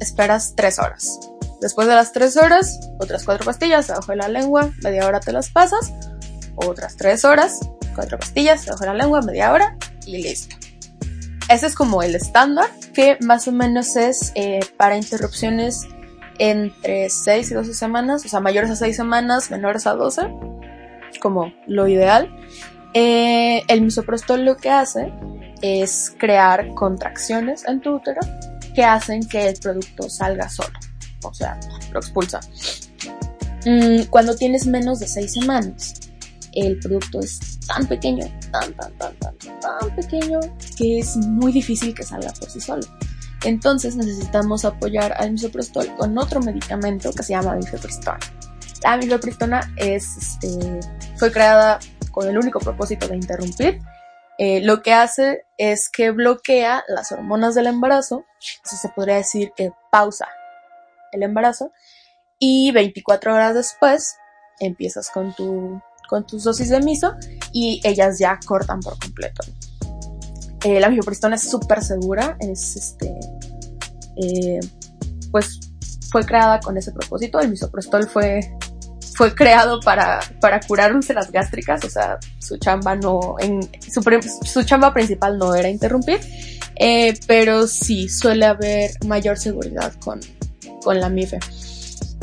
esperas 0.00 0.54
3 0.56 0.78
horas. 0.78 1.18
Después 1.60 1.88
de 1.88 1.94
las 1.94 2.12
3 2.12 2.36
horas, 2.36 2.78
otras 2.98 3.24
4 3.24 3.44
pastillas 3.44 3.88
debajo 3.88 4.12
de 4.12 4.16
la 4.16 4.28
lengua, 4.28 4.70
media 4.82 5.06
hora 5.06 5.20
te 5.20 5.32
las 5.32 5.50
pasas, 5.50 5.92
otras 6.56 6.96
3 6.96 7.24
horas, 7.24 7.60
4 7.94 8.18
pastillas 8.18 8.64
debajo 8.64 8.84
de 8.84 8.86
la 8.86 8.94
lengua, 8.94 9.20
media 9.22 9.52
hora 9.52 9.76
y 10.06 10.22
listo. 10.22 10.56
Ese 11.48 11.66
es 11.66 11.74
como 11.74 12.02
el 12.02 12.14
estándar, 12.14 12.68
que 12.92 13.18
más 13.20 13.46
o 13.46 13.52
menos 13.52 13.96
es 13.96 14.32
eh, 14.34 14.60
para 14.76 14.96
interrupciones 14.96 15.82
entre 16.38 17.08
6 17.08 17.50
y 17.50 17.54
12 17.54 17.74
semanas, 17.74 18.24
o 18.24 18.28
sea, 18.28 18.40
mayores 18.40 18.70
a 18.70 18.76
6 18.76 18.96
semanas, 18.96 19.50
menores 19.50 19.86
a 19.86 19.94
12, 19.94 20.22
como 21.20 21.52
lo 21.66 21.88
ideal. 21.88 22.34
Eh, 22.94 23.62
el 23.68 23.82
misoprostol 23.82 24.44
lo 24.44 24.56
que 24.56 24.70
hace 24.70 25.12
es 25.62 26.14
crear 26.18 26.74
contracciones 26.74 27.66
en 27.66 27.80
tu 27.80 27.96
útero 27.96 28.20
que 28.74 28.84
hacen 28.84 29.26
que 29.26 29.48
el 29.48 29.58
producto 29.58 30.08
salga 30.08 30.48
solo, 30.48 30.78
o 31.24 31.32
sea, 31.32 31.58
lo 31.92 32.00
expulsa. 32.00 32.40
Mm, 33.64 34.04
cuando 34.10 34.36
tienes 34.36 34.66
menos 34.66 35.00
de 35.00 35.08
6 35.08 35.32
semanas, 35.32 35.94
el 36.52 36.78
producto 36.78 37.20
es 37.20 37.58
tan 37.66 37.86
pequeño, 37.86 38.26
tan, 38.50 38.72
tan, 38.74 38.92
tan, 38.98 39.16
tan, 39.16 39.36
tan 39.38 39.96
pequeño, 39.96 40.40
que 40.76 41.00
es 41.00 41.16
muy 41.16 41.52
difícil 41.52 41.94
que 41.94 42.02
salga 42.02 42.32
por 42.32 42.50
sí 42.50 42.60
solo. 42.60 42.86
Entonces 43.44 43.96
necesitamos 43.96 44.64
apoyar 44.64 45.14
al 45.16 45.32
misoprostol 45.32 45.94
con 45.96 46.16
otro 46.18 46.40
medicamento 46.40 47.12
que 47.12 47.22
se 47.22 47.32
llama 47.32 47.54
mifepristona. 47.56 48.18
La 48.82 48.96
mifepristona 48.96 49.72
es, 49.76 50.16
este, 50.16 50.80
fue 51.16 51.32
creada 51.32 51.78
con 52.10 52.28
el 52.28 52.38
único 52.38 52.60
propósito 52.60 53.08
de 53.08 53.16
interrumpir. 53.16 53.80
Eh, 54.38 54.60
lo 54.62 54.82
que 54.82 54.92
hace 54.92 55.46
es 55.56 55.88
que 55.88 56.10
bloquea 56.10 56.84
las 56.88 57.10
hormonas 57.12 57.54
del 57.54 57.66
embarazo, 57.66 58.24
se 58.64 58.88
podría 58.90 59.16
decir 59.16 59.52
que 59.56 59.72
pausa 59.90 60.28
el 61.12 61.22
embarazo, 61.22 61.72
y 62.38 62.70
24 62.72 63.34
horas 63.34 63.54
después 63.54 64.16
empiezas 64.60 65.10
con 65.10 65.34
tu 65.34 65.80
con 66.08 66.26
tus 66.26 66.44
dosis 66.44 66.68
de 66.70 66.80
miso 66.80 67.14
y 67.52 67.80
ellas 67.84 68.18
ya 68.18 68.38
cortan 68.46 68.80
por 68.80 68.98
completo. 68.98 69.42
Eh, 70.64 70.80
la 70.80 70.88
mifepristona 70.88 71.36
es 71.36 71.48
súper 71.48 71.82
segura, 71.82 72.36
es 72.40 72.76
este, 72.76 73.14
eh, 74.16 74.60
pues 75.30 75.60
fue 76.10 76.24
creada 76.24 76.60
con 76.60 76.76
ese 76.76 76.92
propósito. 76.92 77.40
El 77.40 77.50
misoprostol 77.50 78.08
fue, 78.08 78.40
fue 79.14 79.34
creado 79.34 79.80
para, 79.80 80.20
para 80.40 80.60
curar 80.60 80.94
úlceras 80.94 81.30
gástricas, 81.30 81.84
o 81.84 81.90
sea, 81.90 82.18
su 82.38 82.56
chamba 82.58 82.96
no, 82.96 83.36
en, 83.38 83.60
su, 83.80 84.02
su 84.44 84.62
chamba 84.64 84.92
principal 84.92 85.38
no 85.38 85.54
era 85.54 85.68
interrumpir, 85.68 86.20
eh, 86.76 87.14
pero 87.26 87.66
sí 87.66 88.08
suele 88.08 88.46
haber 88.46 88.90
mayor 89.06 89.38
seguridad 89.38 89.92
con, 90.00 90.20
con 90.82 91.00
la 91.00 91.08
MIFE. 91.08 91.38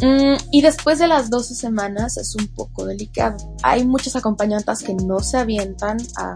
Mm, 0.02 0.36
y 0.52 0.62
después 0.62 1.00
de 1.00 1.08
las 1.08 1.30
12 1.30 1.56
semanas 1.56 2.18
es 2.18 2.36
un 2.36 2.48
poco 2.48 2.86
delicado. 2.86 3.38
Hay 3.62 3.86
muchas 3.86 4.16
acompañantes 4.16 4.82
que 4.84 4.94
no 4.94 5.20
se 5.20 5.38
avientan 5.38 5.98
a, 6.18 6.36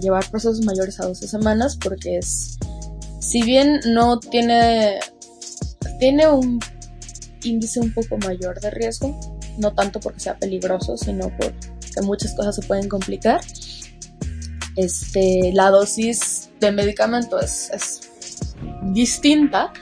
llevar 0.00 0.28
procesos 0.30 0.64
mayores 0.64 0.98
a 0.98 1.06
12 1.06 1.28
semanas 1.28 1.76
porque 1.76 2.18
es, 2.18 2.58
si 3.20 3.42
bien 3.42 3.80
no 3.86 4.18
tiene, 4.18 4.98
tiene 6.00 6.28
un 6.28 6.58
índice 7.44 7.78
un 7.78 7.94
poco 7.94 8.18
mayor 8.18 8.60
de 8.60 8.70
riesgo, 8.72 9.16
no 9.58 9.72
tanto 9.74 10.00
porque 10.00 10.18
sea 10.18 10.36
peligroso, 10.36 10.96
sino 10.96 11.30
porque 11.38 12.00
muchas 12.02 12.34
cosas 12.34 12.56
se 12.56 12.62
pueden 12.62 12.88
complicar. 12.88 13.40
Este, 14.74 15.52
la 15.54 15.70
dosis 15.70 16.50
de 16.58 16.72
medicamento 16.72 17.38
es, 17.38 17.70
es 17.72 18.00
distinta, 18.92 19.72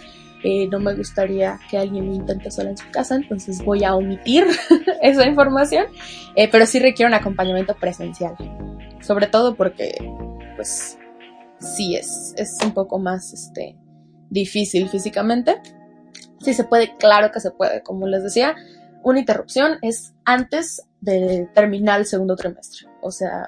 eh, 0.44 0.68
no 0.68 0.78
me 0.78 0.94
gustaría 0.94 1.58
que 1.70 1.78
alguien 1.78 2.06
lo 2.06 2.14
intente 2.14 2.50
solo 2.50 2.68
en 2.68 2.76
su 2.76 2.90
casa, 2.90 3.16
entonces 3.16 3.64
voy 3.64 3.82
a 3.82 3.94
omitir 3.94 4.46
esa 5.02 5.26
información, 5.26 5.86
eh, 6.36 6.48
pero 6.50 6.66
sí 6.66 6.78
requiere 6.78 7.08
un 7.08 7.14
acompañamiento 7.14 7.74
presencial, 7.74 8.36
sobre 9.00 9.26
todo 9.26 9.54
porque, 9.56 9.94
pues, 10.56 10.98
sí 11.58 11.96
es, 11.96 12.34
es 12.36 12.58
un 12.62 12.74
poco 12.74 12.98
más, 12.98 13.32
este, 13.32 13.78
difícil 14.28 14.88
físicamente. 14.90 15.60
Sí 16.40 16.52
se 16.52 16.64
puede, 16.64 16.94
claro 16.96 17.30
que 17.32 17.40
se 17.40 17.50
puede, 17.50 17.82
como 17.82 18.06
les 18.06 18.22
decía, 18.22 18.54
una 19.02 19.20
interrupción 19.20 19.78
es 19.80 20.12
antes 20.26 20.82
de 21.00 21.48
terminar 21.54 22.00
el 22.00 22.06
segundo 22.06 22.36
trimestre, 22.36 22.88
o 23.00 23.10
sea, 23.10 23.46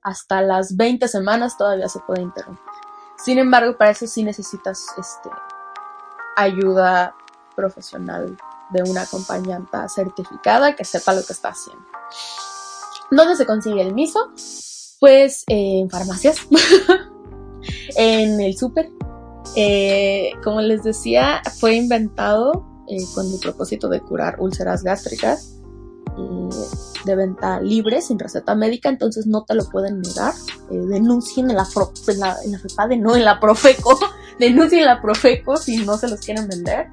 hasta 0.00 0.42
las 0.42 0.76
20 0.76 1.08
semanas 1.08 1.58
todavía 1.58 1.88
se 1.88 1.98
puede 2.06 2.22
interrumpir. 2.22 2.64
Sin 3.18 3.38
embargo, 3.38 3.76
para 3.76 3.90
eso 3.90 4.06
sí 4.06 4.22
necesitas 4.22 4.86
este, 4.96 5.30
ayuda 6.36 7.14
profesional 7.56 8.36
de 8.70 8.82
una 8.88 9.02
acompañante 9.02 9.76
certificada 9.88 10.76
que 10.76 10.84
sepa 10.84 11.14
lo 11.14 11.24
que 11.24 11.32
está 11.32 11.48
haciendo. 11.48 11.84
¿Dónde 13.10 13.36
se 13.36 13.46
consigue 13.46 13.80
el 13.82 13.94
miso? 13.94 14.32
Pues 15.00 15.44
eh, 15.48 15.80
en 15.80 15.90
farmacias, 15.90 16.38
en 17.96 18.40
el 18.40 18.56
súper. 18.56 18.90
Eh, 19.54 20.32
como 20.44 20.60
les 20.60 20.82
decía, 20.82 21.40
fue 21.58 21.76
inventado 21.76 22.66
eh, 22.88 22.98
con 23.14 23.26
el 23.26 23.38
propósito 23.38 23.88
de 23.88 24.00
curar 24.00 24.36
úlceras 24.40 24.82
gástricas 24.82 25.52
de 27.04 27.14
venta 27.14 27.60
libre, 27.60 28.00
sin 28.00 28.18
receta 28.18 28.54
médica, 28.54 28.88
entonces 28.88 29.26
no 29.26 29.44
te 29.44 29.54
lo 29.54 29.68
pueden 29.68 30.00
negar. 30.00 30.32
denuncien 30.70 31.50
en 31.50 31.56
la, 31.56 31.66
en 32.08 32.20
la, 32.20 32.36
en 32.42 32.52
la 32.52 32.96
no 32.96 33.16
en 33.16 33.24
la 33.24 33.38
Profeco, 33.38 33.98
denuncien 34.38 34.84
la 34.84 35.00
Profeco 35.00 35.56
si 35.56 35.78
no 35.78 35.98
se 35.98 36.08
los 36.08 36.20
quieren 36.20 36.48
vender. 36.48 36.88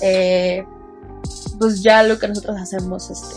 Eh, 0.00 0.64
pues 1.58 1.82
ya 1.82 2.02
lo 2.02 2.18
que 2.18 2.28
nosotros 2.28 2.56
hacemos 2.58 3.10
este, 3.10 3.34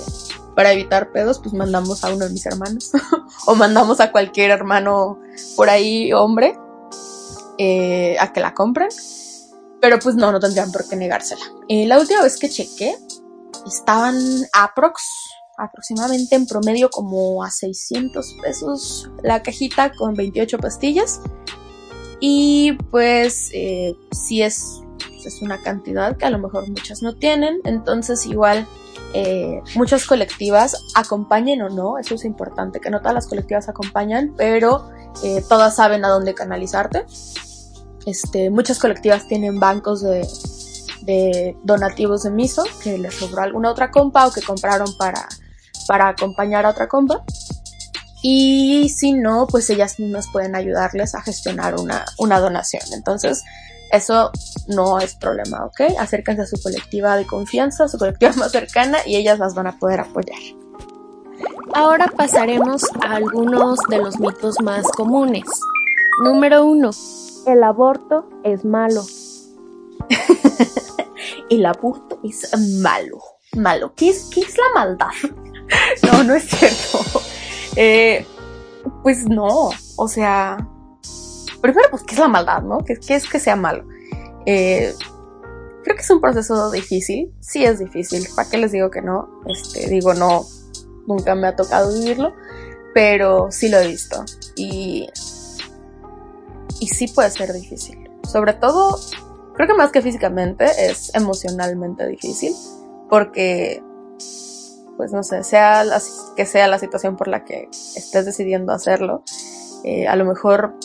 para 0.55 0.73
evitar 0.73 1.11
pedos, 1.11 1.39
pues 1.39 1.53
mandamos 1.53 2.03
a 2.03 2.13
uno 2.13 2.25
de 2.25 2.31
mis 2.31 2.45
hermanos 2.45 2.91
o 3.45 3.55
mandamos 3.55 3.99
a 3.99 4.11
cualquier 4.11 4.51
hermano 4.51 5.19
por 5.55 5.69
ahí, 5.69 6.11
hombre, 6.13 6.57
eh, 7.57 8.17
a 8.19 8.33
que 8.33 8.41
la 8.41 8.53
compren. 8.53 8.89
Pero 9.81 9.99
pues 9.99 10.15
no, 10.15 10.31
no 10.31 10.39
tendrían 10.39 10.71
por 10.71 10.87
qué 10.89 10.97
negársela. 10.97 11.45
Eh, 11.69 11.87
la 11.87 11.97
última 11.97 12.21
vez 12.21 12.37
que 12.37 12.49
chequé, 12.49 12.97
estaban 13.65 14.15
aprox, 14.53 15.01
aproximadamente 15.57 16.35
en 16.35 16.45
promedio 16.45 16.89
como 16.89 17.43
a 17.43 17.51
600 17.51 18.35
pesos 18.41 19.09
la 19.23 19.41
cajita 19.41 19.91
con 19.93 20.13
28 20.13 20.57
pastillas. 20.57 21.21
Y 22.19 22.73
pues 22.91 23.49
eh, 23.53 23.95
si 24.11 24.41
es, 24.41 24.81
es 25.25 25.41
una 25.41 25.61
cantidad 25.61 26.17
que 26.17 26.25
a 26.25 26.29
lo 26.29 26.39
mejor 26.39 26.67
muchas 26.67 27.01
no 27.01 27.15
tienen, 27.15 27.59
entonces 27.63 28.25
igual 28.25 28.67
eh, 29.13 29.61
muchas 29.75 30.05
colectivas 30.05 30.85
acompañen 30.95 31.61
o 31.61 31.69
no, 31.69 31.97
eso 31.97 32.15
es 32.15 32.25
importante, 32.25 32.79
que 32.79 32.89
no 32.89 32.99
todas 32.99 33.15
las 33.15 33.27
colectivas 33.27 33.67
acompañan, 33.67 34.33
pero 34.37 34.89
eh, 35.23 35.43
todas 35.47 35.75
saben 35.75 36.05
a 36.05 36.09
dónde 36.09 36.33
canalizarte. 36.33 37.05
Este, 38.05 38.49
muchas 38.49 38.79
colectivas 38.79 39.27
tienen 39.27 39.59
bancos 39.59 40.01
de, 40.01 40.27
de 41.01 41.57
donativos 41.63 42.23
de 42.23 42.31
miso 42.31 42.63
que 42.83 42.97
les 42.97 43.15
sobró 43.15 43.41
alguna 43.41 43.71
otra 43.71 43.91
compa 43.91 44.27
o 44.27 44.31
que 44.31 44.41
compraron 44.41 44.95
para, 44.97 45.27
para 45.87 46.09
acompañar 46.09 46.65
a 46.65 46.69
otra 46.69 46.87
compa. 46.87 47.23
Y 48.21 48.89
si 48.89 49.13
no, 49.13 49.47
pues 49.47 49.69
ellas 49.69 49.99
mismas 49.99 50.27
pueden 50.31 50.55
ayudarles 50.55 51.15
a 51.15 51.21
gestionar 51.21 51.75
una, 51.75 52.05
una 52.17 52.39
donación. 52.39 52.83
Entonces, 52.93 53.43
eso 53.91 54.31
no 54.67 54.99
es 54.99 55.15
problema, 55.15 55.65
¿ok? 55.65 55.97
Acérquense 55.99 56.43
a 56.43 56.45
su 56.45 56.61
colectiva 56.61 57.15
de 57.15 57.25
confianza, 57.25 57.87
su 57.87 57.97
colectiva 57.97 58.33
más 58.37 58.51
cercana 58.51 58.99
y 59.05 59.15
ellas 59.15 59.39
las 59.39 59.55
van 59.55 59.67
a 59.67 59.79
poder 59.79 60.01
apoyar. 60.01 60.39
Ahora 61.73 62.07
pasaremos 62.15 62.83
a 63.01 63.15
algunos 63.15 63.79
de 63.89 63.99
los 63.99 64.19
mitos 64.19 64.59
más 64.61 64.83
comunes. 64.91 65.45
Número 66.23 66.65
uno, 66.65 66.89
el 67.45 67.63
aborto 67.63 68.27
es 68.43 68.65
malo. 68.65 69.05
el 71.49 71.65
aborto 71.65 72.19
es 72.23 72.49
malo. 72.81 73.19
Malo. 73.55 73.93
¿Qué 73.95 74.09
es, 74.09 74.25
qué 74.33 74.41
es 74.41 74.55
la 74.57 74.81
maldad? 74.81 75.07
no, 76.11 76.23
no 76.23 76.35
es 76.35 76.43
cierto. 76.43 77.21
Eh, 77.81 78.25
pues 79.03 79.25
no, 79.29 79.69
o 79.95 80.07
sea, 80.09 80.57
primero, 81.61 81.87
pues, 81.89 82.03
¿qué 82.03 82.15
es 82.15 82.19
la 82.19 82.27
maldad, 82.27 82.61
no? 82.61 82.79
¿Qué, 82.79 82.97
qué 82.97 83.15
es 83.15 83.29
que 83.29 83.39
sea 83.39 83.55
malo? 83.55 83.85
Eh, 84.45 84.93
creo 85.85 85.95
que 85.95 86.01
es 86.01 86.09
un 86.09 86.19
proceso 86.19 86.71
difícil, 86.71 87.33
sí 87.39 87.63
es 87.63 87.79
difícil, 87.79 88.27
¿para 88.35 88.49
qué 88.49 88.57
les 88.57 88.73
digo 88.73 88.91
que 88.91 89.01
no? 89.01 89.29
Este, 89.47 89.87
digo, 89.87 90.13
no, 90.13 90.45
nunca 91.07 91.35
me 91.35 91.47
ha 91.47 91.55
tocado 91.55 91.93
vivirlo, 91.93 92.33
pero 92.93 93.47
sí 93.49 93.69
lo 93.69 93.77
he 93.77 93.87
visto 93.87 94.25
y, 94.57 95.07
y 96.81 96.87
sí 96.87 97.07
puede 97.07 97.31
ser 97.31 97.53
difícil. 97.53 98.09
Sobre 98.29 98.53
todo, 98.55 98.99
creo 99.55 99.67
que 99.69 99.73
más 99.73 99.93
que 99.93 100.01
físicamente, 100.01 100.65
es 100.65 101.15
emocionalmente 101.15 102.05
difícil, 102.07 102.53
porque, 103.09 103.81
pues 104.99 105.13
no 105.13 105.23
sé, 105.23 105.45
sea 105.45 105.85
la, 105.85 106.01
que 106.35 106.45
sea 106.45 106.67
la 106.67 106.77
situación 106.77 107.15
por 107.15 107.29
la 107.29 107.45
que 107.45 107.69
estés 107.71 108.25
decidiendo 108.25 108.73
hacerlo, 108.73 109.23
eh, 109.85 110.09
a 110.09 110.17
lo 110.17 110.25
mejor 110.25 110.75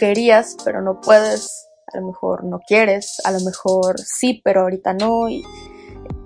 querías, 0.00 0.56
pero 0.64 0.82
no 0.82 1.00
puedes, 1.00 1.68
a 1.94 2.00
lo 2.00 2.08
mejor 2.08 2.42
no 2.42 2.58
quieres, 2.66 3.22
a 3.24 3.30
lo 3.30 3.38
mejor 3.44 4.00
sí, 4.00 4.42
pero 4.44 4.62
ahorita 4.62 4.94
no, 4.94 5.28
y 5.28 5.44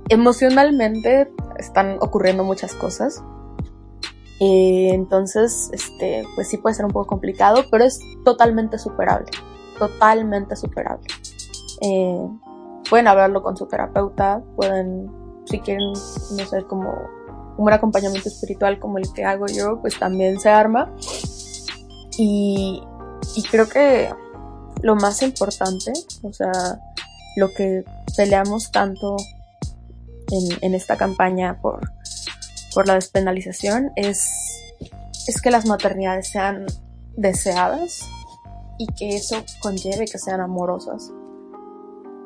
emocionalmente 0.09 1.31
están 1.59 1.99
ocurriendo 2.01 2.45
muchas 2.45 2.73
cosas. 2.73 3.23
Eh, 4.41 4.89
entonces, 4.95 5.69
este, 5.75 6.25
pues 6.35 6.49
sí 6.49 6.57
puede 6.57 6.77
ser 6.77 6.87
un 6.87 6.93
poco 6.93 7.09
complicado, 7.09 7.67
pero 7.71 7.85
es 7.85 8.01
totalmente 8.25 8.79
superable. 8.79 9.31
Totalmente 9.79 10.57
superable. 10.57 11.09
Eh, 11.83 12.27
pueden 12.89 13.07
hablarlo 13.07 13.43
con 13.43 13.55
su 13.55 13.67
terapeuta, 13.67 14.43
pueden, 14.57 15.26
si 15.47 15.61
quieren, 15.61 15.93
no 15.93 16.47
sé, 16.47 16.65
como 16.69 16.93
un 17.57 17.73
acompañamiento 17.73 18.29
espiritual 18.29 18.79
como 18.79 18.99
el 18.99 19.13
que 19.13 19.25
hago 19.25 19.47
yo, 19.47 19.81
pues 19.81 19.99
también 19.99 20.39
se 20.41 20.51
arma. 20.51 20.93
Y, 22.19 22.83
y 23.35 23.43
creo 23.45 23.69
que 23.69 24.11
lo 24.83 24.95
más 24.97 25.23
importante, 25.23 25.93
o 26.23 26.33
sea, 26.33 26.53
lo 27.37 27.53
que 27.53 27.85
peleamos 28.17 28.71
tanto 28.71 29.17
en, 30.31 30.59
en 30.63 30.75
esta 30.75 30.97
campaña 30.97 31.61
por, 31.61 31.81
por 32.75 32.87
la 32.87 32.95
despenalización 32.95 33.91
es, 33.97 34.29
es 35.27 35.41
que 35.41 35.51
las 35.51 35.67
maternidades 35.67 36.29
sean 36.29 36.67
deseadas 37.17 38.01
y 38.79 38.87
que 38.89 39.17
eso 39.17 39.43
conlleve 39.61 40.07
que 40.07 40.19
sean 40.19 40.41
amorosas. 40.41 41.11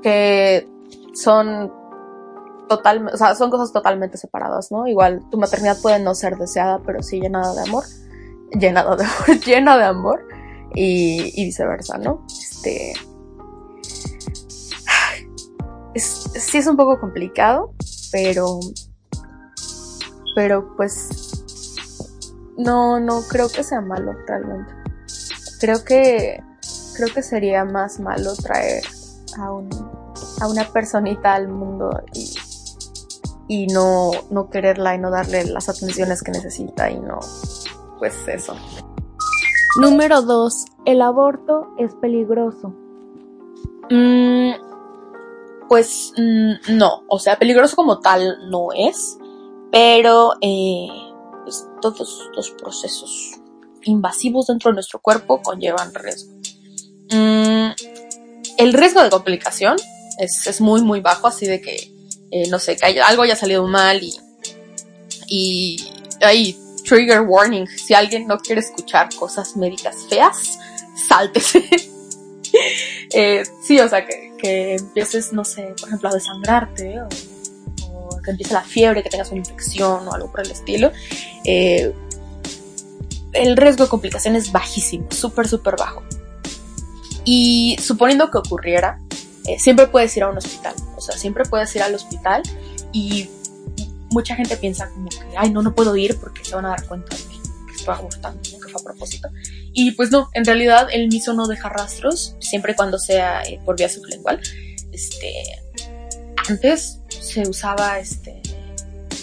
Que 0.03 0.67
son 1.15 1.73
total, 2.71 3.11
o 3.13 3.17
sea, 3.17 3.35
son 3.35 3.51
cosas 3.51 3.73
totalmente 3.73 4.17
separadas, 4.17 4.71
¿no? 4.71 4.87
Igual 4.87 5.29
tu 5.29 5.39
maternidad 5.39 5.77
puede 5.83 5.99
no 5.99 6.15
ser 6.15 6.37
deseada, 6.37 6.81
pero 6.87 7.03
sí 7.03 7.21
llenada 7.21 7.53
de 7.53 7.63
amor, 7.63 7.83
llenada 8.53 8.95
de 8.95 9.05
amor, 9.05 9.41
llena 9.45 9.77
de 9.77 9.85
amor 9.85 10.29
y, 10.73 11.45
viceversa, 11.45 11.99
¿no? 11.99 12.25
Este, 12.29 12.93
es, 15.95 16.05
sí 16.05 16.59
es 16.59 16.69
un 16.69 16.77
poco 16.77 17.01
complicado, 17.01 17.75
pero, 18.13 18.61
pero 20.37 20.77
pues 20.77 21.09
no, 22.57 23.01
no 23.01 23.23
creo 23.23 23.49
que 23.49 23.65
sea 23.65 23.81
malo 23.81 24.13
realmente. 24.29 24.73
Creo 25.59 25.85
que, 25.85 26.41
creo 26.95 27.13
que 27.13 27.25
sería 27.25 27.65
más 27.65 27.99
malo 27.99 28.33
traer 28.37 28.85
a 29.39 29.51
un, 29.53 29.69
a 30.41 30.49
una 30.49 30.65
personita 30.65 31.35
al 31.35 31.49
mundo 31.49 32.03
y, 32.13 32.30
y 33.51 33.67
no, 33.67 34.13
no 34.31 34.49
quererla 34.49 34.95
y 34.95 34.99
no 34.99 35.11
darle 35.11 35.43
las 35.43 35.69
atenciones 35.69 36.23
que 36.23 36.31
necesita 36.31 36.89
y 36.89 37.01
no, 37.01 37.19
pues 37.99 38.15
eso. 38.29 38.55
Número 39.81 40.23
2. 40.23 40.65
El 40.85 41.03
aborto 41.03 41.75
es 41.77 41.93
peligroso. 41.97 42.69
Mm, 43.91 44.53
pues 45.69 46.13
mm, 46.17 46.77
no, 46.77 47.03
o 47.09 47.19
sea, 47.19 47.41
peligroso 47.41 47.75
como 47.75 47.99
tal 47.99 48.49
no 48.51 48.69
es, 48.73 49.19
pero 49.73 50.35
eh, 50.41 50.87
pues, 51.43 51.67
todos 51.83 52.31
los 52.37 52.53
procesos 52.53 53.33
invasivos 53.83 54.47
dentro 54.47 54.71
de 54.71 54.75
nuestro 54.75 55.01
cuerpo 55.01 55.43
conllevan 55.43 55.93
riesgo. 55.93 56.35
Mm, 57.11 57.71
el 58.59 58.73
riesgo 58.75 59.03
de 59.03 59.11
complicación 59.11 59.75
es, 60.21 60.47
es, 60.47 60.61
muy, 60.61 60.83
muy 60.83 61.01
bajo, 61.01 61.27
así 61.27 61.49
de 61.49 61.61
que, 61.61 62.00
eh, 62.31 62.49
no 62.49 62.59
sé, 62.59 62.77
que 62.77 63.01
algo 63.01 63.23
haya 63.23 63.37
salido 63.37 63.67
mal 63.67 64.03
y, 64.03 64.17
y 65.27 65.77
ahí, 66.21 66.57
trigger 66.85 67.23
warning, 67.23 67.67
si 67.67 67.95
alguien 67.95 68.27
no 68.27 68.39
quiere 68.39 68.61
escuchar 68.61 69.09
cosas 69.15 69.57
médicas 69.57 69.97
feas, 70.09 70.59
sáltese. 71.09 71.69
eh, 73.15 73.45
sí, 73.63 73.79
o 73.81 73.89
sea, 73.89 74.05
que, 74.05 74.33
que 74.39 74.75
empieces, 74.75 75.33
no 75.33 75.45
sé, 75.45 75.75
por 75.79 75.89
ejemplo, 75.89 76.09
a 76.09 76.13
desangrarte 76.13 77.01
o, 77.03 77.09
que 78.23 78.33
empiece 78.33 78.53
la 78.53 78.63
fiebre, 78.63 79.03
que 79.03 79.09
tengas 79.09 79.31
una 79.31 79.39
infección 79.39 80.07
o 80.07 80.13
algo 80.13 80.31
por 80.31 80.41
el 80.41 80.51
estilo, 80.51 80.93
eh, 81.45 81.95
el 83.33 83.57
riesgo 83.57 83.85
de 83.85 83.91
complicación 83.91 84.37
es 84.37 84.53
bajísimo, 84.53 85.07
súper, 85.11 85.49
súper 85.49 85.77
bajo. 85.77 86.03
Y 87.25 87.77
suponiendo 87.81 88.31
que 88.31 88.39
ocurriera, 88.39 89.01
eh, 89.51 89.59
siempre 89.59 89.87
puedes 89.87 90.17
ir 90.17 90.23
a 90.23 90.29
un 90.29 90.39
hospital, 90.39 90.75
o 90.97 91.01
sea, 91.01 91.17
siempre 91.17 91.45
puedes 91.45 91.75
ir 91.75 91.83
al 91.83 91.95
hospital 91.95 92.43
y 92.93 93.29
mucha 94.11 94.35
gente 94.35 94.57
piensa 94.57 94.89
como 94.91 95.09
que, 95.09 95.19
ay, 95.37 95.51
no, 95.51 95.63
no 95.63 95.75
puedo 95.75 95.97
ir 95.97 96.19
porque 96.19 96.45
se 96.45 96.55
van 96.55 96.67
a 96.67 96.71
dar 96.71 96.87
cuenta 96.87 97.17
de 97.17 97.23
que 97.23 97.77
estoy 97.77 97.95
abortando, 97.95 98.43
que 98.43 98.59
fue 98.59 98.81
a 98.81 98.85
propósito. 98.85 99.29
Y 99.73 99.93
pues 99.93 100.11
no, 100.11 100.29
en 100.35 100.45
realidad 100.45 100.89
el 100.93 101.09
miso 101.09 101.33
no 101.33 101.47
deja 101.47 101.69
rastros, 101.69 102.37
siempre 102.41 102.73
y 102.73 102.75
cuando 102.75 102.99
sea 102.99 103.43
eh, 103.43 103.61
por 103.65 103.77
vía 103.77 103.89
sublingual. 103.89 104.41
Este, 104.93 105.33
antes 106.49 107.01
se 107.09 107.49
usaba, 107.49 107.99
este, 108.01 108.43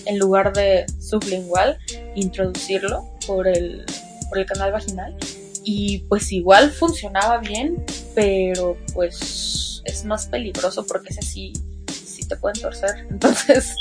en 0.06 0.18
lugar 0.18 0.54
de 0.54 0.86
sublingual, 1.00 1.78
introducirlo 2.16 3.06
por 3.26 3.48
el, 3.48 3.86
por 4.30 4.40
el 4.40 4.46
canal 4.46 4.72
vaginal. 4.72 5.16
Y 5.64 6.00
pues 6.08 6.32
igual 6.32 6.72
funcionaba 6.72 7.40
bien, 7.40 7.84
pero 8.16 8.78
pues 8.94 9.77
es 9.88 10.06
más 10.06 10.28
peligroso 10.28 10.86
porque 10.86 11.10
ese 11.10 11.22
sí, 11.22 11.54
sí 11.88 12.24
te 12.28 12.36
pueden 12.36 12.62
torcer. 12.62 13.08
Entonces, 13.10 13.76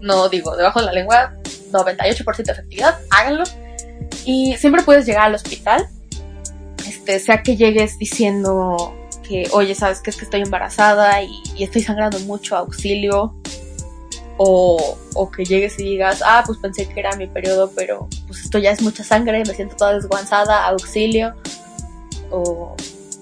no 0.00 0.28
digo, 0.28 0.56
debajo 0.56 0.80
de 0.80 0.86
la 0.86 0.92
lengua, 0.92 1.34
98% 1.70 2.44
de 2.44 2.52
efectividad, 2.52 2.98
háganlo. 3.10 3.44
Y 4.24 4.56
siempre 4.56 4.82
puedes 4.82 5.06
llegar 5.06 5.24
al 5.24 5.34
hospital, 5.34 5.86
este, 6.86 7.18
sea 7.18 7.42
que 7.42 7.56
llegues 7.56 7.98
diciendo 7.98 8.94
que, 9.26 9.48
oye, 9.52 9.74
sabes 9.74 10.00
que 10.00 10.10
es 10.10 10.16
que 10.16 10.24
estoy 10.24 10.42
embarazada 10.42 11.22
y, 11.22 11.40
estoy 11.58 11.82
sangrando 11.82 12.18
mucho, 12.20 12.56
auxilio, 12.56 13.34
o, 14.36 14.98
o, 15.14 15.30
que 15.30 15.44
llegues 15.44 15.78
y 15.78 15.84
digas, 15.84 16.22
ah, 16.24 16.42
pues 16.44 16.58
pensé 16.58 16.88
que 16.88 16.98
era 16.98 17.14
mi 17.16 17.26
periodo, 17.26 17.70
pero 17.74 18.08
pues 18.26 18.40
esto 18.40 18.58
ya 18.58 18.72
es 18.72 18.82
mucha 18.82 19.04
sangre, 19.04 19.44
me 19.46 19.54
siento 19.54 19.76
toda 19.76 19.94
desguanzada, 19.94 20.66
auxilio, 20.66 21.34
o 22.30 22.74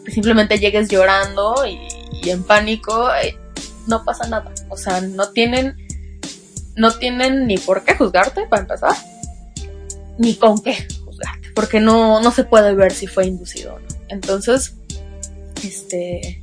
que 0.04 0.10
simplemente 0.10 0.58
llegues 0.58 0.88
llorando 0.88 1.54
y, 1.66 2.01
y 2.22 2.30
en 2.30 2.44
pánico, 2.44 3.12
eh, 3.14 3.36
no 3.86 4.04
pasa 4.04 4.28
nada, 4.28 4.52
o 4.68 4.76
sea, 4.76 5.00
no 5.00 5.30
tienen, 5.30 5.76
no 6.76 6.92
tienen 6.92 7.46
ni 7.46 7.58
por 7.58 7.84
qué 7.84 7.94
juzgarte, 7.96 8.46
para 8.46 8.62
empezar, 8.62 8.96
ni 10.18 10.34
con 10.34 10.62
qué 10.62 10.86
juzgarte, 11.04 11.50
porque 11.54 11.80
no, 11.80 12.20
no 12.20 12.30
se 12.30 12.44
puede 12.44 12.74
ver 12.74 12.92
si 12.92 13.06
fue 13.06 13.26
inducido 13.26 13.74
o 13.74 13.78
no. 13.80 13.86
Entonces, 14.08 14.74
este, 15.64 16.42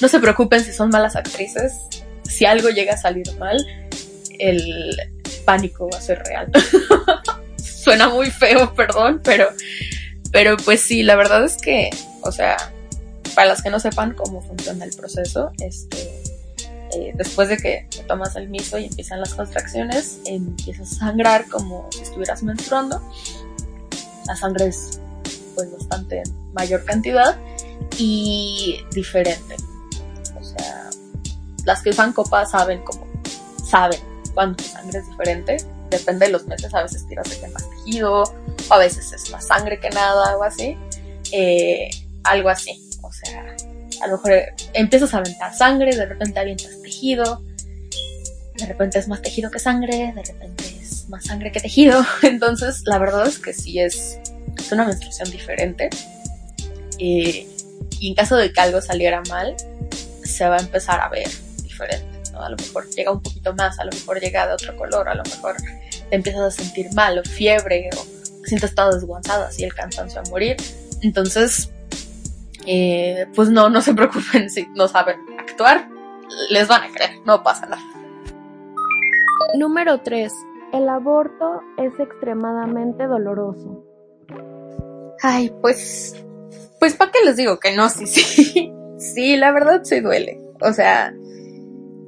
no 0.00 0.08
se 0.08 0.20
preocupen 0.20 0.62
si 0.62 0.72
son 0.72 0.90
malas 0.90 1.16
actrices, 1.16 1.74
si 2.28 2.44
algo 2.44 2.68
llega 2.68 2.94
a 2.94 2.98
salir 2.98 3.26
mal, 3.38 3.56
el 4.38 4.96
pánico 5.44 5.88
va 5.90 5.98
a 5.98 6.02
ser 6.02 6.22
real. 6.24 6.50
Suena 7.56 8.08
muy 8.08 8.30
feo, 8.30 8.74
perdón, 8.74 9.20
pero, 9.22 9.48
pero 10.32 10.56
pues 10.56 10.80
sí, 10.80 11.02
la 11.02 11.16
verdad 11.16 11.44
es 11.44 11.56
que, 11.56 11.90
o 12.22 12.32
sea, 12.32 12.56
para 13.34 13.48
las 13.48 13.62
que 13.62 13.70
no 13.70 13.80
sepan 13.80 14.14
cómo 14.14 14.40
funciona 14.40 14.84
el 14.84 14.94
proceso, 14.94 15.50
este, 15.58 16.22
eh, 16.94 17.12
después 17.14 17.48
de 17.48 17.56
que 17.56 17.88
tomas 18.06 18.36
el 18.36 18.48
miso 18.48 18.78
y 18.78 18.86
empiezan 18.86 19.20
las 19.20 19.34
contracciones, 19.34 20.20
empiezas 20.26 20.92
a 20.92 20.96
sangrar 20.96 21.48
como 21.48 21.88
si 21.90 22.02
estuvieras 22.02 22.42
menstruando. 22.42 23.02
La 24.26 24.36
sangre 24.36 24.66
es 24.68 25.00
pues 25.54 25.70
bastante 25.72 26.22
mayor 26.52 26.84
cantidad 26.84 27.36
y 27.98 28.80
diferente. 28.92 29.56
O 30.38 30.44
sea, 30.44 30.90
las 31.64 31.82
que 31.82 31.90
usan 31.90 32.12
copa 32.12 32.46
saben 32.46 32.82
cómo, 32.82 33.06
saben 33.64 34.00
cuando 34.34 34.56
tu 34.56 34.64
sangre 34.64 35.00
es 35.00 35.08
diferente. 35.08 35.56
Depende 35.90 36.26
de 36.26 36.32
los 36.32 36.46
meses, 36.46 36.72
a 36.74 36.82
veces 36.82 37.06
tiras 37.06 37.28
de 37.28 37.48
más 37.48 37.68
tejido, 37.70 38.24
a 38.70 38.78
veces 38.78 39.12
es 39.12 39.30
más 39.30 39.46
sangre 39.46 39.78
que 39.80 39.90
nada, 39.90 40.30
algo 40.30 40.44
así. 40.44 40.76
Eh, 41.32 41.90
algo 42.24 42.48
así. 42.48 42.83
Sea, 43.20 43.56
a 44.02 44.06
lo 44.06 44.16
mejor 44.16 44.32
empiezas 44.72 45.14
a 45.14 45.18
aventar 45.18 45.54
sangre, 45.54 45.94
de 45.96 46.06
repente 46.06 46.40
avientas 46.40 46.82
tejido, 46.82 47.42
de 48.56 48.66
repente 48.66 48.98
es 48.98 49.08
más 49.08 49.22
tejido 49.22 49.50
que 49.50 49.58
sangre, 49.58 50.12
de 50.14 50.22
repente 50.22 50.64
es 50.80 51.08
más 51.08 51.24
sangre 51.24 51.52
que 51.52 51.60
tejido. 51.60 52.04
Entonces, 52.22 52.82
la 52.86 52.98
verdad 52.98 53.26
es 53.26 53.38
que 53.38 53.52
sí 53.52 53.78
es, 53.78 54.18
es 54.58 54.72
una 54.72 54.84
menstruación 54.86 55.30
diferente. 55.30 55.90
eh, 56.98 57.48
y 58.00 58.08
en 58.08 58.14
caso 58.14 58.36
de 58.36 58.52
que 58.52 58.60
algo 58.60 58.80
saliera 58.80 59.22
mal, 59.28 59.54
se 60.24 60.46
va 60.46 60.56
a 60.56 60.60
empezar 60.60 61.00
a 61.00 61.08
ver 61.08 61.28
diferente. 61.62 62.06
¿no? 62.32 62.42
A 62.42 62.50
lo 62.50 62.56
mejor 62.56 62.88
llega 62.90 63.12
un 63.12 63.22
poquito 63.22 63.54
más, 63.54 63.78
a 63.78 63.84
lo 63.84 63.92
mejor 63.92 64.20
llega 64.20 64.46
de 64.46 64.52
otro 64.52 64.76
color, 64.76 65.08
a 65.08 65.14
lo 65.14 65.22
mejor 65.22 65.56
te 66.10 66.16
empiezas 66.16 66.42
a 66.42 66.50
sentir 66.50 66.92
mal 66.92 67.18
o 67.18 67.22
fiebre 67.22 67.88
o 67.96 68.06
sientes 68.46 68.74
todo 68.74 68.92
desguanzado, 68.94 69.44
así 69.44 69.64
el 69.64 69.72
cansancio 69.74 70.20
a 70.20 70.24
morir. 70.24 70.56
Entonces, 71.02 71.70
eh, 72.66 73.26
pues 73.34 73.50
no, 73.50 73.68
no 73.68 73.80
se 73.80 73.94
preocupen 73.94 74.50
si 74.50 74.66
no 74.74 74.88
saben 74.88 75.20
actuar, 75.38 75.88
les 76.50 76.68
van 76.68 76.84
a 76.84 76.88
creer, 76.88 77.20
no 77.24 77.42
pasa 77.42 77.66
nada. 77.66 77.82
Número 79.56 80.00
3. 80.00 80.32
El 80.72 80.88
aborto 80.88 81.60
es 81.78 81.98
extremadamente 82.00 83.06
doloroso. 83.06 83.84
Ay, 85.22 85.54
pues, 85.60 86.16
pues 86.80 86.94
¿para 86.94 87.12
qué 87.12 87.18
les 87.24 87.36
digo 87.36 87.58
que 87.58 87.74
no? 87.74 87.88
Sí, 87.90 88.06
sí, 88.06 88.72
sí, 88.98 89.36
la 89.36 89.52
verdad 89.52 89.82
sí 89.84 90.00
duele. 90.00 90.40
O 90.60 90.72
sea, 90.72 91.14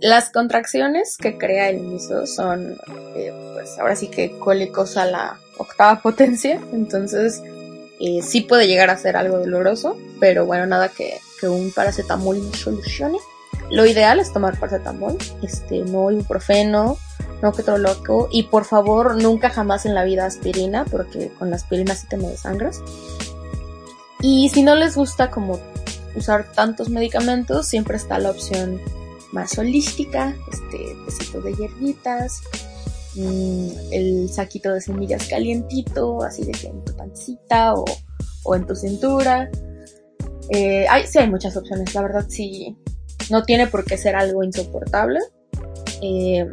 las 0.00 0.30
contracciones 0.30 1.16
que 1.16 1.38
crea 1.38 1.68
el 1.68 1.80
miso 1.80 2.26
son, 2.26 2.76
eh, 3.14 3.52
pues 3.54 3.78
ahora 3.78 3.96
sí 3.96 4.08
que 4.08 4.38
cólicos 4.38 4.96
a 4.96 5.06
la 5.06 5.38
octava 5.58 6.00
potencia, 6.00 6.60
entonces 6.72 7.42
sí 8.22 8.42
puede 8.42 8.66
llegar 8.66 8.90
a 8.90 8.98
ser 8.98 9.16
algo 9.16 9.38
doloroso, 9.38 9.96
pero 10.20 10.46
bueno, 10.46 10.66
nada 10.66 10.88
que, 10.88 11.18
que 11.40 11.48
un 11.48 11.72
paracetamol 11.72 12.42
no 12.42 12.54
solucione. 12.54 13.18
Lo 13.70 13.86
ideal 13.86 14.20
es 14.20 14.32
tomar 14.32 14.58
paracetamol, 14.58 15.16
este, 15.42 15.80
no 15.80 16.10
ibuprofeno, 16.10 16.98
no 17.42 17.52
que 17.52 17.62
loco, 17.78 18.28
y 18.30 18.44
por 18.44 18.64
favor 18.64 19.20
nunca 19.20 19.50
jamás 19.50 19.86
en 19.86 19.94
la 19.94 20.04
vida 20.04 20.26
aspirina, 20.26 20.84
porque 20.84 21.30
con 21.38 21.50
la 21.50 21.56
aspirina 21.56 21.94
sí 21.94 22.06
te 22.08 22.16
me 22.16 22.28
desangras. 22.28 22.82
Y 24.20 24.48
si 24.50 24.62
no 24.62 24.74
les 24.74 24.96
gusta 24.96 25.30
como 25.30 25.60
usar 26.14 26.50
tantos 26.52 26.88
medicamentos, 26.88 27.66
siempre 27.66 27.96
está 27.96 28.18
la 28.18 28.30
opción 28.30 28.80
más 29.32 29.58
holística, 29.58 30.34
este 30.50 31.40
de 31.40 31.54
hierbitas, 31.54 32.42
mmm, 33.16 33.68
el 33.92 34.28
saquito 34.30 34.72
de 34.72 34.80
semillas 34.80 35.26
calientito, 35.28 36.22
así 36.22 36.44
de 36.44 36.52
que 36.52 36.68
en 36.68 36.84
tu 36.84 36.94
pancita 36.96 37.74
o, 37.74 37.84
o 38.44 38.54
en 38.54 38.66
tu 38.66 38.74
cintura. 38.74 39.50
Eh, 40.50 40.86
hay, 40.88 41.06
sí 41.06 41.18
hay 41.18 41.28
muchas 41.28 41.56
opciones, 41.56 41.94
la 41.94 42.02
verdad 42.02 42.26
sí, 42.28 42.76
no 43.30 43.42
tiene 43.42 43.66
por 43.66 43.84
qué 43.84 43.98
ser 43.98 44.14
algo 44.14 44.44
insoportable. 44.44 45.20
Eh, 46.02 46.48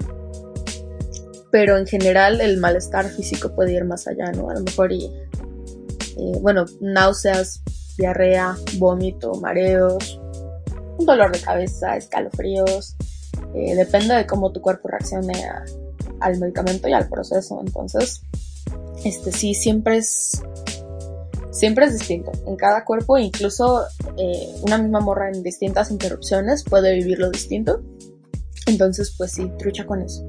pero 1.51 1.77
en 1.77 1.85
general 1.85 2.41
el 2.41 2.57
malestar 2.57 3.05
físico 3.05 3.53
puede 3.53 3.73
ir 3.73 3.85
más 3.85 4.07
allá, 4.07 4.31
¿no? 4.31 4.49
A 4.49 4.55
lo 4.55 4.61
mejor 4.61 4.91
y, 4.91 5.05
eh, 5.05 6.37
bueno, 6.41 6.65
náuseas, 6.81 7.61
diarrea, 7.95 8.55
vómito, 8.79 9.35
mareos, 9.35 10.19
un 10.97 11.05
dolor 11.05 11.31
de 11.31 11.39
cabeza, 11.39 11.95
escalofríos, 11.95 12.95
eh, 13.53 13.75
depende 13.75 14.15
de 14.15 14.25
cómo 14.25 14.51
tu 14.51 14.61
cuerpo 14.61 14.87
reaccione 14.87 15.45
a, 15.45 15.63
al 16.23 16.39
medicamento 16.39 16.87
y 16.87 16.93
al 16.93 17.09
proceso. 17.09 17.61
Entonces, 17.65 18.21
este 19.03 19.31
sí, 19.31 19.53
siempre 19.53 19.97
es, 19.97 20.41
siempre 21.51 21.85
es 21.85 21.93
distinto. 21.93 22.31
En 22.47 22.55
cada 22.55 22.85
cuerpo, 22.85 23.17
incluso 23.17 23.83
eh, 24.17 24.55
una 24.61 24.77
misma 24.77 24.99
morra 24.99 25.29
en 25.29 25.43
distintas 25.43 25.91
interrupciones 25.91 26.63
puede 26.63 26.93
vivirlo 26.95 27.29
distinto. 27.29 27.81
Entonces, 28.65 29.13
pues 29.17 29.31
sí, 29.31 29.51
trucha 29.57 29.85
con 29.85 30.01
eso. 30.01 30.23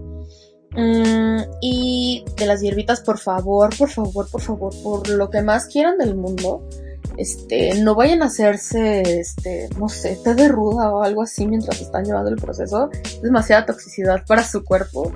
Mm, 0.77 1.39
y 1.61 2.25
de 2.37 2.47
las 2.47 2.61
hierbitas, 2.61 3.01
por 3.01 3.19
favor, 3.19 3.77
por 3.77 3.89
favor, 3.89 4.29
por 4.29 4.41
favor, 4.41 4.73
por 4.83 5.09
lo 5.09 5.31
que 5.31 5.41
más 5.41 5.67
quieran 5.67 5.99
del 5.99 6.17
mundo, 6.17 6.69
este, 7.17 7.75
no 7.83 7.95
vayan 7.95 8.23
a 8.23 8.27
hacerse, 8.27 9.21
este, 9.21 9.69
no 9.79 9.89
sé, 9.89 10.19
té 10.23 10.35
de 10.35 10.49
ruda 10.49 10.91
o 10.93 11.03
algo 11.03 11.23
así 11.23 11.47
mientras 11.47 11.81
están 11.81 12.05
llevando 12.05 12.31
el 12.31 12.37
proceso. 12.37 12.91
Es 13.05 13.23
demasiada 13.23 13.67
toxicidad 13.67 14.25
para 14.27 14.45
su 14.45 14.65
cuerpo, 14.65 15.13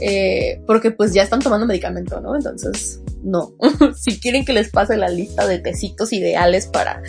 eh, 0.00 0.62
porque 0.66 0.90
pues 0.90 1.12
ya 1.12 1.22
están 1.22 1.40
tomando 1.40 1.66
medicamento, 1.66 2.20
¿no? 2.20 2.36
Entonces, 2.36 3.00
no. 3.22 3.52
si 3.96 4.20
quieren 4.20 4.44
que 4.44 4.52
les 4.52 4.70
pase 4.70 4.96
la 4.96 5.08
lista 5.08 5.46
de 5.46 5.58
tecitos 5.58 6.12
ideales 6.12 6.66
para, 6.66 7.02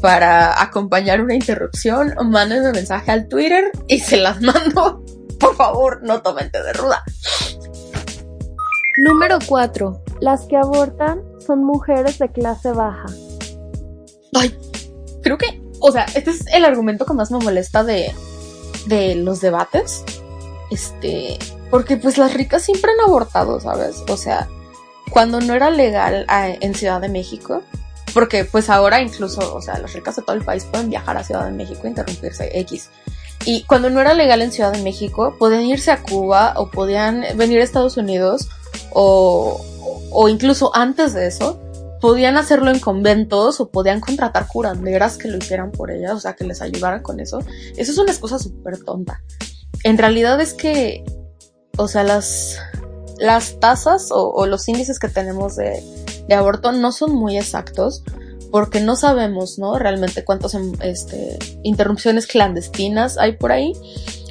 para 0.00 0.62
acompañar 0.62 1.20
una 1.20 1.34
interrupción, 1.34 2.14
mándenme 2.24 2.72
mensaje 2.72 3.10
al 3.10 3.28
Twitter 3.28 3.70
y 3.88 4.00
se 4.00 4.16
las 4.16 4.40
mando. 4.42 5.04
Por 5.38 5.56
favor, 5.56 6.02
no 6.02 6.20
tomen 6.20 6.50
té 6.50 6.62
de 6.62 6.72
ruda. 6.74 7.02
Número 8.98 9.38
4. 9.46 10.02
Las 10.20 10.44
que 10.44 10.58
abortan 10.58 11.22
son 11.38 11.64
mujeres 11.64 12.18
de 12.18 12.30
clase 12.30 12.72
baja. 12.72 13.06
Ay, 14.34 14.56
creo 15.22 15.38
que, 15.38 15.60
o 15.80 15.90
sea, 15.92 16.06
este 16.14 16.30
es 16.30 16.46
el 16.52 16.64
argumento 16.64 17.04
que 17.04 17.14
más 17.14 17.30
me 17.30 17.38
molesta 17.38 17.84
de, 17.84 18.12
de 18.86 19.14
los 19.14 19.40
debates. 19.40 20.04
Este, 20.70 21.38
porque 21.70 21.96
pues 21.96 22.16
las 22.16 22.34
ricas 22.34 22.62
siempre 22.62 22.92
han 22.92 23.08
abortado, 23.08 23.60
¿sabes? 23.60 24.02
O 24.08 24.16
sea, 24.16 24.48
cuando 25.10 25.40
no 25.40 25.54
era 25.54 25.70
legal 25.70 26.24
a, 26.28 26.48
en 26.48 26.74
Ciudad 26.74 27.00
de 27.00 27.08
México, 27.08 27.62
porque 28.14 28.44
pues 28.44 28.70
ahora 28.70 29.00
incluso, 29.00 29.54
o 29.54 29.60
sea, 29.60 29.78
las 29.78 29.92
ricas 29.92 30.16
de 30.16 30.22
todo 30.22 30.36
el 30.36 30.44
país 30.44 30.64
pueden 30.64 30.90
viajar 30.90 31.16
a 31.16 31.24
Ciudad 31.24 31.44
de 31.44 31.52
México 31.52 31.82
e 31.84 31.88
interrumpirse 31.88 32.50
X. 32.60 32.90
Y 33.46 33.64
cuando 33.64 33.88
no 33.90 34.00
era 34.00 34.14
legal 34.14 34.42
en 34.42 34.52
Ciudad 34.52 34.72
de 34.72 34.82
México, 34.82 35.36
podían 35.38 35.62
irse 35.62 35.90
a 35.90 36.02
Cuba 36.02 36.54
o 36.56 36.70
podían 36.70 37.24
venir 37.36 37.60
a 37.60 37.64
Estados 37.64 37.96
Unidos 37.96 38.48
o, 38.92 39.64
o 40.10 40.28
incluso 40.28 40.74
antes 40.74 41.14
de 41.14 41.26
eso, 41.26 41.58
podían 42.00 42.36
hacerlo 42.36 42.70
en 42.70 42.80
conventos 42.80 43.60
o 43.60 43.70
podían 43.70 44.00
contratar 44.00 44.46
curanderas 44.46 45.18
que 45.18 45.28
lo 45.28 45.36
hicieran 45.36 45.70
por 45.70 45.90
ellas, 45.90 46.12
o 46.12 46.20
sea, 46.20 46.34
que 46.34 46.44
les 46.44 46.62
ayudaran 46.62 47.02
con 47.02 47.20
eso. 47.20 47.40
Eso 47.76 47.92
es 47.92 47.98
una 47.98 48.10
excusa 48.10 48.38
súper 48.38 48.82
tonta. 48.82 49.22
En 49.84 49.98
realidad 49.98 50.40
es 50.40 50.54
que, 50.54 51.04
o 51.76 51.88
sea, 51.88 52.02
las, 52.02 52.58
las 53.18 53.60
tasas 53.60 54.08
o, 54.10 54.46
los 54.46 54.66
índices 54.68 54.98
que 54.98 55.08
tenemos 55.08 55.56
de, 55.56 55.82
de, 56.26 56.34
aborto 56.34 56.72
no 56.72 56.92
son 56.92 57.14
muy 57.14 57.36
exactos 57.36 58.02
porque 58.50 58.80
no 58.80 58.96
sabemos, 58.96 59.58
¿no? 59.58 59.78
Realmente 59.78 60.24
cuántas 60.24 60.56
este, 60.82 61.38
interrupciones 61.62 62.26
clandestinas 62.26 63.16
hay 63.16 63.36
por 63.36 63.52
ahí, 63.52 63.72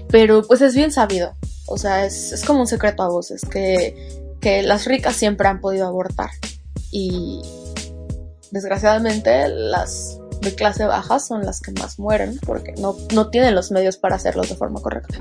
pero 0.09 0.43
pues 0.43 0.61
es 0.61 0.75
bien 0.75 0.91
sabido. 0.91 1.35
O 1.67 1.77
sea, 1.77 2.05
es, 2.05 2.31
es 2.31 2.43
como 2.43 2.61
un 2.61 2.67
secreto 2.67 3.03
a 3.03 3.09
voces 3.09 3.41
que, 3.41 3.95
que 4.41 4.63
las 4.63 4.85
ricas 4.85 5.15
siempre 5.15 5.47
han 5.47 5.61
podido 5.61 5.87
abortar. 5.87 6.31
Y 6.91 7.41
desgraciadamente 8.51 9.47
las 9.49 10.19
de 10.41 10.55
clase 10.55 10.85
baja 10.85 11.19
son 11.19 11.45
las 11.45 11.59
que 11.59 11.71
más 11.73 11.99
mueren 11.99 12.39
porque 12.45 12.73
no, 12.79 12.95
no 13.13 13.29
tienen 13.29 13.55
los 13.55 13.71
medios 13.71 13.97
para 13.97 14.15
hacerlo 14.15 14.43
de 14.43 14.55
forma 14.55 14.81
correcta. 14.81 15.19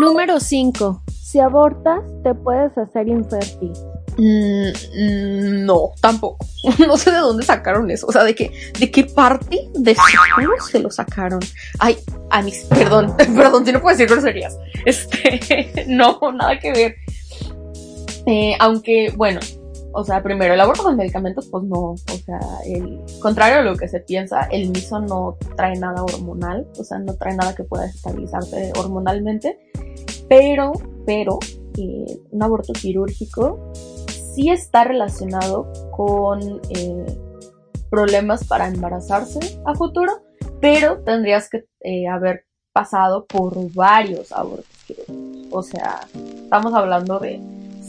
Número 0.00 0.40
5. 0.40 1.02
Si 1.22 1.38
abortas, 1.38 2.00
te 2.22 2.34
puedes 2.34 2.76
hacer 2.76 3.08
infértil. 3.08 3.72
Mm, 4.16 5.64
no, 5.64 5.92
tampoco. 6.00 6.46
No 6.86 6.96
sé 6.96 7.10
de 7.10 7.18
dónde 7.18 7.44
sacaron 7.44 7.90
eso. 7.90 8.06
O 8.06 8.12
sea, 8.12 8.24
de 8.24 8.34
qué, 8.34 8.52
de 8.78 8.90
qué 8.90 9.04
parte 9.04 9.68
de 9.74 9.94
seguro 9.94 10.60
se 10.64 10.78
lo 10.78 10.90
sacaron. 10.90 11.40
Ay, 11.78 11.96
a 12.30 12.42
mis, 12.42 12.64
perdón, 12.64 13.16
perdón, 13.16 13.66
si 13.66 13.72
no 13.72 13.80
puedo 13.80 13.96
decir 13.96 14.08
groserías. 14.12 14.56
Este, 14.84 15.86
no, 15.88 16.20
nada 16.34 16.58
que 16.58 16.70
ver. 16.72 16.96
Eh, 18.26 18.54
aunque, 18.58 19.12
bueno, 19.16 19.40
o 19.96 20.04
sea, 20.04 20.22
primero, 20.22 20.54
el 20.54 20.60
aborto 20.60 20.82
con 20.82 20.96
medicamentos, 20.96 21.46
pues 21.46 21.62
no, 21.64 21.92
o 21.92 21.96
sea, 21.96 22.40
el 22.66 23.00
contrario 23.20 23.60
a 23.60 23.62
lo 23.62 23.76
que 23.76 23.86
se 23.86 24.00
piensa, 24.00 24.42
el 24.50 24.70
miso 24.70 25.00
no 25.00 25.36
trae 25.56 25.76
nada 25.78 26.02
hormonal, 26.02 26.66
o 26.76 26.82
sea, 26.82 26.98
no 26.98 27.14
trae 27.14 27.36
nada 27.36 27.54
que 27.54 27.62
pueda 27.62 27.86
estabilizarte 27.86 28.72
hormonalmente, 28.76 29.56
pero, 30.28 30.72
pero, 31.06 31.38
eh, 31.78 32.20
un 32.30 32.42
aborto 32.42 32.72
quirúrgico 32.72 33.72
sí 34.34 34.50
está 34.50 34.82
relacionado 34.82 35.72
con 35.92 36.60
eh, 36.70 37.06
problemas 37.88 38.44
para 38.48 38.66
embarazarse 38.66 39.60
a 39.64 39.74
futuro, 39.76 40.24
pero 40.60 41.02
tendrías 41.04 41.48
que 41.48 41.66
eh, 41.82 42.08
haber 42.08 42.46
pasado 42.72 43.26
por 43.26 43.72
varios 43.72 44.32
abortos 44.32 44.66
quirúrgicos, 44.88 45.46
o 45.52 45.62
sea, 45.62 46.00
estamos 46.14 46.74
hablando 46.74 47.20
de 47.20 47.40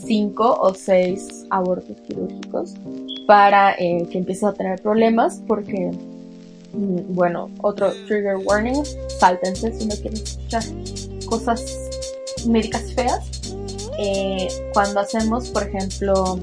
cinco 0.06 0.56
o 0.60 0.74
seis 0.74 1.46
abortos 1.50 1.96
quirúrgicos 2.06 2.74
para 3.26 3.72
eh, 3.74 4.06
que 4.10 4.18
empieces 4.18 4.44
a 4.44 4.52
tener 4.52 4.80
problemas 4.80 5.42
porque, 5.46 5.90
mm, 6.72 7.14
bueno, 7.14 7.50
otro 7.62 7.92
trigger 8.06 8.36
warning, 8.44 8.82
sáltense 9.18 9.72
si 9.72 9.86
no 9.86 9.94
quieren 9.96 10.22
escuchar 10.22 10.62
cosas 11.26 11.64
médicas 12.46 12.92
feas. 12.92 13.52
Eh, 13.98 14.48
cuando 14.72 15.00
hacemos, 15.00 15.48
por 15.48 15.62
ejemplo, 15.64 16.38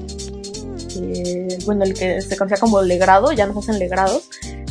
eh, 0.96 1.58
bueno, 1.64 1.84
el 1.84 1.94
que 1.94 2.20
se 2.20 2.36
considera 2.36 2.60
como 2.60 2.82
legrado, 2.82 3.32
ya 3.32 3.46
nos 3.46 3.56
hacen 3.56 3.78
legrados, 3.78 4.28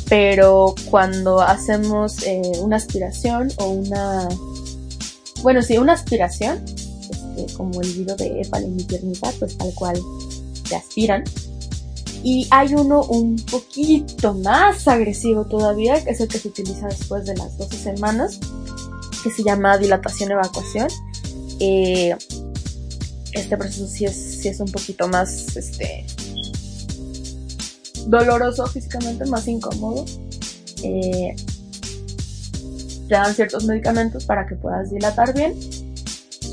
pero 0.10 0.76
cuando 0.90 1.42
hacemos 1.42 2.24
eh, 2.24 2.42
una 2.62 2.76
aspiración 2.78 3.50
o 3.58 3.68
una, 3.68 4.28
bueno, 5.42 5.62
sí, 5.62 5.78
una 5.78 5.94
aspiración, 5.94 6.64
este, 7.36 7.54
como 7.54 7.82
el 7.82 7.92
video 7.92 8.16
de 8.16 8.42
Epal 8.42 8.64
en 8.64 8.76
mi 8.76 8.84
piernita, 8.84 9.32
pues 9.40 9.58
tal 9.58 9.74
cual 9.74 10.00
te 10.68 10.76
aspiran. 10.76 11.24
Y 12.24 12.48
hay 12.52 12.74
uno 12.74 13.04
un 13.04 13.36
poquito 13.36 14.34
más 14.34 14.88
agresivo 14.88 15.46
todavía, 15.46 16.02
que 16.04 16.12
es 16.12 16.22
el 16.22 16.30
que 16.30 16.40
se 16.40 16.48
utiliza 16.48 16.88
después 16.88 17.26
de 17.26 17.36
las 17.36 17.58
12 17.58 17.78
semanas, 17.78 18.40
que 19.24 19.32
se 19.32 19.44
llama 19.44 19.78
dilatación-evacuación. 19.78 20.88
Eh, 21.60 22.16
este 23.34 23.58
proceso 23.58 23.88
sí 23.88 24.06
es, 24.06 24.16
sí 24.16 24.48
es 24.48 24.60
un 24.60 24.72
poquito 24.72 25.08
más 25.08 25.56
este, 25.58 26.06
doloroso 28.08 28.68
físicamente, 28.68 29.26
más 29.26 29.48
incómodo. 29.48 30.06
Eh, 30.82 31.36
te 33.08 33.16
dan 33.16 33.34
ciertos 33.36 33.66
medicamentos 33.66 34.26
para 34.26 34.48
que 34.48 34.56
puedas 34.56 34.92
dilatar 34.92 35.34
bien. 35.34 35.54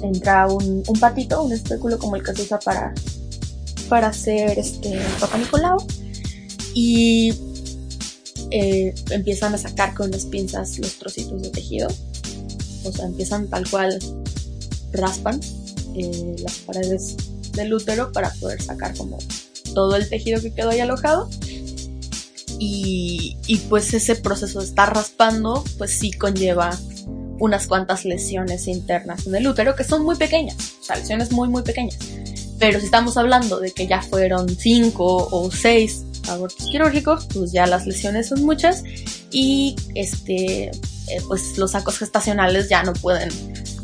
Entra 0.02 0.46
un, 0.46 0.82
un 0.86 1.00
patito, 1.00 1.42
un 1.42 1.52
espéculo 1.52 1.98
como 1.98 2.16
el 2.16 2.22
que 2.22 2.34
se 2.34 2.42
usa 2.42 2.58
para, 2.58 2.94
para 3.88 4.08
hacer 4.08 4.58
este 4.58 5.00
Papa 5.18 5.38
Nicolau. 5.38 5.78
Y 6.74 7.34
eh, 8.50 8.94
empiezan 9.10 9.54
a 9.54 9.58
sacar 9.58 9.94
con 9.94 10.10
las 10.10 10.24
pinzas 10.24 10.78
los 10.78 10.98
trocitos 10.98 11.42
de 11.42 11.50
tejido. 11.50 11.88
O 12.84 12.92
sea, 12.92 13.06
empiezan 13.06 13.48
tal 13.48 13.68
cual, 13.68 13.98
raspan 14.92 15.40
eh, 15.94 16.36
las 16.42 16.54
paredes 16.58 17.16
del 17.52 17.72
útero 17.72 18.12
para 18.12 18.32
poder 18.34 18.60
sacar 18.62 18.96
como 18.96 19.18
todo 19.74 19.96
el 19.96 20.08
tejido 20.08 20.40
que 20.40 20.52
quedó 20.52 20.70
ahí 20.70 20.80
alojado. 20.80 21.28
Y, 22.58 23.38
y, 23.46 23.56
pues 23.56 23.94
ese 23.94 24.16
proceso 24.16 24.60
de 24.60 24.66
estar 24.66 24.94
raspando, 24.94 25.64
pues 25.78 25.92
sí 25.92 26.12
conlleva 26.12 26.78
unas 27.40 27.66
cuantas 27.66 28.04
lesiones 28.04 28.68
internas 28.68 29.26
en 29.26 29.34
el 29.34 29.48
útero 29.48 29.74
que 29.74 29.82
son 29.82 30.04
muy 30.04 30.16
pequeñas, 30.16 30.56
o 30.80 30.84
sea, 30.84 30.96
lesiones 30.96 31.32
muy, 31.32 31.48
muy 31.48 31.62
pequeñas. 31.62 31.98
Pero 32.58 32.78
si 32.78 32.84
estamos 32.84 33.16
hablando 33.16 33.58
de 33.58 33.72
que 33.72 33.86
ya 33.86 34.02
fueron 34.02 34.48
cinco 34.48 35.28
o 35.32 35.50
seis 35.50 36.04
abortos 36.28 36.66
quirúrgicos, 36.70 37.26
pues 37.32 37.52
ya 37.52 37.66
las 37.66 37.86
lesiones 37.86 38.28
son 38.28 38.44
muchas 38.44 38.84
y 39.30 39.74
este, 39.94 40.64
eh, 40.66 41.22
pues 41.26 41.56
los 41.56 41.72
sacos 41.72 41.98
gestacionales 41.98 42.68
ya 42.68 42.82
no 42.82 42.92
pueden 42.92 43.30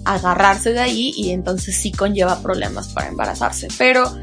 agarrarse 0.05 0.73
de 0.73 0.81
ahí 0.81 1.13
y 1.17 1.31
entonces 1.31 1.75
sí 1.77 1.91
conlleva 1.91 2.41
problemas 2.43 2.89
para 2.89 3.09
embarazarse. 3.09 3.69
Pero 3.79 4.15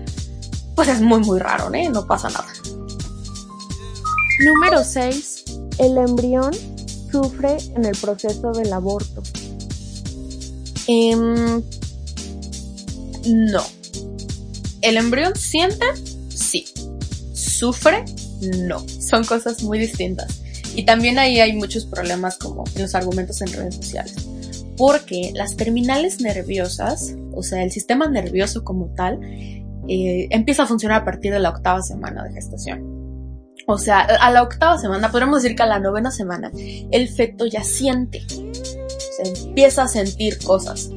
pues 0.75 0.87
es 0.87 1.01
muy 1.01 1.19
muy 1.21 1.39
raro, 1.39 1.73
¿eh? 1.73 1.89
No 1.89 2.05
pasa 2.05 2.29
nada. 2.29 2.47
Número 4.45 4.83
6. 4.83 5.45
El 5.79 5.97
embrión 5.97 6.51
sufre 7.13 7.57
en 7.75 7.85
el 7.85 7.95
proceso 7.95 8.51
del 8.53 8.73
aborto. 8.73 9.21
Eh, 10.87 11.15
no. 11.15 11.63
¿El 14.81 14.97
embrión 14.97 15.35
siente? 15.35 15.85
Sí. 16.29 16.65
¿Sufre? 17.33 18.03
No. 18.67 18.83
Son 18.87 19.23
cosas 19.25 19.61
muy 19.61 19.77
distintas. 19.77 20.41
Y 20.75 20.85
también 20.85 21.19
ahí 21.19 21.39
hay 21.39 21.53
muchos 21.53 21.85
problemas 21.85 22.37
como 22.37 22.63
en 22.75 22.81
los 22.81 22.95
argumentos 22.95 23.41
en 23.41 23.53
redes 23.53 23.75
sociales. 23.75 24.15
Porque 24.75 25.31
las 25.35 25.55
terminales 25.55 26.19
nerviosas, 26.19 27.13
o 27.31 27.43
sea, 27.43 27.61
el 27.61 27.71
sistema 27.71 28.09
nervioso 28.09 28.63
como 28.63 28.87
tal, 28.95 29.19
eh, 29.87 30.27
empieza 30.31 30.63
a 30.63 30.65
funcionar 30.65 31.03
a 31.03 31.05
partir 31.05 31.31
de 31.31 31.39
la 31.39 31.51
octava 31.51 31.83
semana 31.83 32.23
de 32.23 32.33
gestación. 32.33 33.02
O 33.65 33.77
sea, 33.77 34.01
a 34.01 34.31
la 34.31 34.43
octava 34.43 34.77
semana, 34.77 35.11
podríamos 35.11 35.41
decir 35.41 35.55
que 35.55 35.63
a 35.63 35.67
la 35.67 35.79
novena 35.79 36.11
semana, 36.11 36.51
el 36.55 37.09
feto 37.09 37.45
ya 37.45 37.63
siente, 37.63 38.21
se 38.27 39.45
empieza 39.45 39.83
a 39.83 39.87
sentir 39.87 40.37
cosas. 40.43 40.89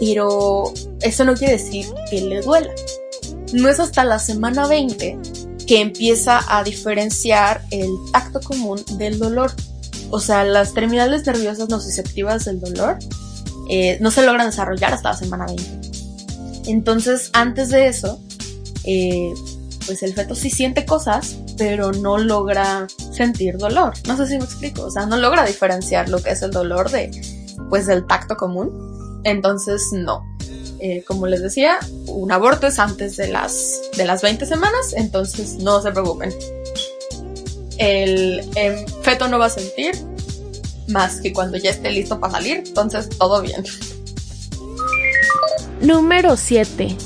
Pero 0.00 0.72
eso 1.00 1.24
no 1.24 1.34
quiere 1.34 1.54
decir 1.54 1.86
que 2.10 2.20
le 2.20 2.40
duela. 2.40 2.72
No 3.52 3.68
es 3.68 3.80
hasta 3.80 4.04
la 4.04 4.18
semana 4.18 4.66
20 4.66 5.18
que 5.66 5.80
empieza 5.80 6.40
a 6.48 6.62
diferenciar 6.64 7.62
el 7.70 7.88
tacto 8.12 8.40
común 8.40 8.82
del 8.98 9.18
dolor. 9.18 9.52
O 10.10 10.20
sea, 10.20 10.44
las 10.44 10.74
terminales 10.74 11.26
nerviosas 11.26 11.68
nociceptivas 11.68 12.44
del 12.44 12.60
dolor 12.60 12.98
eh, 13.68 13.98
no 14.00 14.10
se 14.10 14.24
logran 14.24 14.46
desarrollar 14.46 14.92
hasta 14.92 15.10
la 15.10 15.16
semana 15.16 15.46
20. 15.46 16.70
Entonces, 16.70 17.30
antes 17.32 17.70
de 17.70 17.88
eso, 17.88 18.20
eh, 18.84 19.32
pues 19.86 20.02
el 20.02 20.14
feto 20.14 20.34
sí 20.34 20.50
siente 20.50 20.84
cosas, 20.84 21.36
pero 21.56 21.92
no 21.92 22.18
logra 22.18 22.86
sentir 23.12 23.56
dolor. 23.58 23.94
No 24.06 24.16
sé 24.16 24.26
si 24.26 24.38
me 24.38 24.44
explico, 24.44 24.84
o 24.84 24.90
sea, 24.90 25.06
no 25.06 25.16
logra 25.16 25.44
diferenciar 25.44 26.08
lo 26.08 26.22
que 26.22 26.30
es 26.30 26.42
el 26.42 26.50
dolor 26.50 26.90
de, 26.90 27.10
pues, 27.70 27.86
del 27.86 28.06
tacto 28.06 28.36
común. 28.36 29.20
Entonces, 29.24 29.82
no. 29.92 30.24
Eh, 30.78 31.04
como 31.06 31.26
les 31.26 31.40
decía, 31.40 31.78
un 32.06 32.30
aborto 32.30 32.66
es 32.66 32.78
antes 32.78 33.16
de 33.16 33.28
las, 33.28 33.80
de 33.96 34.04
las 34.04 34.22
20 34.22 34.44
semanas, 34.44 34.92
entonces 34.94 35.54
no 35.54 35.80
se 35.80 35.90
preocupen. 35.90 36.32
El, 37.78 38.42
feto 39.02 39.28
no 39.28 39.38
va 39.38 39.46
a 39.46 39.50
sentir 39.50 39.94
más 40.88 41.20
que 41.20 41.32
cuando 41.32 41.56
ya 41.58 41.70
esté 41.70 41.90
listo 41.90 42.20
para 42.20 42.34
salir, 42.34 42.58
entonces 42.66 43.08
todo 43.08 43.40
bien. 43.42 43.64
Número 45.80 46.36
7. 46.36 46.96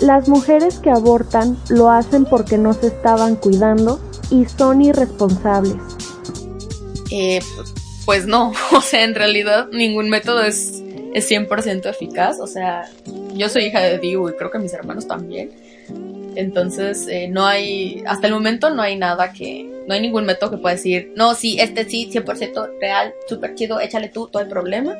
Las 0.00 0.28
mujeres 0.28 0.78
que 0.78 0.90
abortan 0.90 1.56
lo 1.68 1.90
hacen 1.90 2.24
porque 2.24 2.58
no 2.58 2.72
se 2.72 2.88
estaban 2.88 3.36
cuidando 3.36 4.00
y 4.30 4.44
son 4.46 4.82
irresponsables. 4.82 5.76
Eh, 7.10 7.40
pues 8.04 8.26
no, 8.26 8.52
o 8.72 8.80
sea, 8.80 9.04
en 9.04 9.14
realidad 9.14 9.68
ningún 9.72 10.08
método 10.08 10.42
es, 10.42 10.82
es 11.14 11.30
100% 11.30 11.88
eficaz. 11.88 12.40
O 12.40 12.46
sea, 12.46 12.88
yo 13.34 13.48
soy 13.48 13.64
hija 13.66 13.80
de 13.80 13.98
Diu 13.98 14.28
y 14.28 14.32
creo 14.32 14.50
que 14.50 14.58
mis 14.58 14.72
hermanos 14.72 15.06
también. 15.06 15.50
Entonces, 16.36 17.08
eh, 17.08 17.28
no 17.28 17.46
hay, 17.46 18.02
hasta 18.06 18.26
el 18.26 18.34
momento 18.34 18.68
no 18.70 18.82
hay 18.82 18.96
nada 18.96 19.32
que, 19.32 19.68
no 19.88 19.94
hay 19.94 20.00
ningún 20.00 20.26
método 20.26 20.50
que 20.50 20.56
pueda 20.58 20.74
decir, 20.74 21.12
no, 21.16 21.34
sí, 21.34 21.56
este 21.58 21.88
sí, 21.88 22.10
100% 22.12 22.78
real, 22.78 23.14
súper 23.26 23.54
chido, 23.54 23.80
échale 23.80 24.08
tú, 24.08 24.28
todo 24.28 24.42
el 24.42 24.48
problema. 24.48 24.98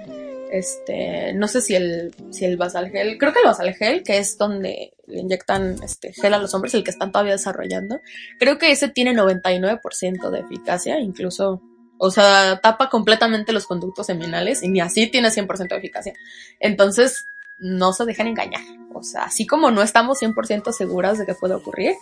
Este, 0.50 1.32
no 1.32 1.48
sé 1.48 1.60
si 1.60 1.74
el, 1.74 2.14
si 2.30 2.44
el 2.44 2.56
basal 2.56 2.90
gel, 2.90 3.18
creo 3.18 3.32
que 3.32 3.40
el 3.40 3.46
basal 3.46 3.74
gel, 3.74 4.02
que 4.02 4.18
es 4.18 4.38
donde 4.38 4.92
le 5.06 5.20
inyectan 5.20 5.76
este 5.82 6.12
gel 6.12 6.34
a 6.34 6.38
los 6.38 6.54
hombres, 6.54 6.74
el 6.74 6.84
que 6.84 6.90
están 6.90 7.12
todavía 7.12 7.32
desarrollando, 7.32 8.00
creo 8.38 8.58
que 8.58 8.70
ese 8.70 8.88
tiene 8.88 9.14
99% 9.14 10.30
de 10.30 10.40
eficacia, 10.40 11.00
incluso, 11.00 11.62
o 11.98 12.10
sea, 12.10 12.60
tapa 12.62 12.88
completamente 12.88 13.52
los 13.52 13.66
conductos 13.66 14.06
seminales 14.06 14.62
y 14.62 14.68
ni 14.68 14.80
así 14.80 15.08
tiene 15.08 15.28
100% 15.28 15.68
de 15.68 15.76
eficacia. 15.76 16.12
Entonces, 16.60 17.26
no 17.58 17.92
se 17.92 18.04
dejan 18.04 18.28
engañar. 18.28 18.62
O 18.92 19.02
sea, 19.02 19.24
así 19.24 19.46
como 19.46 19.70
no 19.70 19.82
estamos 19.82 20.20
100% 20.20 20.72
seguras 20.72 21.18
de 21.18 21.26
que 21.26 21.34
puede 21.34 21.54
ocurrir, 21.54 21.94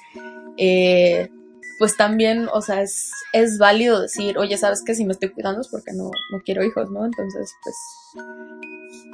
eh, 0.57 1.29
pues 1.79 1.97
también, 1.97 2.49
o 2.53 2.61
sea, 2.61 2.83
es, 2.83 3.11
es 3.33 3.59
válido 3.59 4.01
decir, 4.01 4.39
oye, 4.39 4.57
¿sabes 4.57 4.83
qué? 4.85 4.95
Si 4.95 5.05
me 5.05 5.13
estoy 5.13 5.31
cuidando 5.31 5.61
es 5.61 5.69
porque 5.69 5.93
no, 5.93 6.11
no 6.31 6.41
quiero 6.45 6.65
hijos, 6.65 6.91
¿no? 6.91 7.05
Entonces, 7.05 7.53
pues, 7.63 7.77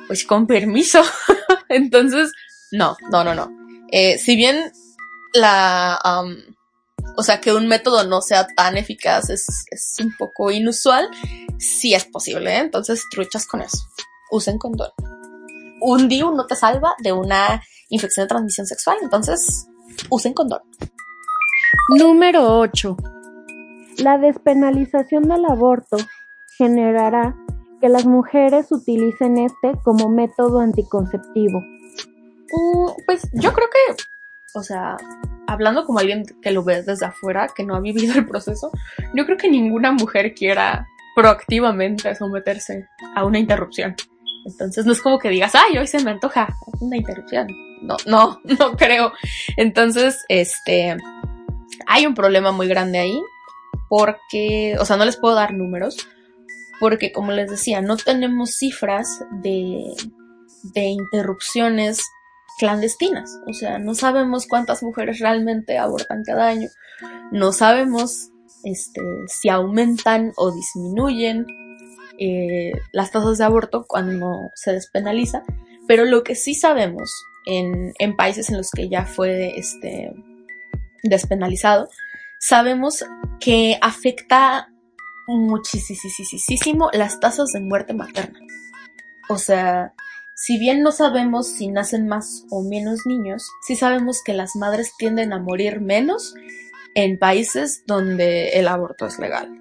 pues 0.07 0.25
con 0.25 0.47
permiso. 0.47 1.03
Entonces, 1.69 2.33
no, 2.73 2.97
no, 3.11 3.25
no, 3.25 3.35
no. 3.35 3.51
Eh, 3.91 4.19
si 4.19 4.37
bien 4.37 4.73
la, 5.33 6.01
um, 6.05 6.37
o 7.17 7.23
sea, 7.23 7.41
que 7.41 7.53
un 7.53 7.67
método 7.67 8.05
no 8.05 8.21
sea 8.21 8.47
tan 8.47 8.77
eficaz 8.77 9.31
es, 9.31 9.47
es 9.71 9.97
un 10.01 10.15
poco 10.17 10.51
inusual, 10.51 11.09
sí 11.59 11.95
es 11.95 12.05
posible, 12.05 12.57
¿eh? 12.57 12.59
Entonces, 12.59 13.05
truchas 13.11 13.47
con 13.47 13.63
eso. 13.63 13.79
Usen 14.31 14.59
condón. 14.59 14.91
Un 15.81 16.09
DIU 16.09 16.33
no 16.33 16.47
te 16.47 16.57
salva 16.57 16.95
de 17.03 17.13
una 17.13 17.63
infección 17.89 18.25
de 18.25 18.29
transmisión 18.29 18.67
sexual, 18.67 18.99
entonces, 19.03 19.67
usen 20.09 20.35
condón. 20.35 20.61
Número 21.97 22.59
8. 22.59 22.97
La 23.99 24.19
despenalización 24.19 25.25
del 25.25 25.45
aborto 25.45 25.97
generará 26.57 27.37
que 27.81 27.89
las 27.89 28.07
mujeres 28.07 28.71
utilicen 28.71 29.39
este 29.39 29.73
como 29.83 30.09
método 30.09 30.61
anticonceptivo. 30.61 31.61
Mm, 31.61 32.91
pues 33.07 33.29
yo 33.33 33.53
creo 33.53 33.69
que, 33.69 34.03
o 34.55 34.63
sea, 34.63 34.97
hablando 35.47 35.85
como 35.85 35.99
alguien 35.99 36.25
que 36.43 36.51
lo 36.51 36.63
ve 36.63 36.83
desde 36.83 37.07
afuera, 37.07 37.49
que 37.55 37.65
no 37.65 37.75
ha 37.75 37.81
vivido 37.81 38.15
el 38.15 38.27
proceso, 38.27 38.71
yo 39.15 39.25
creo 39.25 39.39
que 39.39 39.51
ninguna 39.51 39.93
mujer 39.93 40.35
quiera 40.35 40.87
proactivamente 41.15 42.15
someterse 42.15 42.87
a 43.15 43.25
una 43.25 43.39
interrupción. 43.39 43.95
Entonces 44.45 44.87
no 44.87 44.93
es 44.93 45.03
como 45.03 45.19
que 45.19 45.29
digas, 45.29 45.55
ay, 45.55 45.79
hoy 45.79 45.87
se 45.87 46.03
me 46.03 46.13
antoja 46.13 46.49
una 46.81 46.97
interrupción. 46.97 47.49
No, 47.83 47.97
no, 48.07 48.41
no 48.59 48.77
creo. 48.77 49.13
Entonces, 49.57 50.25
este, 50.29 50.97
hay 51.87 52.07
un 52.07 52.15
problema 52.15 52.53
muy 52.53 52.69
grande 52.69 52.99
ahí 52.99 53.21
porque, 53.89 54.77
o 54.79 54.85
sea, 54.85 54.97
no 54.97 55.05
les 55.05 55.17
puedo 55.17 55.35
dar 55.35 55.55
números 55.55 55.97
porque, 56.81 57.13
como 57.13 57.33
les 57.33 57.51
decía, 57.51 57.83
no 57.83 57.97
tenemos 57.99 58.53
cifras 58.53 59.23
de, 59.43 59.95
de 60.75 60.85
interrupciones 60.87 62.03
clandestinas. 62.59 63.39
O 63.47 63.53
sea, 63.53 63.79
no 63.79 63.95
sabemos 63.95 64.47
cuántas 64.47 64.83
mujeres 64.83 65.19
realmente 65.19 65.77
abortan 65.77 66.23
cada 66.25 66.49
año. 66.49 66.69
No 67.33 67.53
sabemos 67.53 68.31
este, 68.65 69.03
si 69.27 69.51
aumentan 69.51 70.33
o 70.37 70.53
disminuyen 70.53 71.47
eh, 72.19 72.73
las 72.93 73.11
tasas 73.11 73.39
de 73.39 73.45
aborto 73.45 73.85
cuando 73.87 74.51
se 74.55 74.73
despenaliza. 74.73 75.43
Pero 75.87 76.07
lo 76.07 76.23
que 76.23 76.35
sí 76.35 76.55
sabemos 76.55 77.11
en, 77.45 77.93
en 77.99 78.17
países 78.17 78.49
en 78.49 78.57
los 78.57 78.71
que 78.71 78.89
ya 78.89 79.05
fue 79.05 79.59
este, 79.59 80.15
despenalizado, 81.03 81.89
sabemos 82.39 83.05
que 83.39 83.79
afecta 83.81 84.69
muchísimo 85.27 86.91
las 86.93 87.21
tasas 87.21 87.53
de 87.53 87.61
muerte 87.61 87.95
materna. 87.95 88.41
O 89.29 89.39
sea, 89.39 89.95
si 90.35 90.59
bien 90.59 90.83
no 90.83 90.91
sabemos 90.91 91.47
si 91.49 91.69
nacen 91.69 92.09
más 92.09 92.47
o 92.51 92.63
menos 92.63 93.07
niños, 93.07 93.49
sí 93.67 93.77
sabemos 93.77 94.23
que 94.25 94.35
las 94.35 94.57
madres 94.57 94.93
tienden 94.99 95.33
a 95.33 95.39
morir 95.39 95.81
menos 95.81 96.35
en 96.95 97.19
países 97.19 97.85
donde 97.87 98.51
el 98.59 98.67
aborto 98.67 99.07
es 99.07 99.19
legal. 99.19 99.57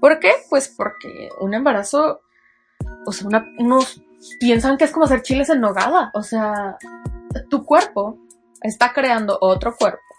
¿Por 0.00 0.18
qué? 0.18 0.32
Pues 0.48 0.68
porque 0.68 1.28
un 1.40 1.54
embarazo, 1.54 2.22
o 3.04 3.12
sea, 3.12 3.44
unos 3.58 4.02
piensan 4.40 4.78
que 4.78 4.84
es 4.84 4.90
como 4.90 5.04
hacer 5.04 5.22
chiles 5.22 5.50
en 5.50 5.60
nogada. 5.60 6.10
O 6.14 6.22
sea, 6.22 6.78
tu 7.50 7.64
cuerpo 7.64 8.18
está 8.62 8.92
creando 8.92 9.38
otro 9.40 9.76
cuerpo 9.76 10.11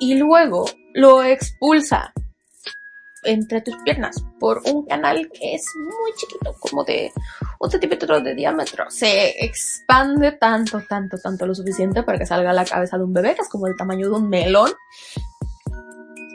y 0.00 0.14
luego 0.14 0.66
lo 0.94 1.22
expulsa 1.22 2.12
entre 3.24 3.60
tus 3.60 3.76
piernas 3.84 4.24
por 4.38 4.62
un 4.72 4.86
canal 4.86 5.28
que 5.32 5.54
es 5.54 5.64
muy 5.76 6.12
chiquito, 6.16 6.54
como 6.60 6.84
de 6.84 7.12
un 7.58 7.70
centímetro 7.70 8.20
de 8.20 8.34
diámetro. 8.34 8.84
Se 8.90 9.44
expande 9.44 10.32
tanto, 10.32 10.80
tanto, 10.88 11.18
tanto 11.18 11.46
lo 11.46 11.54
suficiente 11.54 12.02
para 12.02 12.18
que 12.18 12.26
salga 12.26 12.52
la 12.52 12.64
cabeza 12.64 12.96
de 12.96 13.04
un 13.04 13.12
bebé, 13.12 13.34
que 13.34 13.42
es 13.42 13.48
como 13.48 13.66
del 13.66 13.76
tamaño 13.76 14.08
de 14.08 14.14
un 14.14 14.28
melón. 14.28 14.70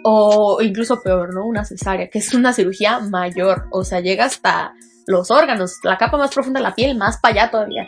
O 0.03 0.61
incluso 0.61 1.01
peor, 1.01 1.33
¿no? 1.33 1.45
Una 1.45 1.63
cesárea, 1.63 2.09
que 2.09 2.19
es 2.19 2.33
una 2.33 2.51
cirugía 2.51 2.99
mayor. 2.99 3.67
O 3.71 3.85
sea, 3.85 4.01
llega 4.01 4.25
hasta 4.25 4.73
los 5.07 5.31
órganos, 5.31 5.79
la 5.83 5.97
capa 5.97 6.17
más 6.17 6.33
profunda 6.33 6.59
de 6.59 6.63
la 6.63 6.75
piel, 6.75 6.97
más 6.97 7.17
para 7.19 7.43
allá 7.43 7.51
todavía. 7.51 7.87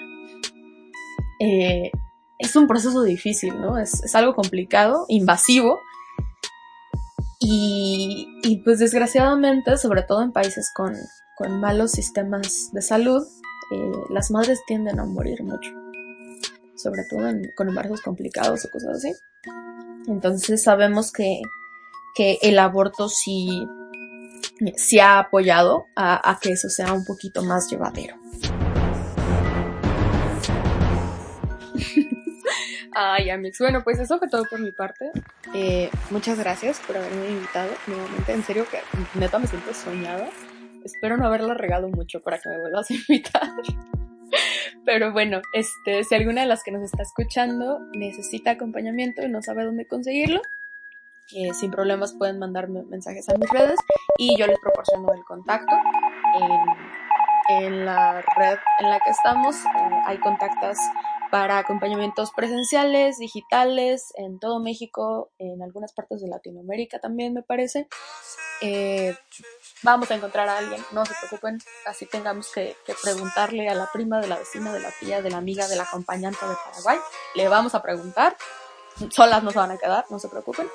Eh, 1.42 1.92
es 2.40 2.56
un 2.56 2.68
proceso 2.68 3.04
difícil, 3.04 3.60
¿no? 3.60 3.78
Es, 3.78 4.16
algo 4.16 4.36
complicado, 4.36 5.06
invasivo 5.08 5.80
y, 7.40 8.62
pues 8.64 8.80
desgraciadamente, 8.80 9.78
sobre 9.78 10.04
todo 10.04 10.22
en 10.24 10.32
países 10.32 10.72
con, 10.76 10.96
malos 11.60 11.92
sistemas 11.92 12.72
de 12.72 12.82
salud, 12.82 13.26
eh, 13.72 13.92
las 14.10 14.32
madres 14.32 14.62
tienden 14.66 15.00
a 15.00 15.06
morir 15.06 15.44
mucho. 15.44 15.72
Sobre 16.76 17.04
todo 17.10 17.30
con 17.56 17.70
embarazos 17.70 18.02
complicados 18.02 18.66
o 18.66 18.70
cosas 18.70 18.98
así. 18.98 19.14
Entonces 20.08 20.64
sabemos 20.64 21.12
que, 21.12 21.42
el 22.18 22.60
aborto 22.60 23.10
sí, 23.10 23.68
sí 24.78 25.00
ha 25.00 25.20
apoyado 25.20 25.86
a 25.96 26.40
que 26.42 26.54
eso 26.54 26.70
sea 26.70 26.94
un 26.94 27.04
poquito 27.04 27.44
más 27.44 27.70
llevadero. 27.70 28.16
Ay, 32.98 33.30
Amix. 33.30 33.60
Bueno, 33.60 33.84
pues 33.84 34.00
eso 34.00 34.18
fue 34.18 34.30
todo 34.30 34.46
por 34.46 34.62
mi 34.62 34.72
parte. 34.72 35.12
Eh, 35.54 35.90
muchas 36.12 36.40
gracias 36.40 36.80
por 36.80 36.96
haberme 36.96 37.28
invitado 37.30 37.70
nuevamente. 37.88 38.32
En 38.32 38.42
serio 38.42 38.66
que 38.72 38.80
neta 39.20 39.38
me 39.38 39.48
siento 39.48 39.74
soñada. 39.74 40.30
Espero 40.86 41.18
no 41.18 41.28
haberla 41.28 41.56
regado 41.56 41.90
mucho 41.90 42.22
para 42.22 42.40
que 42.40 42.48
me 42.48 42.58
vuelvas 42.58 42.90
a 42.90 42.94
invitar. 42.94 43.50
Pero 44.86 45.12
bueno, 45.12 45.42
este, 45.52 46.06
si 46.06 46.16
alguna 46.16 46.42
de 46.42 46.48
las 46.48 46.64
que 46.64 46.72
nos 46.72 46.84
está 46.84 47.04
escuchando 47.04 47.82
necesita 47.92 48.52
acompañamiento 48.52 49.24
y 49.24 49.30
no 49.30 49.42
sabe 49.42 49.66
dónde 49.66 49.86
conseguirlo, 49.86 50.42
eh, 51.36 51.54
sin 51.54 51.72
problemas 51.72 52.14
pueden 52.14 52.40
mandarme 52.40 52.84
mensajes 52.84 53.28
a 53.28 53.38
mis 53.38 53.50
redes 53.50 53.78
y 54.18 54.38
yo 54.40 54.48
les 54.48 54.60
proporciono 54.60 55.14
el 55.14 55.24
contacto. 55.26 55.76
En, 57.50 57.86
la 57.86 58.22
red 58.38 58.58
en 58.80 58.90
la 58.90 59.00
que 59.02 59.12
estamos 59.12 59.56
eh, 59.58 60.02
hay 60.08 60.18
contactos 60.18 60.78
para 61.36 61.58
acompañamientos 61.58 62.32
presenciales, 62.32 63.18
digitales, 63.18 64.14
en 64.16 64.40
todo 64.40 64.62
México, 64.62 65.34
en 65.38 65.62
algunas 65.62 65.92
partes 65.92 66.22
de 66.22 66.30
Latinoamérica 66.30 67.00
también 67.00 67.34
me 67.34 67.44
parece. 67.44 67.90
Eh, 68.62 69.14
vamos 69.84 70.10
a 70.12 70.16
encontrar 70.16 70.48
a 70.48 70.60
alguien, 70.60 70.82
no 70.94 71.06
se 71.06 71.14
preocupen, 71.20 71.58
así 71.88 72.06
tengamos 72.06 72.50
que, 72.54 72.78
que, 72.86 72.94
preguntarle 73.04 73.68
a 73.68 73.76
la 73.76 73.90
prima, 73.92 74.22
de 74.22 74.30
la 74.30 74.38
vecina, 74.38 74.72
de 74.72 74.80
la 74.80 74.92
tía, 74.98 75.22
de 75.22 75.30
la 75.30 75.36
amiga, 75.36 75.68
del 75.68 75.82
acompañante 75.82 76.40
de 76.48 76.56
Paraguay, 76.72 77.00
le 77.36 77.50
vamos 77.50 77.76
a 77.76 77.82
preguntar, 77.82 78.38
solas 79.10 79.44
no 79.44 79.52
se 79.52 79.60
van 79.60 79.72
a 79.72 79.78
quedar, 79.78 80.06
no 80.10 80.20
se 80.20 80.30
preocupen. 80.30 80.70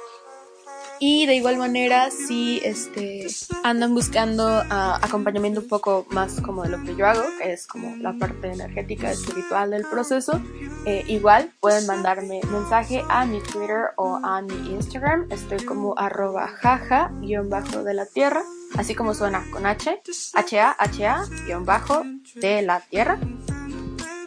Y 1.03 1.25
de 1.25 1.35
igual 1.35 1.57
manera, 1.57 2.11
si 2.11 2.61
este, 2.63 3.27
andan 3.65 3.95
buscando 3.95 4.47
ah, 4.47 4.99
acompañamiento 5.01 5.61
un 5.61 5.69
poco 5.69 6.07
más 6.11 6.43
como 6.43 6.63
de 6.63 6.69
lo 6.69 6.83
que 6.85 6.95
yo 6.95 7.07
hago, 7.07 7.23
que 7.39 7.55
es 7.55 7.67
como 7.67 7.97
la 7.97 8.13
parte 8.19 8.53
energética, 8.53 9.11
espiritual 9.11 9.71
del 9.71 9.87
proceso, 9.87 10.39
eh, 10.85 11.03
igual 11.09 11.51
pueden 11.59 11.87
mandarme 11.87 12.43
mensaje 12.53 13.03
a 13.09 13.25
mi 13.25 13.41
Twitter 13.41 13.93
o 13.97 14.21
a 14.23 14.43
mi 14.43 14.73
Instagram. 14.75 15.27
Estoy 15.31 15.65
como 15.65 15.99
arroba 15.99 16.49
jaja 16.49 17.11
guion 17.23 17.49
bajo 17.49 17.83
de 17.83 17.95
la 17.95 18.05
tierra, 18.05 18.43
así 18.77 18.95
como 18.95 19.15
suena 19.15 19.43
con 19.51 19.65
H, 19.65 20.03
H-A, 20.35 20.77
H-A 20.79 21.25
guion 21.47 21.65
bajo 21.65 22.03
de 22.35 22.61
la 22.61 22.81
tierra. 22.81 23.19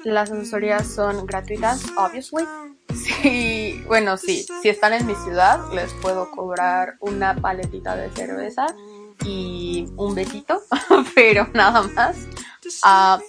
Las 0.04 0.32
asesorías 0.32 0.88
son 0.88 1.26
gratuitas, 1.26 1.86
obviously. 1.98 2.46
Sí, 2.94 3.84
bueno, 3.88 4.18
sí, 4.18 4.46
si 4.62 4.70
están 4.70 4.94
en 4.94 5.08
mi 5.08 5.16
ciudad, 5.16 5.60
les 5.74 5.92
puedo 5.96 6.30
cobrar 6.32 6.96
una 7.00 7.36
paletita 7.36 7.96
de 7.96 8.10
cerveza 8.12 8.68
y 9.26 9.88
un 9.96 10.14
besito, 10.14 10.62
pero 11.16 11.48
nada 11.54 11.84
más. 11.96 12.18
Uh, 12.84 13.22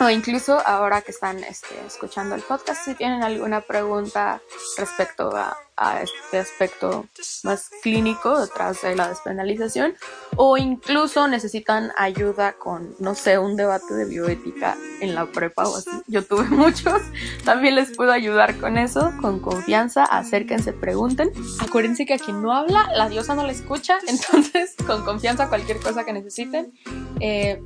o 0.00 0.10
incluso 0.10 0.60
ahora 0.66 1.02
que 1.02 1.10
están 1.10 1.42
este, 1.44 1.74
escuchando 1.86 2.34
el 2.34 2.42
podcast, 2.42 2.84
si 2.84 2.94
tienen 2.94 3.22
alguna 3.22 3.60
pregunta 3.60 4.40
respecto 4.78 5.30
a, 5.34 5.56
este 6.00 6.38
aspecto 6.38 7.06
más 7.42 7.68
clínico 7.82 8.40
detrás 8.40 8.80
de 8.82 8.94
la 8.94 9.08
despenalización, 9.08 9.96
o 10.36 10.56
incluso 10.56 11.26
necesitan 11.26 11.90
ayuda 11.96 12.52
con, 12.52 12.94
no 13.00 13.16
sé, 13.16 13.38
un 13.38 13.56
debate 13.56 13.92
de 13.92 14.04
bioética 14.04 14.76
en 15.00 15.16
la 15.16 15.26
prepa 15.26 15.64
o 15.68 15.76
así. 15.76 15.90
Yo 16.06 16.24
tuve 16.24 16.44
muchos, 16.50 17.02
también 17.44 17.74
les 17.74 17.90
puedo 17.96 18.12
ayudar 18.12 18.56
con 18.60 18.78
eso, 18.78 19.12
con 19.20 19.40
confianza, 19.40 20.04
acérquense, 20.04 20.72
pregunten. 20.72 21.32
Acuérdense 21.58 22.06
que 22.06 22.14
a 22.14 22.18
quien 22.18 22.40
no 22.40 22.52
habla, 22.52 22.88
la 22.94 23.08
diosa 23.08 23.34
no 23.34 23.42
la 23.42 23.50
escucha, 23.50 23.98
entonces 24.06 24.76
con 24.86 25.04
confianza 25.04 25.48
cualquier 25.48 25.80
cosa 25.80 26.04
que 26.04 26.12
necesiten. 26.12 26.72
Eh, 27.18 27.60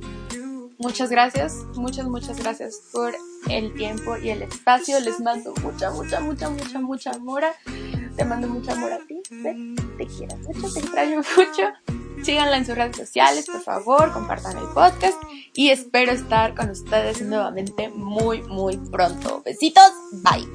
Muchas 0.79 1.09
gracias, 1.09 1.55
muchas, 1.75 2.07
muchas 2.07 2.39
gracias 2.39 2.81
por 2.93 3.13
el 3.49 3.73
tiempo 3.73 4.15
y 4.15 4.29
el 4.29 4.43
espacio. 4.43 4.97
Les 5.01 5.19
mando 5.19 5.53
mucha, 5.61 5.91
mucha, 5.91 6.21
mucha, 6.21 6.49
mucha, 6.49 6.79
mucha 6.79 7.11
amor. 7.11 7.43
Te 8.15 8.23
mando 8.23 8.47
mucha 8.47 8.71
amor 8.71 8.93
a 8.93 8.99
ti. 8.99 9.21
Te, 9.27 10.07
quiero 10.07 10.37
mucho, 10.37 10.73
te 10.73 10.79
extraño 10.79 11.17
mucho. 11.35 11.63
Síganla 12.23 12.57
en 12.57 12.65
sus 12.65 12.75
redes 12.75 12.95
sociales, 12.95 13.45
por 13.45 13.61
favor, 13.61 14.13
compartan 14.13 14.57
el 14.57 14.67
podcast 14.73 15.21
y 15.53 15.69
espero 15.69 16.13
estar 16.13 16.55
con 16.55 16.69
ustedes 16.69 17.21
nuevamente 17.21 17.89
muy, 17.89 18.41
muy 18.43 18.77
pronto. 18.77 19.41
Besitos, 19.43 19.91
bye. 20.23 20.47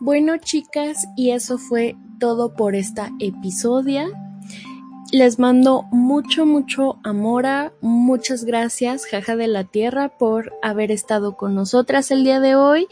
Bueno, 0.00 0.38
chicas, 0.38 1.06
y 1.14 1.32
eso 1.32 1.58
fue 1.58 1.94
todo 2.18 2.54
por 2.54 2.74
esta 2.74 3.10
episodia. 3.20 4.08
Les 5.12 5.38
mando 5.38 5.82
mucho, 5.92 6.46
mucho 6.46 6.98
amor. 7.04 7.44
Muchas 7.82 8.44
gracias, 8.44 9.04
Jaja 9.04 9.36
de 9.36 9.46
la 9.46 9.64
Tierra, 9.64 10.08
por 10.08 10.54
haber 10.62 10.90
estado 10.90 11.36
con 11.36 11.54
nosotras 11.54 12.10
el 12.10 12.24
día 12.24 12.40
de 12.40 12.56
hoy. 12.56 12.88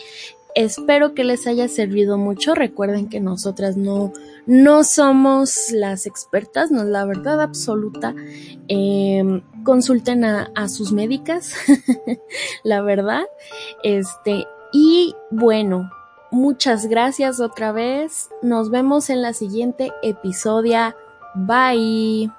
Espero 0.54 1.14
que 1.14 1.24
les 1.24 1.46
haya 1.46 1.66
servido 1.68 2.18
mucho. 2.18 2.54
Recuerden 2.54 3.08
que 3.08 3.20
nosotras 3.20 3.78
no, 3.78 4.12
no 4.46 4.84
somos 4.84 5.70
las 5.70 6.04
expertas, 6.04 6.70
no 6.70 6.82
es 6.82 6.88
la 6.88 7.06
verdad 7.06 7.40
absoluta. 7.40 8.14
Em, 8.68 9.40
consulten 9.64 10.26
a, 10.26 10.50
a 10.54 10.68
sus 10.68 10.92
médicas, 10.92 11.54
la 12.64 12.82
verdad. 12.82 13.22
Este, 13.82 14.44
y 14.74 15.14
bueno, 15.30 15.90
Muchas 16.30 16.86
gracias 16.86 17.40
otra 17.40 17.72
vez. 17.72 18.30
Nos 18.42 18.70
vemos 18.70 19.10
en 19.10 19.22
la 19.22 19.32
siguiente 19.32 19.92
episodio. 20.02 20.94
Bye. 21.34 22.30